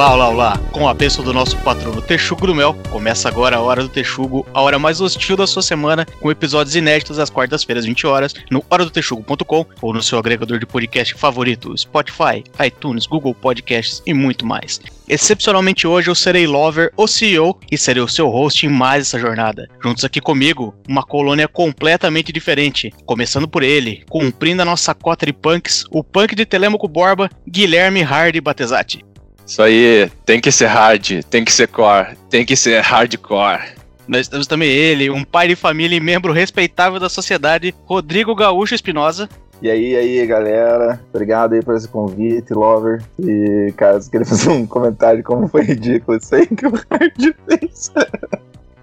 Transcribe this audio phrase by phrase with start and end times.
[0.00, 0.58] Olá, olá, olá!
[0.72, 4.46] Com a bênção do nosso patrono Texugo do Mel, começa agora a Hora do Texugo,
[4.54, 8.64] a hora mais hostil da sua semana, com episódios inéditos às quartas-feiras, 20 horas, no
[8.70, 14.80] horadotexugo.com ou no seu agregador de podcast favorito, Spotify, iTunes, Google Podcasts e muito mais.
[15.06, 19.18] Excepcionalmente hoje eu serei Lover, o CEO, e serei o seu host em mais essa
[19.18, 19.68] jornada.
[19.84, 25.34] Juntos aqui comigo, uma colônia completamente diferente, começando por ele, cumprindo a nossa cota de
[25.34, 29.09] punks, o punk de Telemaco Borba, Guilherme Hardy Batezati.
[29.50, 33.58] Isso aí, tem que ser hard, tem que ser core, tem que ser hardcore.
[34.06, 38.76] Nós temos também ele, um pai de família e membro respeitável da sociedade, Rodrigo Gaúcho
[38.76, 39.28] Espinosa.
[39.60, 43.02] E aí, e aí, galera, obrigado aí por esse convite, Lover.
[43.18, 46.70] E, cara, eu queria fazer um comentário de como foi ridículo isso aí que o
[46.88, 47.92] Hard fez.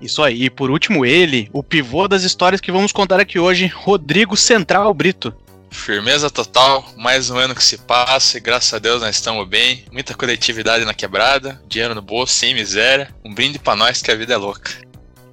[0.02, 3.68] Isso aí, e por último ele, o pivô das histórias que vamos contar aqui hoje,
[3.68, 5.34] Rodrigo Central Brito.
[5.70, 9.86] Firmeza total, mais um ano que se passa e graças a Deus nós estamos bem.
[9.92, 13.14] Muita coletividade na quebrada, dinheiro no bolso, sem miséria.
[13.24, 14.88] Um brinde pra nós que a vida é louca.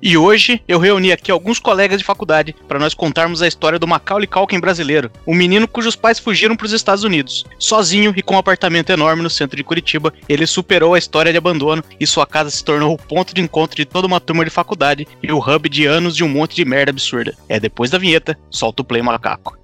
[0.07, 3.87] E hoje eu reuni aqui alguns colegas de faculdade para nós contarmos a história do
[3.87, 7.47] Macaulay Culkin brasileiro, um menino cujos pais fugiram para os Estados Unidos.
[7.59, 11.39] Sozinho e com um apartamento enorme no centro de Curitiba, ele superou a história de
[11.39, 14.51] abandono e sua casa se tornou o ponto de encontro de toda uma turma de
[14.51, 17.35] faculdade e o hub de anos de um monte de merda absurda.
[17.49, 19.64] É depois da vinheta, solta o play macaco.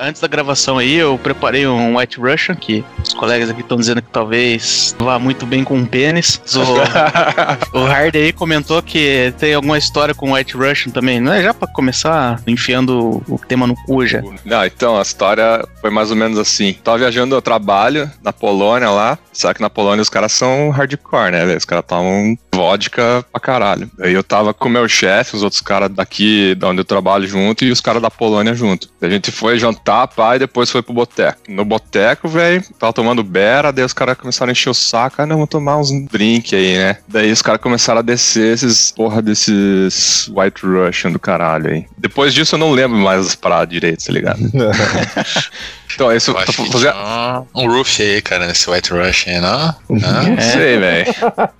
[0.00, 4.00] Antes da gravação aí, eu preparei um White Russian, que os colegas aqui estão dizendo
[4.00, 6.40] que talvez vá muito bem com o pênis.
[6.54, 11.42] O, o Hard aí comentou que tem alguma história com White Russian também, não é?
[11.42, 14.22] Já pra começar enfiando o tema no cu já.
[14.44, 16.74] Não, então, a história foi mais ou menos assim.
[16.74, 21.32] Tava viajando ao trabalho na Polônia lá, só que na Polônia os caras são hardcore,
[21.32, 21.56] né?
[21.56, 23.88] Os caras tomam vodka pra caralho.
[24.00, 27.26] Aí eu tava com o meu chefe, os outros caras daqui, da onde eu trabalho
[27.26, 28.88] junto, e os caras da Polônia junto.
[29.00, 31.38] A gente foi jantar, e depois foi pro boteco.
[31.48, 35.26] No boteco, velho, tava tomando beira, daí os caras começaram a encher o saco, ah,
[35.26, 36.98] não, vamos tomar uns drink aí, né?
[37.06, 41.86] Daí os caras começaram a descer esses, porra, desses White Russian do caralho aí.
[41.96, 44.40] Depois disso eu não lembro mais as paradas direito, tá ligado?
[45.94, 46.32] então, isso...
[46.34, 49.74] Fazendo- tinha um, um roof aí, cara, nesse White Rush aí, não?
[49.88, 50.40] Não Não?
[50.40, 51.14] sei, velho.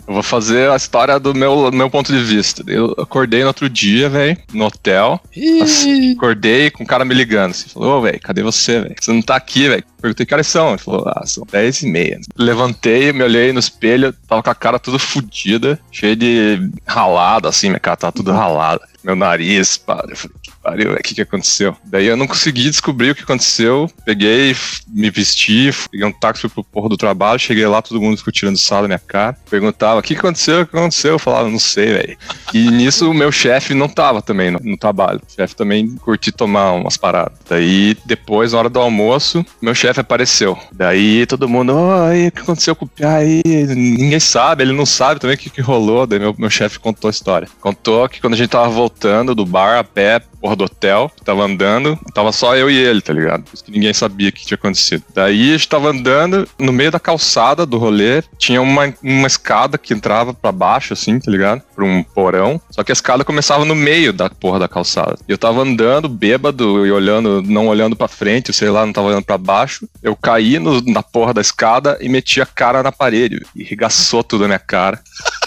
[0.06, 2.62] Eu vou fazer a história do meu, meu ponto de vista.
[2.66, 5.20] Eu acordei no outro dia, velho, no hotel.
[5.36, 7.50] Ih, Acordei com o cara me ligando.
[7.52, 8.94] Assim, falou, ô, velho, cadê você, velho?
[9.00, 9.84] Você não tá aqui, velho.
[10.00, 10.70] Perguntei que horas são.
[10.70, 12.20] Ele falou, ah, são 10 e meia.
[12.36, 17.68] Levantei, me olhei no espelho, tava com a cara toda fodida, cheia de ralada, assim,
[17.68, 18.80] minha cara tava tudo ralada.
[19.02, 20.04] Meu nariz, pá.
[20.08, 21.76] Eu falei, que pariu, o que que aconteceu?
[21.84, 23.90] Daí eu não consegui descobrir o que aconteceu.
[24.04, 24.54] Peguei,
[24.88, 28.58] me vesti, peguei um táxi, pro porro do trabalho, cheguei lá, todo mundo ficou tirando
[28.58, 29.36] sal da minha cara.
[29.48, 31.12] Perguntava, o que aconteceu, o que aconteceu?
[31.12, 32.18] Eu falava, não sei, velho.
[32.52, 35.20] E nisso o meu chefe não tava também no, no trabalho.
[35.26, 37.38] O chefe também curti tomar umas paradas.
[37.48, 40.58] Daí, depois, na hora do almoço, meu chefe apareceu.
[40.72, 43.42] Daí todo mundo, oi, o que aconteceu com o Pia aí?
[43.44, 46.06] Ninguém sabe, ele não sabe também o que, que rolou.
[46.06, 47.48] Daí meu, meu chefe contou a história.
[47.60, 48.87] Contou que quando a gente tava voltando
[49.34, 53.12] do bar a pé, porra do hotel, tava andando, tava só eu e ele, tá
[53.12, 53.42] ligado?
[53.44, 55.02] Por isso que ninguém sabia o que tinha acontecido.
[55.14, 59.76] Daí a gente tava andando, no meio da calçada do rolê, tinha uma, uma escada
[59.76, 61.62] que entrava pra baixo, assim, tá ligado?
[61.74, 62.60] Pra um porão.
[62.70, 65.16] Só que a escada começava no meio da porra da calçada.
[65.26, 69.24] Eu tava andando, bêbado, e olhando, não olhando pra frente, sei lá, não tava olhando
[69.24, 69.88] pra baixo.
[70.02, 73.44] Eu caí no- na porra da escada e meti a cara na parede.
[73.56, 75.00] E regaçou tudo na minha cara.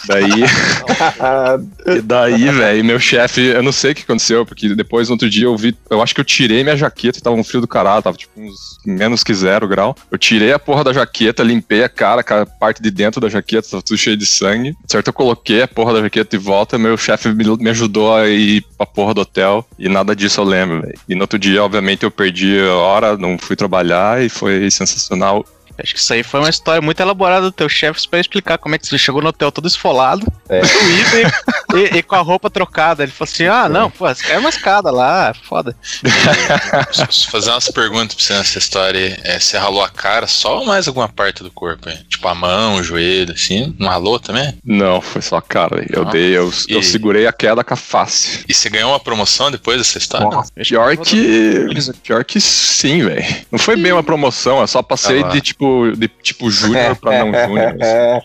[0.07, 0.31] Daí.
[1.85, 5.29] E daí, velho, meu chefe, eu não sei o que aconteceu, porque depois no outro
[5.29, 7.67] dia eu vi, eu acho que eu tirei minha jaqueta e tava um frio do
[7.67, 9.95] caralho, tava tipo uns menos que zero grau.
[10.09, 13.67] Eu tirei a porra da jaqueta, limpei a cara, a parte de dentro da jaqueta,
[13.69, 14.75] tava tudo cheio de sangue.
[14.87, 18.27] Certo, eu coloquei a porra da jaqueta de volta, meu chefe me, me ajudou a
[18.27, 20.99] ir pra porra do hotel e nada disso eu lembro, velho.
[21.07, 25.45] E no outro dia, obviamente, eu perdi a hora, não fui trabalhar e foi sensacional.
[25.77, 28.75] Acho que isso aí foi uma história muito elaborada do teu chefe pra explicar como
[28.75, 30.61] é que você chegou no hotel todo esfolado, É.
[30.61, 31.33] doído
[31.75, 33.03] e, e- com a roupa trocada.
[33.03, 35.75] Ele falou assim: ah, não, pô, você caiu uma escada lá, foda.
[37.29, 39.17] Fazer umas perguntas pra você nessa história aí.
[39.23, 41.89] É, você ralou a cara só ou mais alguma parte do corpo?
[41.89, 41.97] hein?
[42.09, 43.75] Tipo a mão, o joelho, assim?
[43.79, 44.57] Não ralou também?
[44.63, 45.85] Não, foi só a cara.
[45.89, 46.11] Eu Nossa.
[46.17, 48.43] dei, eu, eu E- segurei a queda com a face.
[48.47, 50.27] E você ganhou uma promoção depois dessa história?
[50.63, 51.65] Pior que.
[52.03, 53.25] Pior que sim, velho.
[53.51, 57.19] Não foi bem uma promoção, eu só passei Ah de tipo de tipo júnior pra
[57.19, 57.75] não júnior.
[57.79, 57.83] assim.
[57.83, 58.23] É,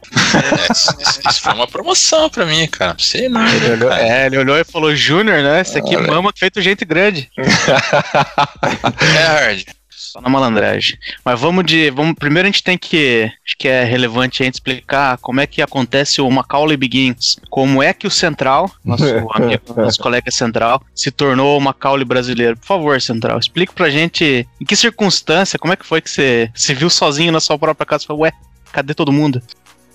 [0.73, 2.97] isso, isso- isso foi uma promoção pra mim, cara.
[3.31, 5.61] Não Ele olhou, é, ele olhou e falou: Júnior, né?
[5.61, 7.31] Esse aqui Ah, mama feito gente grande.
[7.37, 9.65] É, Hard.
[9.97, 10.99] Só na malandragem.
[11.25, 11.91] Mas vamos de.
[11.91, 13.31] Vamos, primeiro a gente tem que.
[13.45, 17.39] Acho que é relevante a gente explicar como é que acontece o Macaulay Begins.
[17.49, 22.57] Como é que o Central, nosso amigo, nosso colega Central, se tornou o Macaulay brasileiro.
[22.59, 26.51] Por favor, Central, explique pra gente em que circunstância, como é que foi que você
[26.55, 28.33] se viu sozinho na sua própria casa e falou, ué,
[28.73, 29.43] cadê todo mundo?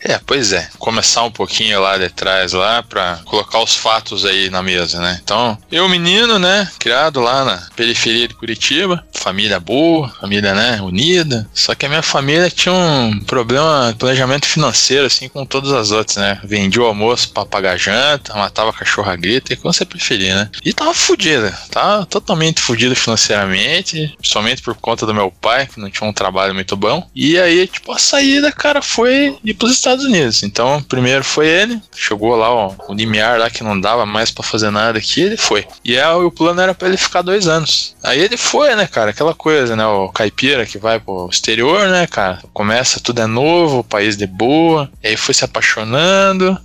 [0.03, 0.67] É, pois é.
[0.79, 5.19] Começar um pouquinho lá de trás lá para colocar os fatos aí na mesa, né?
[5.23, 11.47] Então, eu menino, né, criado lá na periferia de Curitiba, família boa, família, né, unida.
[11.53, 16.17] Só que a minha família tinha um problema planejamento financeiro assim com todas as outras,
[16.17, 16.39] né?
[16.43, 20.49] Vendia o almoço para pagar janta, matava cachorro a grita, e como você preferir, né?
[20.63, 25.89] E tava fodida, tava totalmente fodida financeiramente, principalmente por conta do meu pai, que não
[25.89, 27.07] tinha um trabalho muito bom.
[27.13, 30.43] E aí, tipo, a saída, cara, foi ir pros Estados Estados Unidos.
[30.43, 34.43] Então, primeiro foi ele, chegou lá ó, o limiar lá que não dava mais para
[34.43, 35.67] fazer nada aqui, ele foi.
[35.83, 37.95] E aí, o plano era para ele ficar dois anos.
[38.03, 39.11] Aí ele foi, né, cara?
[39.11, 39.85] Aquela coisa, né?
[39.85, 42.39] O caipira que vai pro exterior, né, cara?
[42.53, 44.89] Começa, tudo é novo, o país de boa.
[45.03, 46.57] E aí foi se apaixonando.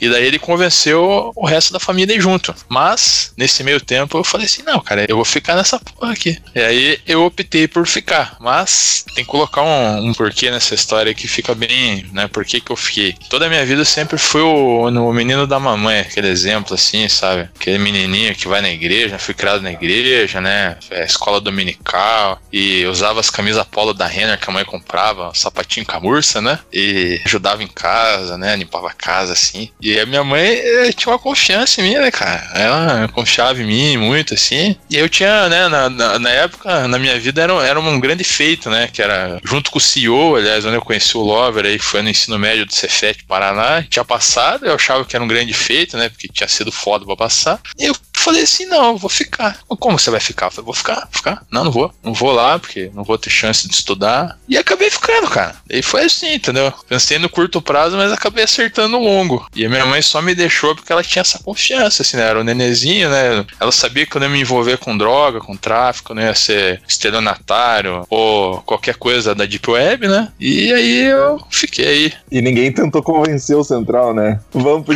[0.00, 2.54] E daí ele convenceu o resto da família junto.
[2.68, 6.38] Mas, nesse meio tempo, eu falei assim: não, cara, eu vou ficar nessa porra aqui.
[6.54, 8.36] E aí eu optei por ficar.
[8.40, 12.28] Mas tem que colocar um, um porquê nessa história que fica bem, né?
[12.28, 13.14] Por que, que eu fiquei?
[13.28, 17.48] Toda a minha vida sempre fui o, o menino da mamãe, aquele exemplo assim, sabe?
[17.54, 20.76] Aquele menininho que vai na igreja, fui criado na igreja, né?
[20.90, 22.40] É, escola dominical.
[22.52, 26.58] E usava as camisas polo da Renner que a mãe comprava, sapatinho camurça, né?
[26.72, 28.56] E ajudava em casa, né?
[28.56, 29.70] Limpava a casa assim.
[29.80, 32.48] E e a minha mãe eh, tinha uma confiança em mim, né, cara?
[32.54, 34.76] Ela confiava em mim muito, assim.
[34.88, 38.24] E eu tinha, né, na, na, na, época, na minha vida, era, era um grande
[38.24, 38.88] feito, né?
[38.92, 42.08] Que era, junto com o CEO, aliás, onde eu conheci o Lover, aí foi no
[42.08, 46.08] ensino médio do Cefet Paraná, tinha passado, eu achava que era um grande feito, né?
[46.08, 47.60] Porque tinha sido foda pra passar.
[47.78, 49.58] E eu falei assim, não, vou ficar.
[49.66, 50.46] Como você vai ficar?
[50.46, 51.42] Eu falei, vou ficar, vou ficar.
[51.50, 51.92] Não, não vou.
[52.02, 54.38] Não vou lá, porque não vou ter chance de estudar.
[54.48, 55.56] E acabei ficando, cara.
[55.68, 56.72] E foi assim, entendeu?
[56.88, 59.46] Pensei no curto prazo, mas acabei acertando no longo.
[59.54, 62.24] E a minha mãe só me deixou porque ela tinha essa confiança, assim, né?
[62.24, 63.44] Era o um nenezinho, né?
[63.58, 66.82] Ela sabia que eu não ia me envolver com droga, com tráfico, não ia ser
[66.86, 70.28] estelionatário ou qualquer coisa da Deep Web, né?
[70.38, 72.12] E aí eu fiquei aí.
[72.30, 74.40] E ninguém tentou convencer o Central, né?
[74.52, 74.94] Vamos pro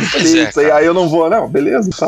[0.61, 1.47] é, aí eu não vou, não.
[1.47, 2.07] Beleza, tá.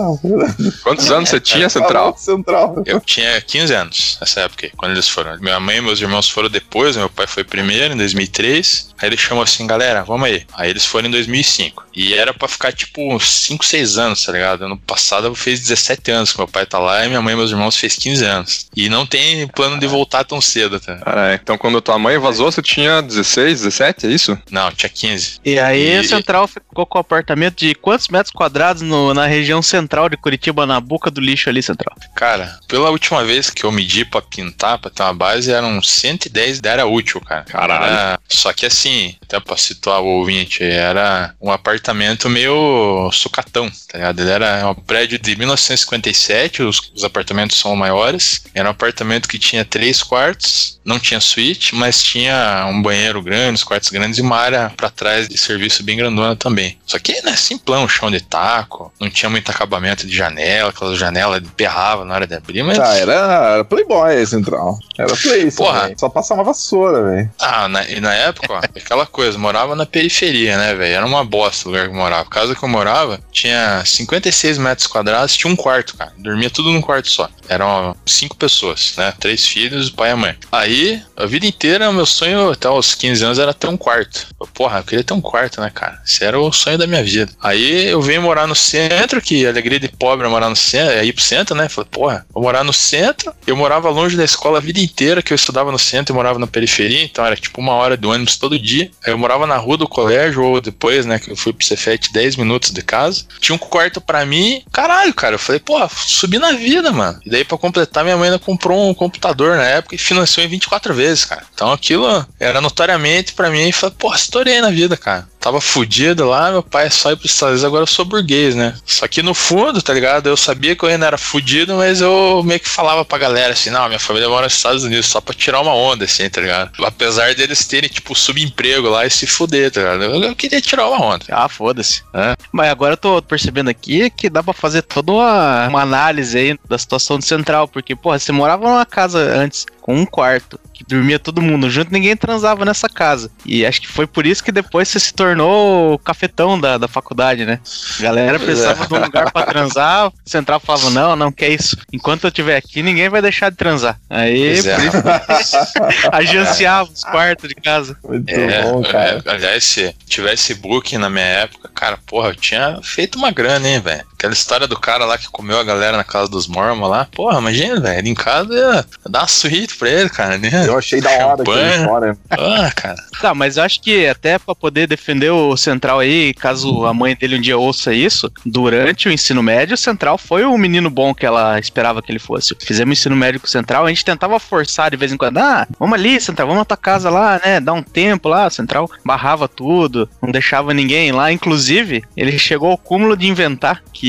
[0.84, 2.16] Quantos Quantos anos você tinha, Central?
[2.18, 2.84] Central?
[2.86, 5.38] Eu tinha 15 anos nessa época, quando eles foram.
[5.40, 8.88] Minha mãe e meus irmãos foram depois, meu pai foi primeiro, em 2003.
[9.00, 10.46] Aí ele chamou assim, galera, vamos aí.
[10.54, 11.86] Aí eles foram em 2005.
[11.96, 14.66] E era pra ficar tipo uns 5, 6 anos, tá ligado?
[14.66, 17.38] Ano passado eu fiz 17 anos que meu pai tá lá e minha mãe e
[17.38, 18.68] meus irmãos fez 15 anos.
[18.76, 20.98] E não tem plano de voltar tão cedo, tá?
[20.98, 24.38] Cara, então quando tua mãe vazou, você tinha 16, 17, é isso?
[24.52, 25.40] Não, tinha 15.
[25.46, 26.00] E aí e...
[26.00, 30.18] o Central ficou com o apartamento de quantos metros quadrados no, na região central de
[30.18, 31.96] Curitiba, na boca do lixo ali, Central?
[32.16, 36.60] Cara, pela última vez que eu medi pra pintar, pra ter uma base, eram 110
[36.60, 37.44] de área útil, cara.
[37.44, 37.86] Caralho.
[37.86, 38.20] Era...
[38.28, 44.20] Só que assim, até pra situar o ouvinte, era um apartamento meio sucatão, tá ligado?
[44.20, 48.44] Ele era um prédio de 1957, os, os apartamentos são maiores.
[48.54, 53.56] Era um apartamento que tinha três quartos, não tinha suíte, mas tinha um banheiro grande,
[53.56, 56.78] os quartos grandes e uma área pra trás de serviço bem grandona também.
[56.86, 61.42] Só que, né, simplão, chão de taco, não tinha muito acabamento de janela, aquelas janelas
[61.56, 62.78] berrava na hora de abrir, mas.
[62.80, 64.78] Ah, era, era Playboy central.
[64.98, 65.92] Era Play, Porra.
[65.98, 67.32] Só passar uma vassoura, velho.
[67.40, 70.96] Ah, na, e na época, ó, aquela coisa, morava na periferia, né, velho?
[70.96, 72.22] Era uma bosta o lugar que eu morava.
[72.22, 76.12] A casa que eu morava tinha 56 metros quadrados, tinha um quarto, cara.
[76.18, 77.30] Dormia tudo num quarto só.
[77.48, 79.14] Eram cinco pessoas, né?
[79.20, 80.36] Três filhos, o pai e a mãe.
[80.52, 84.28] Aí, a vida inteira, meu sonho até os 15 anos era ter um quarto.
[84.40, 86.02] Eu, porra, eu queria ter um quarto, né, cara?
[86.06, 87.32] Esse era o sonho da minha vida.
[87.42, 91.14] Aí eu vim morar no centro, que alegria de pobre é morar no centro, ir
[91.14, 91.70] pro centro, né?
[91.70, 93.34] Falei, porra, vou morar no centro.
[93.46, 96.40] Eu morava longe da escola a vida inteira, que eu estudava no centro e morava
[96.40, 98.90] na periferia, então era tipo uma hora de ônibus todo dia.
[99.06, 102.12] Aí eu morava na rua do colégio, ou depois, né, que eu fui pro Cefet
[102.12, 103.26] 10 minutos de casa.
[103.40, 105.36] Tinha um quarto para mim, caralho, cara.
[105.36, 107.20] Eu falei, porra, subi na vida, mano.
[107.26, 110.50] E daí, pra completar, minha mãe ainda comprou um computador na época e financiou em
[110.50, 111.44] 24 vezes, cara.
[111.54, 116.52] Então aquilo era notoriamente para mim falei, porra, estourei na vida, cara tava fudido lá,
[116.52, 118.76] meu pai só ia pros Estados Unidos, agora eu sou burguês, né?
[118.86, 120.28] Só que no fundo, tá ligado?
[120.28, 123.70] Eu sabia que eu ainda era fudido, mas eu meio que falava pra galera assim,
[123.70, 126.72] não, minha família mora nos Estados Unidos só pra tirar uma onda, assim, tá ligado?
[126.84, 130.04] Apesar deles terem, tipo, subemprego lá e se fuder, tá ligado?
[130.04, 131.26] Eu, eu queria tirar uma onda.
[131.30, 132.04] Ah, foda-se.
[132.14, 132.36] É.
[132.52, 136.60] Mas agora eu tô percebendo aqui que dá pra fazer toda uma, uma análise aí
[136.68, 140.84] da situação do Central, porque, porra, você morava numa casa antes com um quarto, que
[140.84, 143.32] dormia todo mundo junto, ninguém transava nessa casa.
[143.46, 146.88] E acho que foi por isso que depois você se tornou o cafetão da, da
[146.88, 147.60] faculdade, né?
[148.00, 151.78] A galera precisava de um lugar pra transar, o central falava, não, não quer isso.
[151.92, 154.00] Enquanto eu estiver aqui, ninguém vai deixar de transar.
[154.10, 154.62] Aí, é.
[154.76, 155.58] por isso,
[156.12, 157.98] agenciava os quartos de casa.
[158.04, 159.22] Muito É, bom, cara.
[159.26, 163.68] é, aliás, se tivesse booking na minha época, cara, porra, eu tinha feito uma grana,
[163.68, 164.06] hein, velho.
[164.18, 167.38] Aquela história do cara lá que comeu a galera na casa dos Mormons lá, porra,
[167.40, 170.50] imagina, velho, ele em casa ia dar uma suíte pra ele, cara, né?
[170.66, 171.82] Eu achei da hora aquela Champanhe.
[171.82, 172.18] história.
[172.32, 172.96] Ah, cara.
[173.22, 177.16] Tá, mas eu acho que até pra poder defender o Central aí, caso a mãe
[177.16, 181.14] dele um dia ouça isso, durante o ensino médio, o Central foi o menino bom
[181.14, 182.56] que ela esperava que ele fosse.
[182.60, 185.68] Fizemos ensino médio com o Central, a gente tentava forçar de vez em quando, ah,
[185.80, 189.48] vamos ali, Central, vamos na tua casa lá, né, dá um tempo lá, Central barrava
[189.48, 194.07] tudo, não deixava ninguém lá, inclusive, ele chegou ao cúmulo de inventar que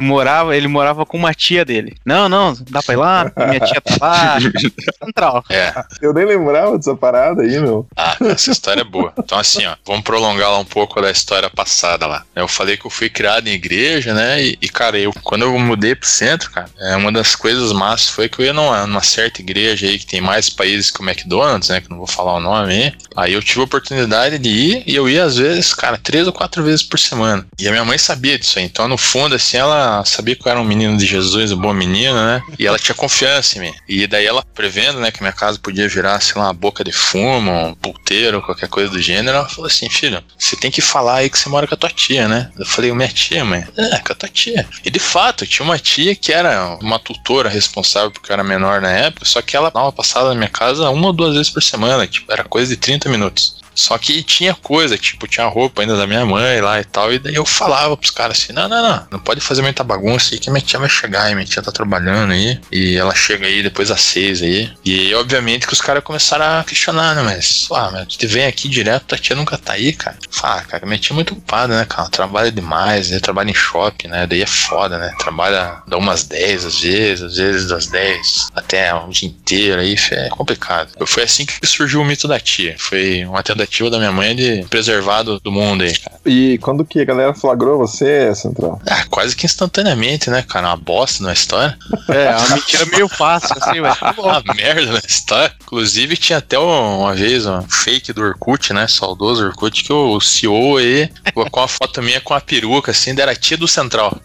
[0.00, 1.96] morava, ele morava com uma tia dele.
[2.04, 4.38] Não, não, dá pra ir lá, minha tia tá lá,
[5.04, 5.44] Central.
[5.50, 5.72] É.
[6.00, 7.86] Eu nem lembrava dessa parada aí, meu.
[7.96, 9.12] Ah, essa história é boa.
[9.18, 12.24] Então, assim, ó, vamos prolongar lá um pouco da história passada lá.
[12.34, 14.42] Eu falei que eu fui criado em igreja, né?
[14.42, 18.08] E, e, cara, eu, quando eu mudei pro centro, cara, é, uma das coisas massas
[18.08, 21.08] foi que eu ia numa, numa certa igreja aí que tem mais países que o
[21.08, 21.80] McDonald's, né?
[21.80, 22.92] Que não vou falar o nome aí.
[23.16, 26.32] Aí eu tive a oportunidade de ir e eu ia às vezes, cara, três ou
[26.32, 27.46] quatro vezes por semana.
[27.58, 28.64] E a minha mãe sabia disso aí.
[28.64, 31.72] Então, no fundo, assim, ela sabia que eu era um menino de Jesus, um bom
[31.72, 32.42] menino, né?
[32.58, 33.74] E ela tinha confiança em mim.
[33.88, 36.92] E daí ela, prevendo, né, que minha casa podia virar, sei lá, uma boca de
[36.92, 41.16] fumo, um puteiro, qualquer coisa do gênero, ela falou assim, filho, você tem que falar
[41.16, 42.50] aí que você mora com a tua tia, né?
[42.58, 43.66] Eu falei, minha tia, mãe?
[43.76, 44.66] É, com a tua tia.
[44.84, 48.80] E de fato, tinha uma tia que era uma tutora responsável porque eu era menor
[48.80, 51.62] na época, só que ela dava passada na minha casa uma ou duas vezes por
[51.62, 53.58] semana, tipo, era coisa de 30 minutos.
[53.78, 57.12] Só que tinha coisa, tipo, tinha roupa ainda da minha mãe lá e tal.
[57.12, 60.34] E daí eu falava pros caras assim: não, não, não, não pode fazer muita bagunça
[60.34, 61.30] aí que minha tia vai chegar.
[61.30, 62.60] E minha tia tá trabalhando aí.
[62.72, 64.68] E ela chega aí depois das seis aí.
[64.84, 67.22] E obviamente que os caras começaram a questionar, né?
[67.22, 70.18] Mas, ah, mas tu vem aqui direto, tua tia nunca tá aí, cara.
[70.28, 72.08] Fala, cara, minha tia é muito ocupada, né, cara?
[72.08, 73.20] Trabalha demais, né?
[73.20, 74.26] Trabalha em shopping, né?
[74.26, 75.14] Daí é foda, né?
[75.20, 79.94] Trabalha dá umas 10 às vezes, às vezes das 10 até o dia inteiro aí,
[80.10, 80.90] é complicado.
[81.06, 82.74] Foi assim que surgiu o mito da tia.
[82.76, 86.16] Foi uma tentativa da minha mãe de preservar do, do mundo aí, cara.
[86.26, 88.80] E quando que a galera flagrou você, Central?
[88.88, 90.68] Ah, quase que instantaneamente, né, cara?
[90.68, 91.76] Uma bosta na história.
[92.08, 94.22] É, uma mentira meio fácil, assim, mas tá bom.
[94.22, 95.52] Uma merda na história.
[95.60, 98.88] Inclusive, tinha até um- uma vez um fake do Orkut, né?
[98.88, 103.24] Saudoso Orkut, que o CEO aí colocou uma foto minha com a peruca, assim, da
[103.24, 104.18] era tia do Central.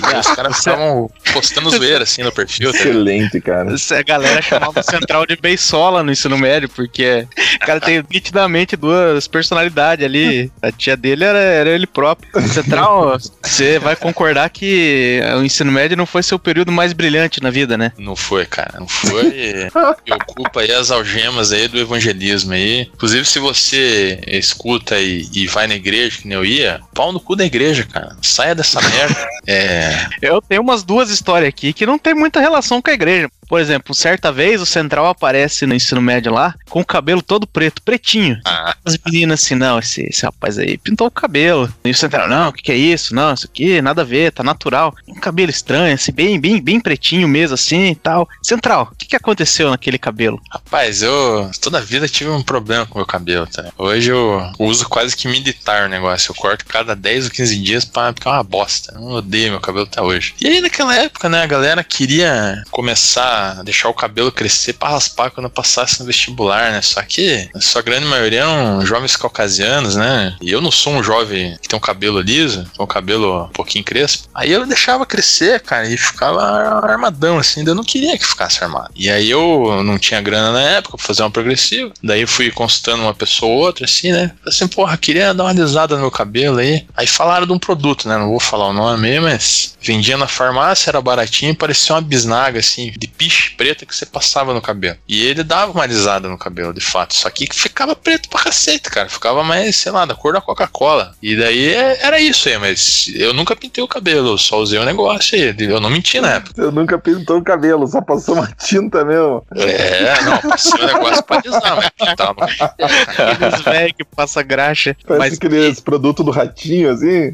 [0.00, 2.72] E os caras estavam postando zoeira, assim, no perfil.
[2.72, 2.78] Tá?
[2.78, 3.72] Excelente, cara.
[3.72, 7.26] Essa galera chamava o Central de beisola no ensino médio, porque
[7.56, 10.50] o cara tem nitidamente duas personalidades ali.
[10.62, 12.28] A tia dele era, era ele próprio.
[12.48, 17.50] Central, você vai concordar que o ensino médio não foi seu período mais brilhante na
[17.50, 17.92] vida, né?
[17.98, 18.78] Não foi, cara.
[18.78, 19.68] Não foi.
[20.06, 22.90] E ocupa aí as algemas aí do evangelismo aí.
[22.94, 27.20] Inclusive, se você escuta e, e vai na igreja, que nem eu ia, pau no
[27.20, 28.16] cu da igreja, cara.
[28.22, 29.28] Saia dessa merda.
[29.46, 29.87] É.
[30.20, 33.30] Eu tenho umas duas histórias aqui que não tem muita relação com a igreja.
[33.48, 37.46] Por exemplo, certa vez o Central aparece no ensino médio lá com o cabelo todo
[37.46, 38.38] preto, pretinho.
[38.44, 41.72] Ah, As meninas assim, não, esse, esse rapaz aí pintou o cabelo.
[41.84, 43.14] E o Central, não, o que, que é isso?
[43.14, 44.94] Não, isso aqui nada a ver, tá natural.
[45.08, 48.28] Um cabelo estranho, assim, bem, bem, bem pretinho mesmo, assim e tal.
[48.42, 50.40] Central, o que, que aconteceu naquele cabelo?
[50.50, 53.64] rapaz, eu toda a vida tive um problema com o meu cabelo, tá?
[53.78, 56.30] Hoje eu uso quase que militar o negócio.
[56.30, 58.92] Eu corto cada 10 ou 15 dias pra ficar uma bosta.
[58.94, 60.34] Eu odeio meu cabelo até hoje.
[60.40, 65.30] E aí, naquela época, né, a galera queria começar deixar o cabelo crescer pra raspar
[65.30, 66.82] quando passasse no vestibular, né?
[66.82, 70.36] Só que a sua grande maioria eram jovens caucasianos, né?
[70.40, 73.48] E eu não sou um jovem que tem um cabelo liso, tem um cabelo um
[73.48, 74.28] pouquinho crespo.
[74.34, 76.40] Aí eu deixava crescer, cara, e ficava
[76.86, 77.64] armadão, assim.
[77.66, 78.90] Eu não queria que ficasse armado.
[78.94, 81.92] E aí eu não tinha grana na época pra fazer uma progressiva.
[82.02, 84.32] Daí fui consultando uma pessoa ou outra, assim, né?
[84.38, 86.86] Falei assim, porra, queria dar uma alisada no meu cabelo aí.
[86.96, 88.16] Aí falaram de um produto, né?
[88.16, 92.92] Não vou falar o nome mas vendia na farmácia, era baratinho, parecia uma bisnaga, assim,
[92.96, 93.06] de
[93.56, 94.96] preta que você passava no cabelo.
[95.08, 97.14] E ele dava uma alisada no cabelo, de fato.
[97.14, 99.08] Só que ficava preto pra cacete, cara.
[99.08, 101.14] Ficava mais, sei lá, da cor da Coca-Cola.
[101.22, 104.78] E daí é- era isso aí, mas eu nunca pintei o cabelo, eu só usei
[104.78, 105.54] o negócio aí.
[105.58, 106.60] Eu não menti na época.
[106.60, 109.44] Eu nunca pintou o cabelo, só passou uma tinta mesmo.
[109.56, 113.32] É, não, passei o negócio pra alisar, mas cara.
[113.32, 114.96] Aqueles velhos que passa graxa.
[115.06, 117.32] Parece Mas, aqueles produtos do ratinho, assim.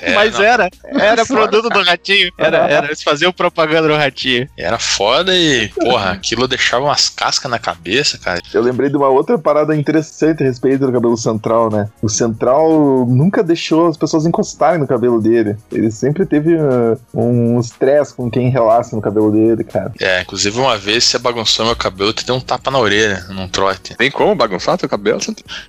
[0.00, 2.30] É, mas não, era, era produto do ratinho.
[2.38, 4.48] Era, era, eles faziam propaganda do ratinho.
[4.56, 8.40] Era foda e, porra, aquilo deixava umas cascas na cabeça, cara.
[8.52, 11.88] Eu lembrei de uma outra parada interessante a respeito do cabelo central, né?
[12.02, 15.56] O central nunca deixou as pessoas encostarem no cabelo dele.
[15.70, 19.92] Ele sempre teve uh, um estresse com quem relaxa no cabelo dele, cara.
[20.00, 23.48] É, inclusive uma vez você bagunçou meu cabelo, tu deu um tapa na orelha, num
[23.48, 23.94] trote.
[23.96, 25.18] Tem como bagunçar teu cabelo?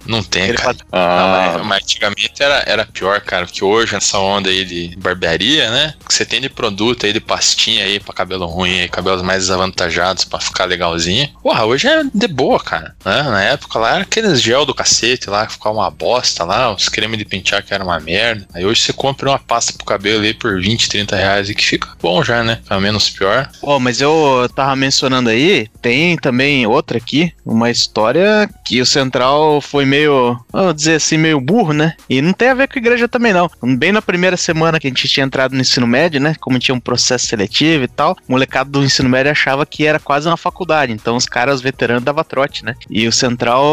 [0.05, 0.77] Não tem, Ele cara.
[0.91, 4.95] Ah, Não, mas, mas antigamente era, era pior, cara, porque hoje essa onda aí de
[4.97, 5.93] barbearia, né?
[6.07, 9.48] Que você tem de produto aí, de pastinha aí pra cabelo ruim, aí, cabelos mais
[9.49, 11.29] desavantajados pra ficar legalzinho.
[11.41, 12.95] Porra, hoje é de boa, cara.
[13.05, 13.23] né?
[13.23, 16.87] Na época lá era aqueles gel do cacete lá, que ficava uma bosta lá, os
[16.87, 18.47] cremes de pentear que era uma merda.
[18.53, 21.65] Aí hoje você compra uma pasta pro cabelo aí por 20, 30 reais e que
[21.65, 22.59] fica bom já, né?
[22.63, 23.49] Fica menos pior.
[23.61, 29.59] Ó, mas eu tava mencionando aí, tem também outra aqui, uma história que o Central
[29.61, 31.95] foi meio, vamos dizer assim, meio burro, né?
[32.09, 33.49] E não tem a ver com a igreja também, não.
[33.77, 36.35] Bem na primeira semana que a gente tinha entrado no ensino médio, né?
[36.39, 39.99] Como tinha um processo seletivo e tal, o molecado do ensino médio achava que era
[39.99, 40.91] quase uma faculdade.
[40.91, 42.75] Então os caras, os veteranos, dava trote, né?
[42.89, 43.63] E o Central,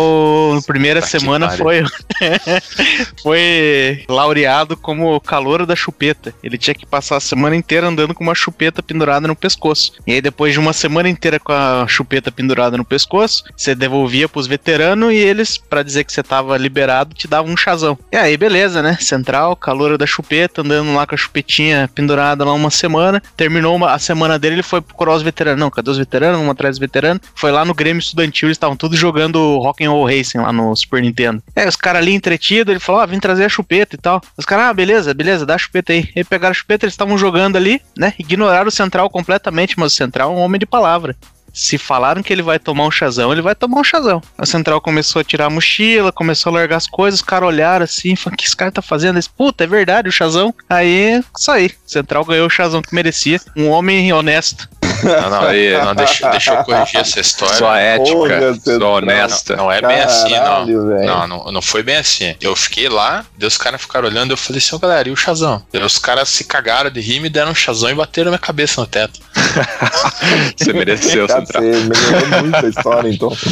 [0.54, 1.84] na primeira semana, foi,
[3.22, 6.34] foi laureado como calouro da chupeta.
[6.42, 9.92] Ele tinha que passar a semana inteira andando com uma chupeta pendurada no pescoço.
[10.06, 14.28] E aí, depois de uma semana inteira com a chupeta pendurada no pescoço, você devolvia
[14.28, 17.98] pros veteranos e eles, pra dizer que você tava liberado, te davam um chazão.
[18.12, 18.96] E aí, beleza, né?
[19.00, 23.22] Central, calouro da chupeta, andando lá com a chupetinha pendurada lá uma semana.
[23.36, 25.22] Terminou uma- a semana dele, ele foi procurar os
[25.54, 26.38] Não, cadê os veteranos?
[26.38, 27.22] Vamos atrás dos veteranos.
[27.34, 31.42] Foi lá no Grêmio Estudantil, eles estavam todos jogando Rock'n'Roll Racing lá no Super Nintendo.
[31.54, 34.20] É, os caras ali entretidos, ele falou, ah, vim trazer a chupeta e tal.
[34.36, 36.08] Os caras, ah, beleza, beleza, dá a chupeta aí.
[36.16, 38.14] Aí pegaram a chupeta, eles estavam jogando ali, né?
[38.18, 41.16] Ignoraram o Central completamente, mas o Central é um homem de palavra.
[41.56, 44.20] Se falaram que ele vai tomar um chazão, ele vai tomar um chazão.
[44.36, 47.82] A central começou a tirar a mochila, começou a largar as coisas, os caras olharam
[47.82, 49.16] assim, falaram, o que esse cara tá fazendo?
[49.16, 50.54] Eles, Puta, é verdade, o chazão.
[50.68, 51.70] Aí, isso aí.
[51.86, 53.40] A central ganhou o chazão que merecia.
[53.56, 54.68] Um homem honesto.
[55.02, 55.72] Não, não, Aí.
[55.82, 57.56] não deixa, deixa eu corrigir essa história.
[57.56, 59.56] só ética, Porra, você- só honesta.
[59.56, 60.38] Não, não é bem assim, não.
[60.38, 61.06] Caralho.
[61.06, 62.34] Não, não, não foi bem assim.
[62.40, 65.16] Eu fiquei lá, daí os caras ficaram olhando, eu falei assim, ô galera, e o
[65.16, 65.62] chazão?
[65.72, 68.80] Daí os caras se cagaram de rir, me deram um chazão e bateram minha cabeça
[68.80, 69.20] no teto.
[70.56, 73.30] Você mereceu, você melhorou muito a história, então.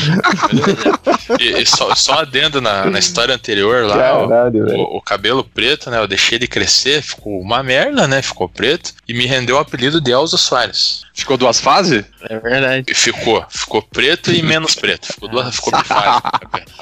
[1.40, 5.90] E, e só, só adendo na, na história anterior lá, Caralho, o, o cabelo preto,
[5.90, 5.98] né?
[5.98, 8.20] Eu deixei ele crescer, ficou uma merda, né?
[8.22, 8.92] Ficou preto.
[9.08, 11.02] E me rendeu o apelido de Elza Soares.
[11.14, 12.04] Ficou duas fases?
[12.28, 12.86] É verdade.
[12.90, 13.46] E ficou.
[13.48, 15.06] Ficou preto e menos preto.
[15.06, 16.22] Ficou, duas, ficou cabelo.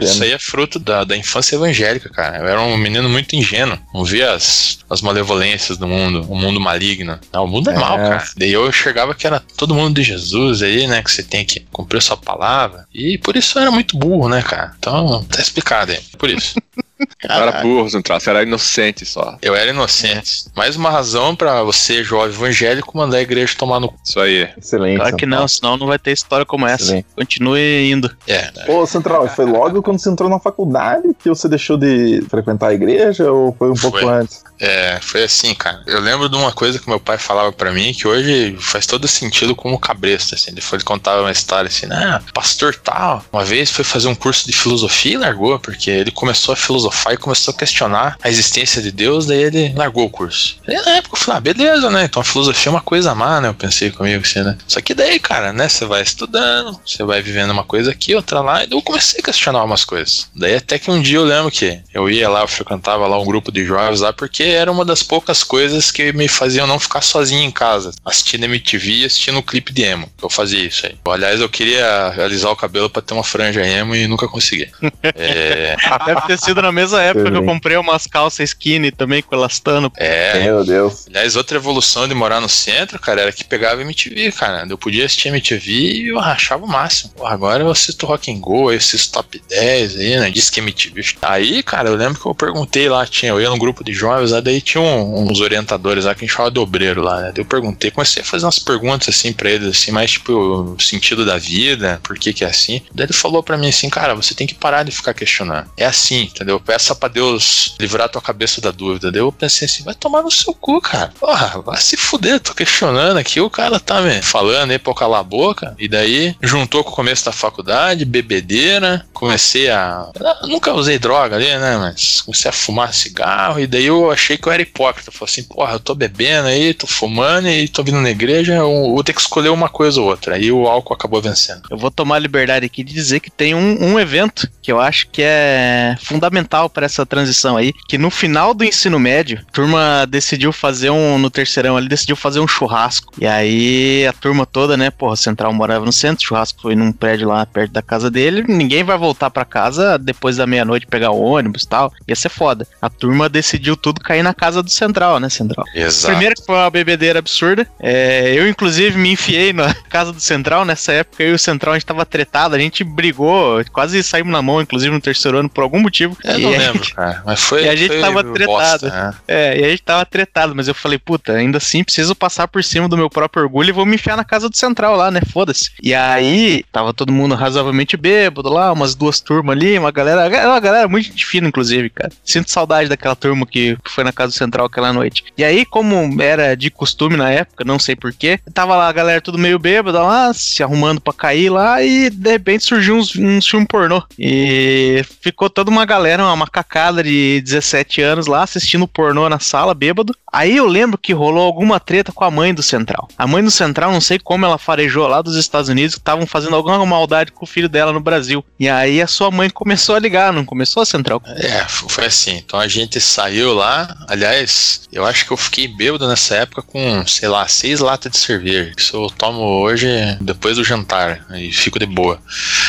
[0.00, 2.38] Isso aí é fruto da, da infância evangélica, cara.
[2.38, 3.78] Eu era um menino muito ingênuo.
[3.94, 7.18] Não via as, as malevolências do mundo, o mundo maligno.
[7.32, 7.78] Não, o mundo é, É.
[7.78, 8.24] mau, cara.
[8.36, 11.02] Daí eu enxergava que era todo mundo de Jesus aí, né?
[11.02, 12.86] Que você tem que cumprir a sua palavra.
[12.92, 14.74] E por isso eu era muito burro, né, cara?
[14.78, 16.00] Então, tá explicado aí.
[16.18, 16.54] Por isso.
[17.28, 18.18] Não era burro, Central.
[18.18, 19.38] Você era inocente só.
[19.40, 20.44] Eu era inocente.
[20.56, 23.98] Mais uma razão pra você, jovem evangélico, mandar a igreja tomar no cu.
[24.04, 24.48] Isso aí.
[24.56, 24.96] Excelente.
[24.96, 26.84] Claro que não, senão não vai ter história como essa.
[26.84, 27.06] Excelente.
[27.14, 28.10] Continue indo.
[28.26, 32.68] É, Ô, Central, foi logo quando você entrou na faculdade que você deixou de frequentar
[32.68, 34.12] a igreja ou foi um pouco Foi.
[34.12, 34.42] antes?
[34.58, 35.82] É, foi assim, cara.
[35.86, 39.08] Eu lembro de uma coisa que meu pai falava pra mim que hoje faz todo
[39.08, 40.50] sentido como cabresto, assim.
[40.50, 44.14] Ele foi ele contava uma história assim, ah, pastor tal, uma vez foi fazer um
[44.14, 48.28] curso de filosofia e largou, porque ele começou a filosofar e começou a questionar a
[48.28, 50.56] existência de Deus, daí ele largou o curso.
[50.66, 52.04] E na época eu falei, ah, beleza, né?
[52.04, 53.48] Então a filosofia é uma coisa má, né?
[53.48, 54.56] Eu pensei comigo assim, né?
[54.66, 55.68] Só que daí, cara, né?
[55.68, 59.22] Você vai estudando, você vai vivendo uma coisa aqui, outra lá, e eu comecei a
[59.22, 60.28] questionar umas coisas.
[60.34, 63.24] Daí até que um dia eu lembro que eu ia lá, eu frequentava lá um
[63.24, 67.00] grupo de jovens lá, porque era uma das poucas coisas que me faziam não ficar
[67.00, 70.08] sozinho em casa, assistindo MTV e assistindo um clipe de emo.
[70.22, 70.96] Eu fazia isso aí.
[71.06, 74.70] Aliás, eu queria alisar o cabelo pra ter uma franja emo e nunca consegui.
[75.14, 75.76] É,
[76.06, 79.90] Deve ter sido na mesma época que eu comprei umas calças skinny também com elastano.
[79.96, 81.06] é, Meu Deus.
[81.08, 84.66] Aliás, outra evolução de morar no centro, cara, era que pegava MTV, cara.
[84.68, 87.12] Eu podia assistir MTV e eu rachava o máximo.
[87.16, 90.30] Pô, agora eu assisto Rock and Go, eu assisto Top 10 aí, né?
[90.30, 91.02] Diz que MTV.
[91.22, 94.30] Aí, cara, eu lembro que eu perguntei lá, tinha, eu ia num grupo de jovens,
[94.30, 97.32] lá daí tinha um- uns orientadores lá que a gente chamava de obreiro lá, né?
[97.34, 100.80] Daí eu perguntei, comecei a fazer umas perguntas assim pra eles, assim, mais tipo o
[100.80, 102.82] sentido da vida, por que que é assim.
[102.94, 105.68] Daí ele falou pra mim assim, cara, você tem que parar de ficar questionando.
[105.76, 106.60] É assim, entendeu?
[106.70, 109.10] Peça pra Deus livrar tua cabeça da dúvida.
[109.10, 111.12] Daí eu pensei assim, vai tomar no seu cu, cara.
[111.18, 114.94] Porra, vai se fuder, tô questionando aqui, o cara tá me falando aí pra eu
[114.94, 115.74] calar a boca.
[115.80, 120.10] E daí, juntou com o começo da faculdade, bebedeira, comecei a...
[120.42, 124.36] Eu nunca usei droga ali, né, mas comecei a fumar cigarro, e daí eu achei
[124.36, 125.10] que eu era hipócrita.
[125.10, 128.92] Falei assim, porra, eu tô bebendo aí, tô fumando e tô vindo na igreja, eu
[128.94, 130.36] vou ter que escolher uma coisa ou outra.
[130.36, 131.62] Aí o álcool acabou vencendo.
[131.68, 134.78] Eu vou tomar a liberdade aqui de dizer que tem um, um evento que eu
[134.78, 139.40] acho que é fundamental fundamental para essa transição aí, que no final do ensino médio,
[139.48, 143.14] a turma decidiu fazer um, no terceirão ali, decidiu fazer um churrasco.
[143.18, 146.92] E aí a turma toda, né, porra, Central morava no centro, o churrasco foi num
[146.92, 151.10] prédio lá perto da casa dele, ninguém vai voltar para casa depois da meia-noite pegar
[151.10, 152.66] o ônibus e tal, ia ser foda.
[152.82, 155.64] A turma decidiu tudo cair na casa do Central, né, Central?
[155.74, 156.08] Exato.
[156.08, 157.66] Primeiro que foi uma bebedeira absurda.
[157.78, 160.64] É, eu, inclusive, me enfiei na casa do Central.
[160.64, 162.54] Nessa época, eu e o Central, a gente tava tretado.
[162.54, 166.16] A gente brigou, quase saímos na mão, inclusive, no terceiro ano, por algum motivo.
[166.42, 167.22] Eu e não lembro, cara.
[167.24, 167.64] Mas foi.
[167.64, 168.86] E a gente foi tava bosta, tretado.
[168.88, 169.14] né?
[169.26, 172.62] É, e a gente tava tretado, mas eu falei, puta, ainda assim preciso passar por
[172.62, 175.20] cima do meu próprio orgulho e vou me enfiar na casa do Central lá, né?
[175.32, 175.70] Foda-se.
[175.82, 180.28] E aí, tava todo mundo razoavelmente bêbado lá, umas duas turmas ali, uma galera.
[180.46, 182.12] Uma galera muito gente fina, inclusive, cara.
[182.24, 185.24] Sinto saudade daquela turma que que foi na casa do Central aquela noite.
[185.36, 189.20] E aí, como era de costume na época, não sei porquê, tava lá a galera
[189.20, 193.46] tudo meio bêbada lá, se arrumando pra cair lá, e de repente surgiu uns, uns
[193.46, 194.02] filmes pornô.
[194.18, 199.74] E ficou toda uma galera, uma macacada de 17 anos lá assistindo pornô na sala,
[199.74, 200.14] bêbado.
[200.32, 203.08] Aí eu lembro que rolou alguma treta com a mãe do Central.
[203.18, 206.24] A mãe do Central, não sei como ela farejou lá dos Estados Unidos, que estavam
[206.26, 208.44] fazendo alguma maldade com o filho dela no Brasil.
[208.58, 211.20] E aí a sua mãe começou a ligar, não começou, Central?
[211.26, 212.36] É, foi assim.
[212.36, 213.96] Então a gente saiu lá.
[214.08, 218.18] Aliás, eu acho que eu fiquei bêbado nessa época com, sei lá, seis latas de
[218.18, 218.72] cerveja.
[218.76, 219.88] Isso eu tomo hoje
[220.20, 221.26] depois do jantar.
[221.34, 222.20] E fico de boa.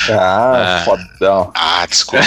[0.09, 0.81] Ah, Ah.
[0.83, 1.51] fodão.
[1.53, 2.25] Ah, desculpa.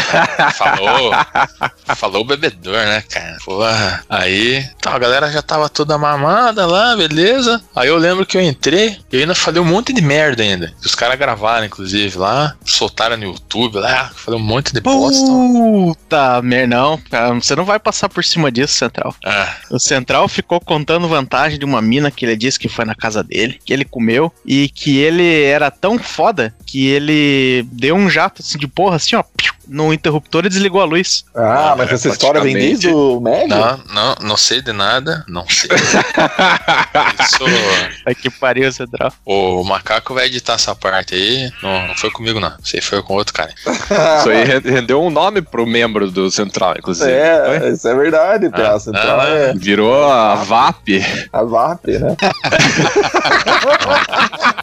[0.55, 1.13] falou.
[1.97, 3.37] Falou o bebedor, né, cara?
[3.45, 4.05] Porra.
[4.09, 7.63] Aí, então, a galera já tava toda mamada lá, beleza.
[7.75, 10.73] Aí eu lembro que eu entrei e eu ainda falei um monte de merda ainda.
[10.81, 12.55] Que os caras gravaram, inclusive, lá.
[12.65, 14.11] Soltaram no YouTube lá.
[14.15, 15.25] Falei um monte de bosta.
[15.27, 16.99] Puta merda, não.
[16.99, 19.15] cara, Você não vai passar por cima disso, Central.
[19.25, 22.95] Ah, O Central ficou contando vantagem de uma mina que ele disse que foi na
[22.95, 28.09] casa dele, que ele comeu, e que ele era tão foda que ele deu um
[28.11, 31.25] jato assim de porra, assim, ó, piu, no interruptor e desligou a luz.
[31.35, 33.49] Ah, Ah, mas é essa história vem desde o médio?
[33.57, 35.25] não, não, não sei de nada.
[35.29, 35.71] Não sei.
[37.21, 37.45] Isso.
[38.07, 39.13] Ai que pariu, Central.
[39.25, 41.51] O macaco vai editar essa parte aí.
[41.63, 42.53] Não, não foi comigo, não.
[42.63, 43.53] Isso aí foi com outro cara.
[43.65, 47.11] Isso aí re- rendeu um nome pro membro do Central, inclusive.
[47.11, 48.71] É, isso é verdade, Pia.
[48.71, 50.89] Ah, A central ah, é Virou a VAP.
[51.33, 52.17] a VAP, né?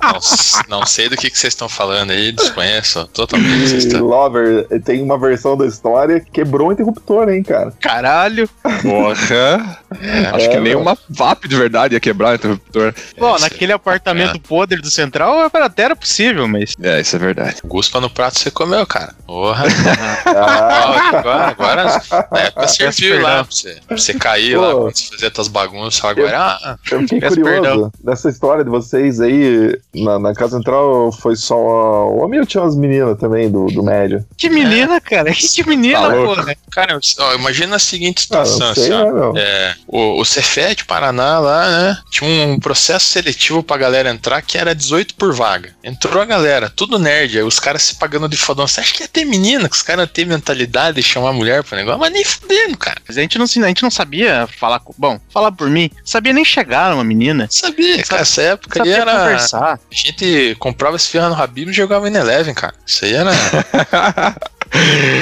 [0.03, 3.69] Não, s- não sei do que, que vocês estão falando aí, desconheço totalmente.
[3.69, 4.01] Vocês estão...
[4.05, 7.71] Lover tem uma versão da história que quebrou o interruptor, hein, cara?
[7.79, 8.49] Caralho.
[8.81, 9.77] Porra.
[10.33, 10.85] Acho que É, nem mano.
[10.85, 12.93] uma VAP de verdade ia quebrar o interruptor.
[13.17, 16.75] Bom, naquele apartamento podre do Central até era possível, mas.
[16.81, 17.57] É, isso é verdade.
[17.65, 19.13] Guspa no prato você comeu, cara.
[19.25, 19.65] Porra.
[20.25, 22.01] Ah, agora, agora,
[22.31, 24.61] na época serviu lá pra você, pra você cair Pô.
[24.61, 26.03] lá, quando você fazia tuas bagunças.
[26.03, 27.43] Agora, ah, eu fiquei curioso.
[27.43, 27.91] perdão.
[28.03, 32.63] Nessa história de vocês aí, na, na casa central, foi só o homem ou tinha
[32.63, 34.23] umas meninas também do, do médio?
[34.37, 35.31] Que menina, cara.
[35.33, 36.55] Que menina, Tá porra.
[36.71, 39.33] cara, ó, imagina a seguinte Ah, situação, não sei, assim, ó.
[39.33, 39.41] né?
[39.41, 41.97] É, o, o Cefet Paraná lá, né?
[42.09, 45.75] Tinha um processo seletivo pra galera entrar que era 18 por vaga.
[45.83, 48.67] Entrou a galera, tudo nerd, aí os caras se pagando de fodão.
[48.67, 51.75] Você acha que ia ter menina, que os caras ter mentalidade de chamar mulher pro
[51.75, 51.99] negócio?
[51.99, 53.01] Mas nem fudendo, cara.
[53.07, 54.93] A gente não, a gente não sabia falar com.
[54.97, 55.89] Bom, falar por mim.
[56.03, 57.47] Sabia nem chegar uma menina.
[57.49, 59.19] Sabia, cara, essa época ali Sabia era.
[59.19, 59.73] conversar.
[59.73, 62.73] A gente comprava esse ferro no Habib e jogava em Eleven, cara.
[62.85, 63.31] Isso aí era.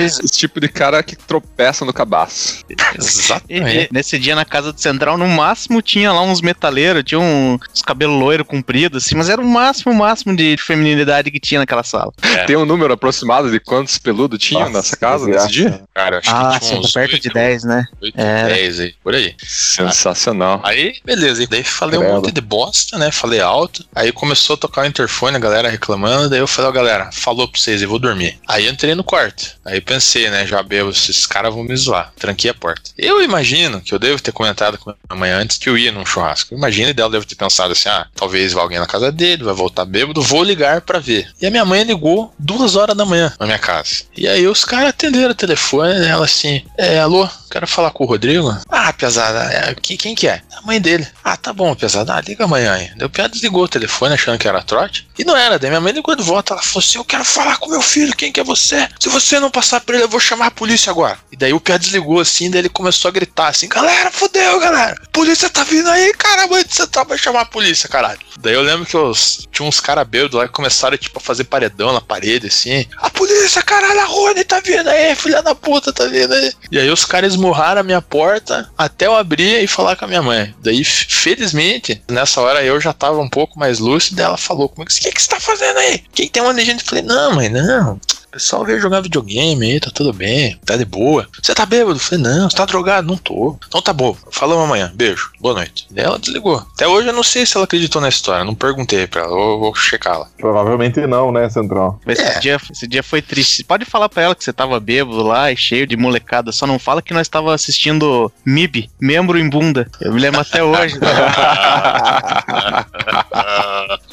[0.06, 2.64] Esse tipo de cara que tropeça no cabaço.
[2.96, 3.78] Exatamente.
[3.78, 7.58] e nesse dia na casa do Central, no máximo tinha lá uns metaleiros, tinha um-
[7.74, 11.60] uns cabelos loiro compridos, assim, mas era o máximo, o máximo de feminilidade que tinha
[11.60, 12.12] naquela sala.
[12.48, 15.82] Tem um número aproximado de quantos peludos tinham Nossa, nessa casa nesse dia?
[15.94, 17.86] Cara, acho Ah, que tinha uns perto 8, de 10, né?
[18.02, 18.48] 8, Era.
[18.54, 19.36] 10 aí, por aí.
[19.44, 20.62] Sensacional.
[20.64, 21.44] Aí, beleza.
[21.44, 23.12] E daí falei um monte de bosta, né?
[23.12, 23.86] Falei alto.
[23.96, 26.30] Aí começou a tocar o interfone, a galera reclamando.
[26.30, 28.38] Daí eu falei, ó, galera, falou pra vocês, eu vou dormir.
[28.48, 29.38] Aí entrei no quarto.
[29.65, 30.45] Aí pensei, né?
[30.45, 32.12] Já bebo, esses caras vão me zoar.
[32.17, 32.91] Tranquei a porta.
[32.97, 35.91] Eu imagino que eu devo ter comentado com a minha mãe antes que eu ia
[35.91, 36.54] num churrasco.
[36.54, 39.86] Imagina dela deve ter pensado assim: ah, talvez vá alguém na casa dele, vai voltar
[39.86, 41.30] bêbado, vou ligar pra ver.
[41.41, 44.04] E a minha mãe ligou duas horas da manhã na minha casa.
[44.15, 48.08] E aí os caras atenderam o telefone, ela assim, é, alô, quero falar com o
[48.08, 48.56] Rodrigo.
[48.69, 50.41] Ah, pesada, é, quem, quem que é?
[50.56, 51.08] A mãe dele.
[51.23, 52.91] Ah, tá bom, pesada, ah, liga amanhã aí.
[52.95, 55.08] Daí o Pia desligou o telefone achando que era trote.
[55.17, 57.58] E não era, daí minha mãe ligou de volta, ela falou assim, eu quero falar
[57.58, 58.88] com meu filho, quem que é você?
[58.99, 61.20] Se você não passar pra ele, eu vou chamar a polícia agora.
[61.30, 64.96] E daí o Pia desligou assim, daí ele começou a gritar assim, galera, fodeu, galera.
[65.12, 68.20] Polícia tá vindo aí, cara, de central vai chamar a polícia, caralho.
[68.39, 71.44] Daí eu lembro que os, tinha uns caras bêbados lá que começaram, tipo, a fazer
[71.44, 72.86] paredão na parede, assim.
[72.98, 76.54] A polícia, caralho, a Rony tá vindo aí, filha da puta, tá vindo aí.
[76.72, 80.08] E aí os caras esmurraram a minha porta até eu abrir e falar com a
[80.08, 80.56] minha mãe.
[80.62, 84.92] Daí, felizmente, nessa hora eu já tava um pouco mais lúcido, e ela falou comigo,
[84.92, 86.04] o que que você tá fazendo aí?
[86.13, 86.82] Quem tem uma legenda?
[86.82, 88.00] Eu falei, não, mãe, não.
[88.32, 91.28] Pessoal veio jogar videogame aí, tá tudo bem, tá de boa.
[91.42, 91.96] Você tá bêbado?
[91.96, 93.08] Eu falei, não, você tá drogado?
[93.08, 93.58] Não tô.
[93.68, 95.88] Então tá bom, falamos amanhã, beijo, boa noite.
[95.92, 96.58] Daí ela desligou.
[96.76, 99.60] Até hoje eu não sei se ela acreditou na história, não perguntei pra ela, vou,
[99.60, 100.28] vou checá-la.
[100.38, 102.00] Provavelmente não, né, Central?
[102.08, 102.39] Esse, É.
[102.39, 103.63] dia, esse dia foi triste.
[103.63, 106.52] Pode falar pra ela que você tava bêbado lá e cheio de molecada.
[106.52, 109.89] Só não fala que nós tava assistindo MIB, Membro em Bunda.
[110.00, 110.98] Eu me lembro até hoje.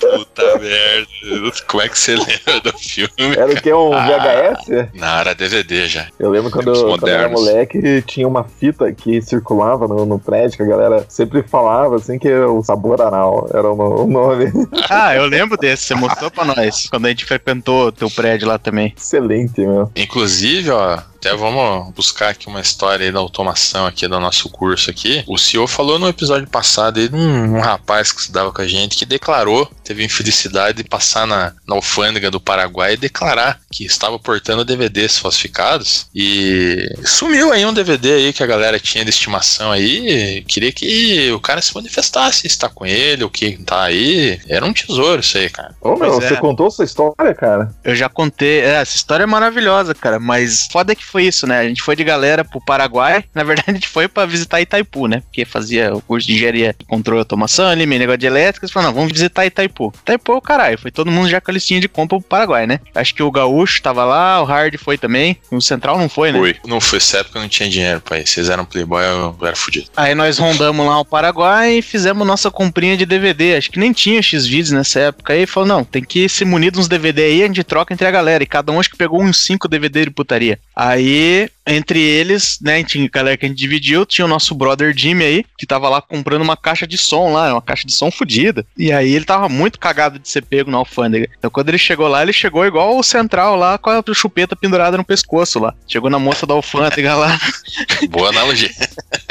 [0.01, 1.53] Puta merda.
[1.67, 3.37] Como é que você lembra do filme?
[3.37, 3.73] Era o que?
[3.73, 4.95] Um VHS?
[4.95, 6.09] Na era DVD já.
[6.19, 10.57] Eu lembro quando, quando eu era moleque, tinha uma fita que circulava no, no prédio,
[10.57, 14.53] que a galera sempre falava assim que o sabor anal era o, o nome.
[14.89, 15.85] ah, eu lembro desse.
[15.85, 16.89] Você mostrou pra nós.
[16.89, 18.95] Quando a gente frequentou teu prédio lá também.
[18.97, 19.91] Excelente, meu.
[19.97, 24.91] Inclusive, ó, até vamos buscar aqui uma história aí da automação aqui do nosso curso
[24.91, 25.25] aqui.
[25.27, 28.67] O senhor falou no episódio passado aí de um, um rapaz que estudava com a
[28.67, 33.85] gente que declarou, teve infelicidade de passar na, na alfândega do Paraguai e declarar que
[33.85, 39.11] estava portando DVDs falsificados e sumiu aí um DVD aí que a galera tinha de
[39.11, 40.45] estimação aí.
[40.47, 44.41] Queria que o cara se manifestasse, se está com ele, o que tá aí.
[44.49, 45.75] Era um tesouro isso aí, cara.
[45.81, 46.29] Ô, meu, Pois é.
[46.29, 47.75] você contou sua história, cara?
[47.83, 48.61] Eu já contei.
[48.61, 50.21] é, essa história é maravilhosa, cara.
[50.21, 51.61] Mas foda que foi isso, né?
[51.61, 53.25] A gente foi de galera pro Paraguai.
[53.35, 55.21] Na verdade, a gente foi pra visitar Itaipu, né?
[55.21, 58.71] Porque fazia o curso de engenharia de controle e automação ali, meio negócio de elétricas.
[58.71, 59.93] Falou, não, vamos visitar Itaipu.
[60.03, 60.79] Itaipu é o caralho.
[60.79, 62.81] Foi todo mundo já com a listinha de compra pro Paraguai, né?
[62.95, 65.37] Acho que o Gaúcho tava lá, o Hard foi também.
[65.51, 66.39] O Central não foi, né?
[66.39, 66.57] Fui.
[66.67, 68.27] Não foi essa época, eu não tinha dinheiro pra ir.
[68.27, 69.87] Vocês eram playboy, eu era fudido.
[69.97, 73.57] Aí nós rondamos lá o Paraguai e fizemos nossa comprinha de DVD.
[73.57, 75.33] Acho que nem tinha X-Vídeos nessa época.
[75.33, 78.07] Aí falou: não, tem que se munir de uns DVD aí, a gente troca entre
[78.07, 78.43] a galera.
[78.43, 80.59] E cada um acho que pegou uns 5 DVD de putaria.
[80.75, 84.55] Aí, Aí entre eles, né, tinha a galera que a gente dividiu, tinha o nosso
[84.55, 87.93] brother Jimmy aí, que tava lá comprando uma caixa de som lá, uma caixa de
[87.93, 88.65] som fodida.
[88.77, 91.29] E aí ele tava muito cagado de ser pego na alfândega.
[91.39, 94.97] Então quando ele chegou lá, ele chegou igual o central lá, com a chupeta pendurada
[94.97, 95.75] no pescoço lá.
[95.89, 97.39] Chegou na moça da alfândega lá.
[98.09, 98.71] Boa analogia.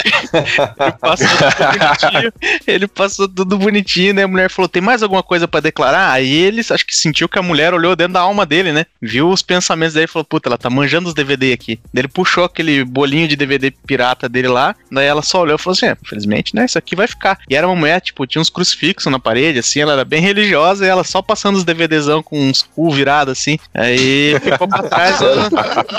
[0.04, 2.34] Ele passou tudo bonitinho.
[2.68, 4.24] Ele passou tudo bonitinho, né?
[4.24, 6.12] A mulher falou: tem mais alguma coisa pra declarar?
[6.12, 8.86] Aí ele acho que sentiu que a mulher olhou dentro da alma dele, né?
[9.02, 11.80] Viu os pensamentos dele e falou: puta, ela tá manjando os DVD aqui.
[11.94, 14.76] Daí ele puxou aquele bolinho de DVD pirata dele lá.
[14.92, 16.66] Daí ela só olhou e falou assim: é, infelizmente, né?
[16.66, 17.40] Isso aqui vai ficar.
[17.50, 20.86] E era uma mulher, tipo, tinha uns crucifixos na parede, assim, ela era bem religiosa
[20.86, 23.58] e ela só passando os DVDzão com uns cu virados assim.
[23.74, 25.20] Aí ficou pra trás.
[25.22, 25.50] ela-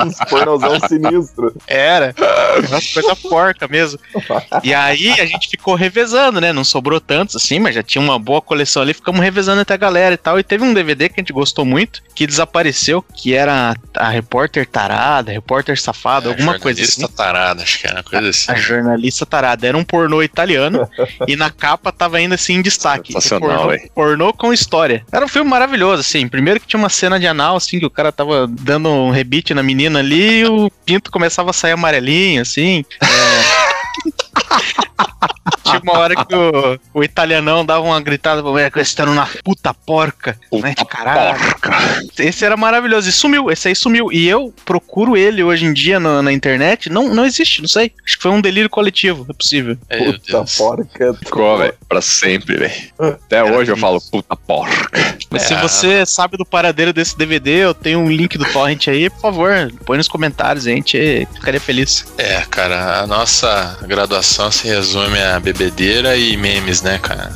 [0.04, 1.54] Uns pornozão sinistro.
[1.66, 2.14] Era.
[2.68, 3.98] Uma coisa porca mesmo.
[4.62, 6.52] E aí a gente ficou revezando, né?
[6.52, 8.92] Não sobrou tantos assim, mas já tinha uma boa coleção ali.
[8.94, 10.38] Ficamos revezando até a galera e tal.
[10.38, 14.66] E teve um DVD que a gente gostou muito, que desapareceu, que era a repórter
[14.66, 15.78] tarada, repórter
[16.24, 17.00] alguma coisa assim.
[17.00, 18.52] Jornalista tarada, acho que era uma coisa assim.
[18.52, 20.88] A jornalista tarada era um pornô italiano
[21.26, 23.12] e na capa tava ainda assim em destaque.
[23.12, 25.04] Sensacional, pornô, pornô com história.
[25.12, 26.28] Era um filme maravilhoso, assim.
[26.28, 29.54] Primeiro que tinha uma cena de anal, assim, que o cara tava dando um rebite
[29.54, 32.84] na menina ali e o pinto começava a sair amarelinho, assim.
[33.02, 33.66] É...
[35.66, 39.26] Tinha uma hora que o, o italianão dava uma gritada pra mulher, você tá numa
[39.44, 40.74] puta porca, né?
[40.76, 41.38] De caralho.
[42.18, 43.08] Esse era maravilhoso.
[43.08, 44.10] E sumiu, esse aí sumiu.
[44.12, 46.88] E eu procuro ele hoje em dia na, na internet.
[46.90, 47.92] Não, não existe, não sei.
[48.04, 49.76] Acho que foi um delírio coletivo, é possível.
[49.90, 50.56] Meu Puta Deus.
[50.56, 51.14] porca.
[51.14, 52.74] Ficou, velho, pra sempre, velho.
[52.98, 55.16] Até hoje eu falo, puta porca.
[55.30, 55.60] Mas se É.
[55.60, 59.72] você sabe do paradeiro desse DVD, eu tenho um link do torrent aí, por favor,
[59.84, 62.06] põe nos comentários, a gente ficaria feliz.
[62.18, 67.32] É, cara, a nossa graduação se resume a bebedeira e memes, né, cara?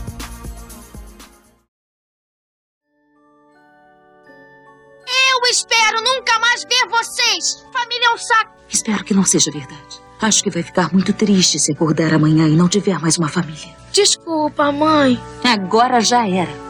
[5.07, 7.65] Eu espero nunca mais ver vocês.
[7.73, 8.53] Família é um saco.
[8.69, 10.01] Espero que não seja verdade.
[10.21, 13.75] Acho que vai ficar muito triste se acordar amanhã e não tiver mais uma família.
[13.91, 15.19] Desculpa, mãe.
[15.43, 16.70] Agora já era.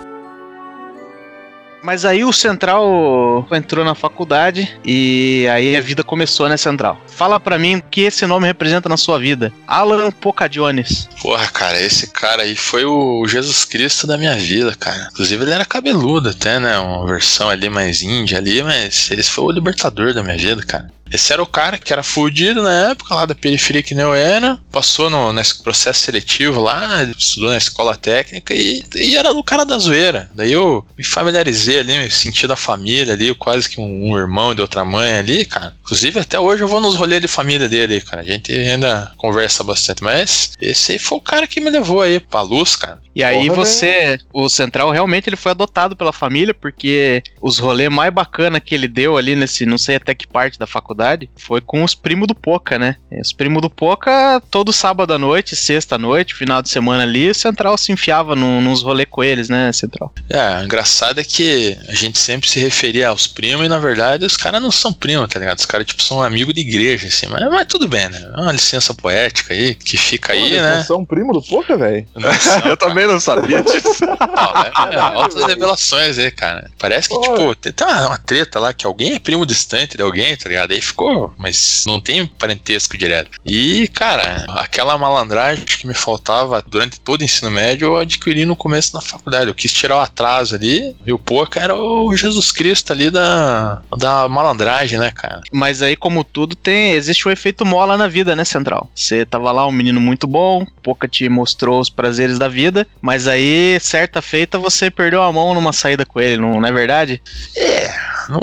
[1.82, 7.00] Mas aí o Central entrou na faculdade e aí a vida começou, né, Central?
[7.06, 9.52] Fala pra mim o que esse nome representa na sua vida.
[9.66, 11.08] Alan Pocadiones.
[11.22, 15.08] Porra, cara, esse cara aí foi o Jesus Cristo da minha vida, cara.
[15.12, 16.78] Inclusive ele era cabeludo até, né?
[16.78, 20.90] Uma versão ali mais índia ali, mas ele foi o libertador da minha vida, cara.
[21.10, 24.14] Esse era o cara que era fudido na época, lá da periferia que nem eu
[24.14, 29.42] era, passou no, nesse processo seletivo lá, estudou na escola técnica e, e era o
[29.42, 30.30] cara da zoeira.
[30.34, 34.54] Daí eu me familiarizei ali, me senti da família ali, quase que um, um irmão
[34.54, 35.74] de outra mãe ali, cara.
[35.82, 38.22] Inclusive até hoje eu vou nos rolês de família dele, cara.
[38.22, 42.20] A gente ainda conversa bastante, mas esse aí foi o cara que me levou aí
[42.20, 43.00] pra luz, cara.
[43.14, 47.90] E aí Porra, você, o Central realmente ele foi adotado pela família porque os rolês
[47.90, 51.30] mais bacana que ele deu ali nesse, não sei até que parte da faculdade faculdade
[51.36, 52.96] foi com os primos do Poca, né?
[53.20, 57.30] Os primos do Poca, todo sábado à noite, sexta à noite, final de semana ali,
[57.30, 60.12] o Central se enfiava num, nos rolê com eles, né, Central?
[60.28, 64.36] É, engraçado é que a gente sempre se referia aos primos e na verdade os
[64.36, 65.58] caras não são primos, tá ligado?
[65.58, 67.26] Os caras, tipo, são amigos de igreja, assim.
[67.26, 68.30] Mas, mas tudo bem, né?
[68.36, 70.76] É uma licença poética aí que fica aí, Pô, eles né?
[70.76, 72.06] não são primo do Poca, velho?
[72.64, 74.04] Eu também não sabia disso.
[74.04, 74.70] Não, né?
[74.92, 76.70] É, altas revelações aí, cara.
[76.78, 77.22] Parece que, Pô.
[77.22, 80.48] tipo, tem tem uma, uma treta lá que alguém é primo distante de alguém, tá
[80.48, 80.72] ligado?
[80.72, 83.38] Aí ficou, mas não tem parentesco direto.
[83.44, 88.56] E, cara, aquela malandragem que me faltava durante todo o ensino médio, eu adquiri no
[88.56, 89.48] começo da faculdade.
[89.48, 93.82] Eu quis tirar o atraso ali, e o Poca era o Jesus Cristo ali da,
[93.96, 95.40] da malandragem, né, cara?
[95.52, 98.90] Mas aí, como tudo, tem existe o efeito mola na vida, né, Central?
[98.94, 103.26] Você tava lá, um menino muito bom, Poca te mostrou os prazeres da vida, mas
[103.26, 107.22] aí, certa feita, você perdeu a mão numa saída com ele, não, não é verdade?
[107.56, 107.90] É,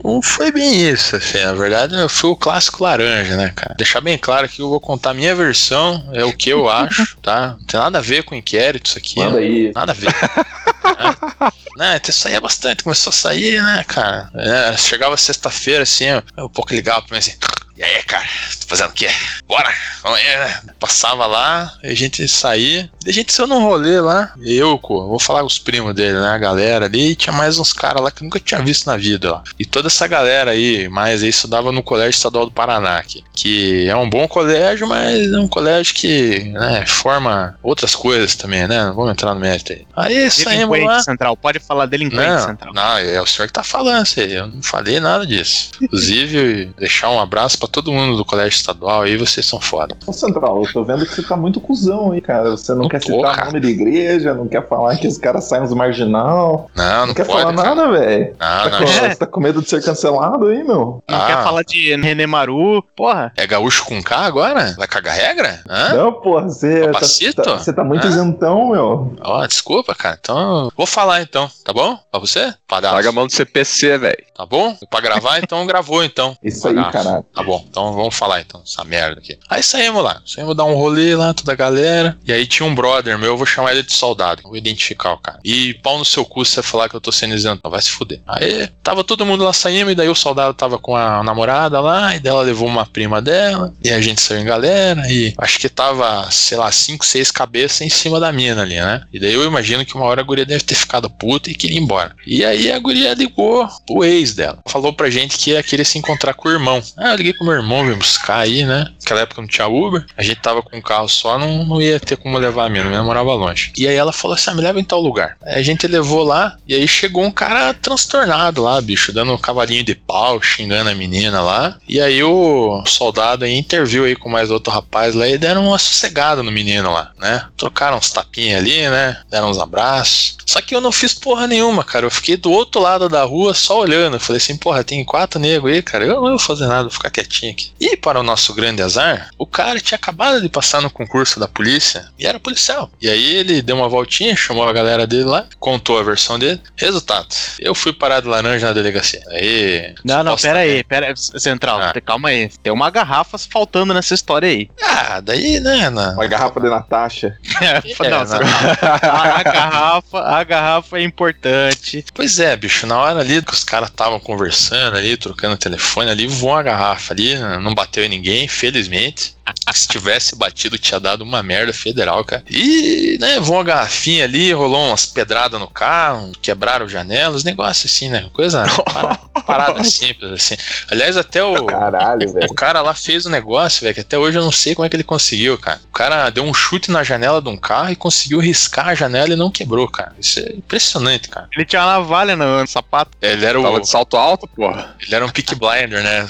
[0.04, 1.40] não foi bem isso, assim.
[1.40, 3.76] Na verdade, eu fui o clássico laranja, né, cara?
[3.76, 7.18] Deixar bem claro que eu vou contar a minha versão, é o que eu acho,
[7.22, 7.56] tá?
[7.60, 9.20] Não tem nada a ver com inquérito isso aqui.
[9.20, 9.72] Manda aí.
[9.74, 10.14] Nada a ver.
[11.78, 11.88] né?
[11.88, 14.30] Né, até saía bastante, começou a sair, né, cara?
[14.36, 17.36] É, chegava sexta-feira, assim, eu, eu um pouco ligava pra mim assim.
[17.78, 19.08] E aí, cara, tá fazendo o quê?
[19.48, 19.72] Bora!
[20.02, 20.62] Vamos aí, né?
[20.80, 22.90] Passava lá, a gente saía.
[23.06, 24.34] A gente saiu num rolê lá.
[24.42, 26.28] Eu, co, vou falar os primos dele, né?
[26.30, 27.12] A galera ali.
[27.12, 29.44] E tinha mais uns caras lá que eu nunca tinha visto na vida lá.
[29.60, 33.88] E toda essa galera aí, mais aí, estudava no Colégio Estadual do Paraná, aqui, que
[33.88, 38.86] é um bom colégio, mas é um colégio que né, forma outras coisas também, né?
[38.86, 39.86] Não vamos entrar no mérito aí.
[39.96, 41.00] Aí saímos lá.
[41.02, 42.74] Central, pode falar delinquente Não, Central.
[42.74, 45.72] não, é o senhor que tá falando, eu não falei nada disso.
[45.82, 49.96] Inclusive, deixar um abraço pra todo mundo do colégio estadual aí, vocês são foda.
[50.06, 52.52] Ô, Central, eu tô vendo que você tá muito cuzão aí, cara.
[52.52, 53.46] Você não Não quer tô, citar cara.
[53.48, 56.70] nome de igreja, não quer falar que os caras saem dos marginal.
[56.76, 57.42] Não, Não, não quer pode.
[57.42, 57.76] falar cara.
[57.76, 58.36] nada, velho.
[58.40, 61.04] Não, Tá não, com- isso Você tá com medo de ser cancelado aí, meu?
[61.10, 61.28] Não Ah.
[61.28, 63.32] quer falar de René Maru, porra.
[63.38, 64.74] é gaúcho com K agora?
[64.78, 65.62] Vai cagar regra?
[65.70, 65.94] Hã?
[65.96, 67.00] Não, porra, você tá,
[67.44, 68.10] tá- você tá muito Hã?
[68.10, 69.14] isentão, meu.
[69.22, 70.18] Ó, desculpa, cara.
[70.20, 71.98] Então, vou falar então, tá bom?
[72.12, 72.54] Pra você?
[72.68, 74.18] Pra Larga a mão do CPC, velho.
[74.36, 74.76] Tá bom?
[74.90, 76.36] Pra gravar, então gravou então.
[76.44, 77.26] Isso aí, caralho.
[77.34, 79.38] Tá bom, então vamos falar então, essa merda aqui.
[79.50, 82.18] Aí saímos lá, saímos dar um rolê lá, toda a galera.
[82.26, 85.18] E aí tinha um brother meu, eu vou chamar ele de soldado, vou identificar o
[85.18, 85.40] cara.
[85.44, 88.22] E pau no seu cu você falar que eu tô sendo isentão, vai se fuder.
[88.28, 92.16] Aí tava todo mundo lá saindo, e daí o soldado tava com a namorada lá,
[92.16, 95.70] e dela levou uma prima dela, e a gente saiu em galera, e acho que
[95.70, 99.04] tava, sei lá, cinco, seis cabeças em cima da mina ali, né?
[99.12, 101.78] E daí eu imagino que uma hora a guria deve ter ficado puta e queria
[101.78, 102.16] ir embora.
[102.26, 104.60] E aí a guria ligou o ex dela.
[104.68, 106.82] Falou pra gente que ia querer se encontrar com o irmão.
[106.96, 108.88] Ah, eu liguei com meu irmão, vim buscar aí, né?
[109.00, 110.06] Naquela época não tinha Uber.
[110.16, 112.86] A gente tava com um carro só, não, não ia ter como levar a mina.
[112.86, 113.72] A mina morava longe.
[113.78, 115.38] E aí ela falou assim: ah, me leva em tal lugar.
[115.42, 119.38] Aí a gente levou lá, e aí chegou um cara transtornado lá, bicho, dando um
[119.38, 121.78] cavalinho de pau, xingando a menina lá.
[121.88, 125.80] E aí o soldado aí interviu aí com mais outro rapaz lá e deram uma
[125.80, 127.46] sossegada no menino lá, né?
[127.56, 129.22] Trocaram uns tapinhas ali, né?
[129.30, 130.38] Deram uns abraços.
[130.46, 132.06] Só que eu não fiz porra nenhuma, cara.
[132.06, 134.18] Eu fiquei do outro lado da rua só olhando.
[134.18, 136.06] Falei assim, porra, tem quatro negros aí, cara.
[136.06, 137.37] Eu não vou fazer nada, vou ficar quietinho
[137.80, 141.48] E para o nosso grande azar, o cara tinha acabado de passar no concurso da
[141.48, 142.90] polícia e era policial.
[143.02, 146.62] E aí ele deu uma voltinha, chamou a galera dele lá, contou a versão dele.
[146.76, 147.28] Resultado,
[147.60, 149.22] eu fui parar de laranja na delegacia.
[149.30, 149.94] Aí.
[150.04, 151.94] Não, não, pera aí, pera aí, Central, Ah.
[152.02, 152.50] calma aí.
[152.64, 154.70] Tem uma garrafa faltando nessa história aí.
[155.10, 155.90] Ah, daí, né?
[155.90, 156.12] Na...
[156.12, 157.38] Uma garrafa de Natasha.
[157.62, 157.76] É,
[158.10, 158.42] não, na- Central,
[158.82, 162.04] a, a garrafa, a garrafa é importante.
[162.14, 166.28] Pois é, bicho, na hora ali que os caras estavam conversando ali, trocando telefone ali,
[166.28, 169.37] voou uma garrafa ali, não bateu em ninguém, felizmente.
[169.74, 172.44] Se tivesse batido, tinha dado uma merda federal, cara.
[172.50, 178.10] E, né, voou uma garrafinha ali, rolou umas pedradas no carro, quebraram janelas, negócio assim,
[178.10, 178.30] né?
[178.34, 180.56] Coisa parada, parada simples, assim.
[180.90, 181.66] Aliás, até o.
[181.66, 182.48] Caralho, velho.
[182.50, 184.90] O cara lá fez um negócio, velho, que até hoje eu não sei como é
[184.90, 185.80] que ele conseguiu, cara.
[185.90, 189.34] O cara deu um chute na janela de um carro e conseguiu riscar a janela
[189.34, 190.14] e não quebrou, cara.
[190.20, 191.48] Isso é impressionante, cara.
[191.56, 193.12] Ele tinha uma navalha no, no sapato.
[193.22, 194.96] Ele era, Tava o, de salto alto, porra.
[195.02, 196.28] ele era um pick blinder, né?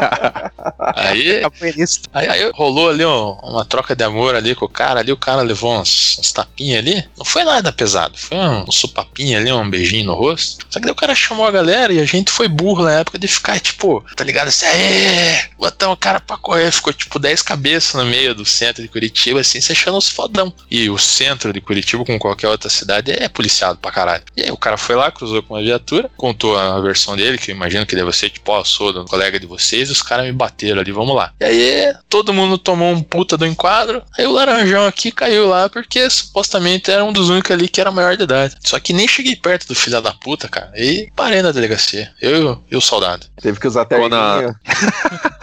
[0.94, 2.08] aí, Capoeirista.
[2.20, 5.16] Aí, aí rolou ali um- uma troca de amor ali com o cara ali, o
[5.16, 7.04] cara levou uns, uns tapinhas ali.
[7.16, 10.66] Não foi nada pesado, foi um, um supapinho ali, um beijinho no rosto.
[10.70, 13.18] Só que daí o cara chamou a galera e a gente foi burro na época
[13.18, 14.48] de ficar, tipo, tá ligado?
[14.48, 16.70] Assim, aê, botamos o cara pra correr.
[16.72, 20.52] Ficou tipo 10 cabeças no meio do centro de Curitiba, assim, se achando os fodão.
[20.70, 24.22] E o centro de Curitiba, como qualquer outra cidade, é policiado pra caralho.
[24.36, 27.50] E aí o cara foi lá, cruzou com uma viatura, contou a versão dele, que
[27.50, 30.26] eu imagino que deve ser, tipo, ó, eu sou do colega de vocês, os caras
[30.26, 31.32] me bateram ali, vamos lá.
[31.40, 35.68] E aí, todo mundo tomou um puta do enquadro, aí o laranjão aqui caiu lá,
[35.68, 38.56] porque supostamente era um dos únicos ali que era maior de idade.
[38.64, 42.12] Só que nem cheguei perto do filho da puta, cara, e parei na delegacia.
[42.20, 43.26] Eu e o soldado.
[43.40, 44.56] Teve que usar na- terninho.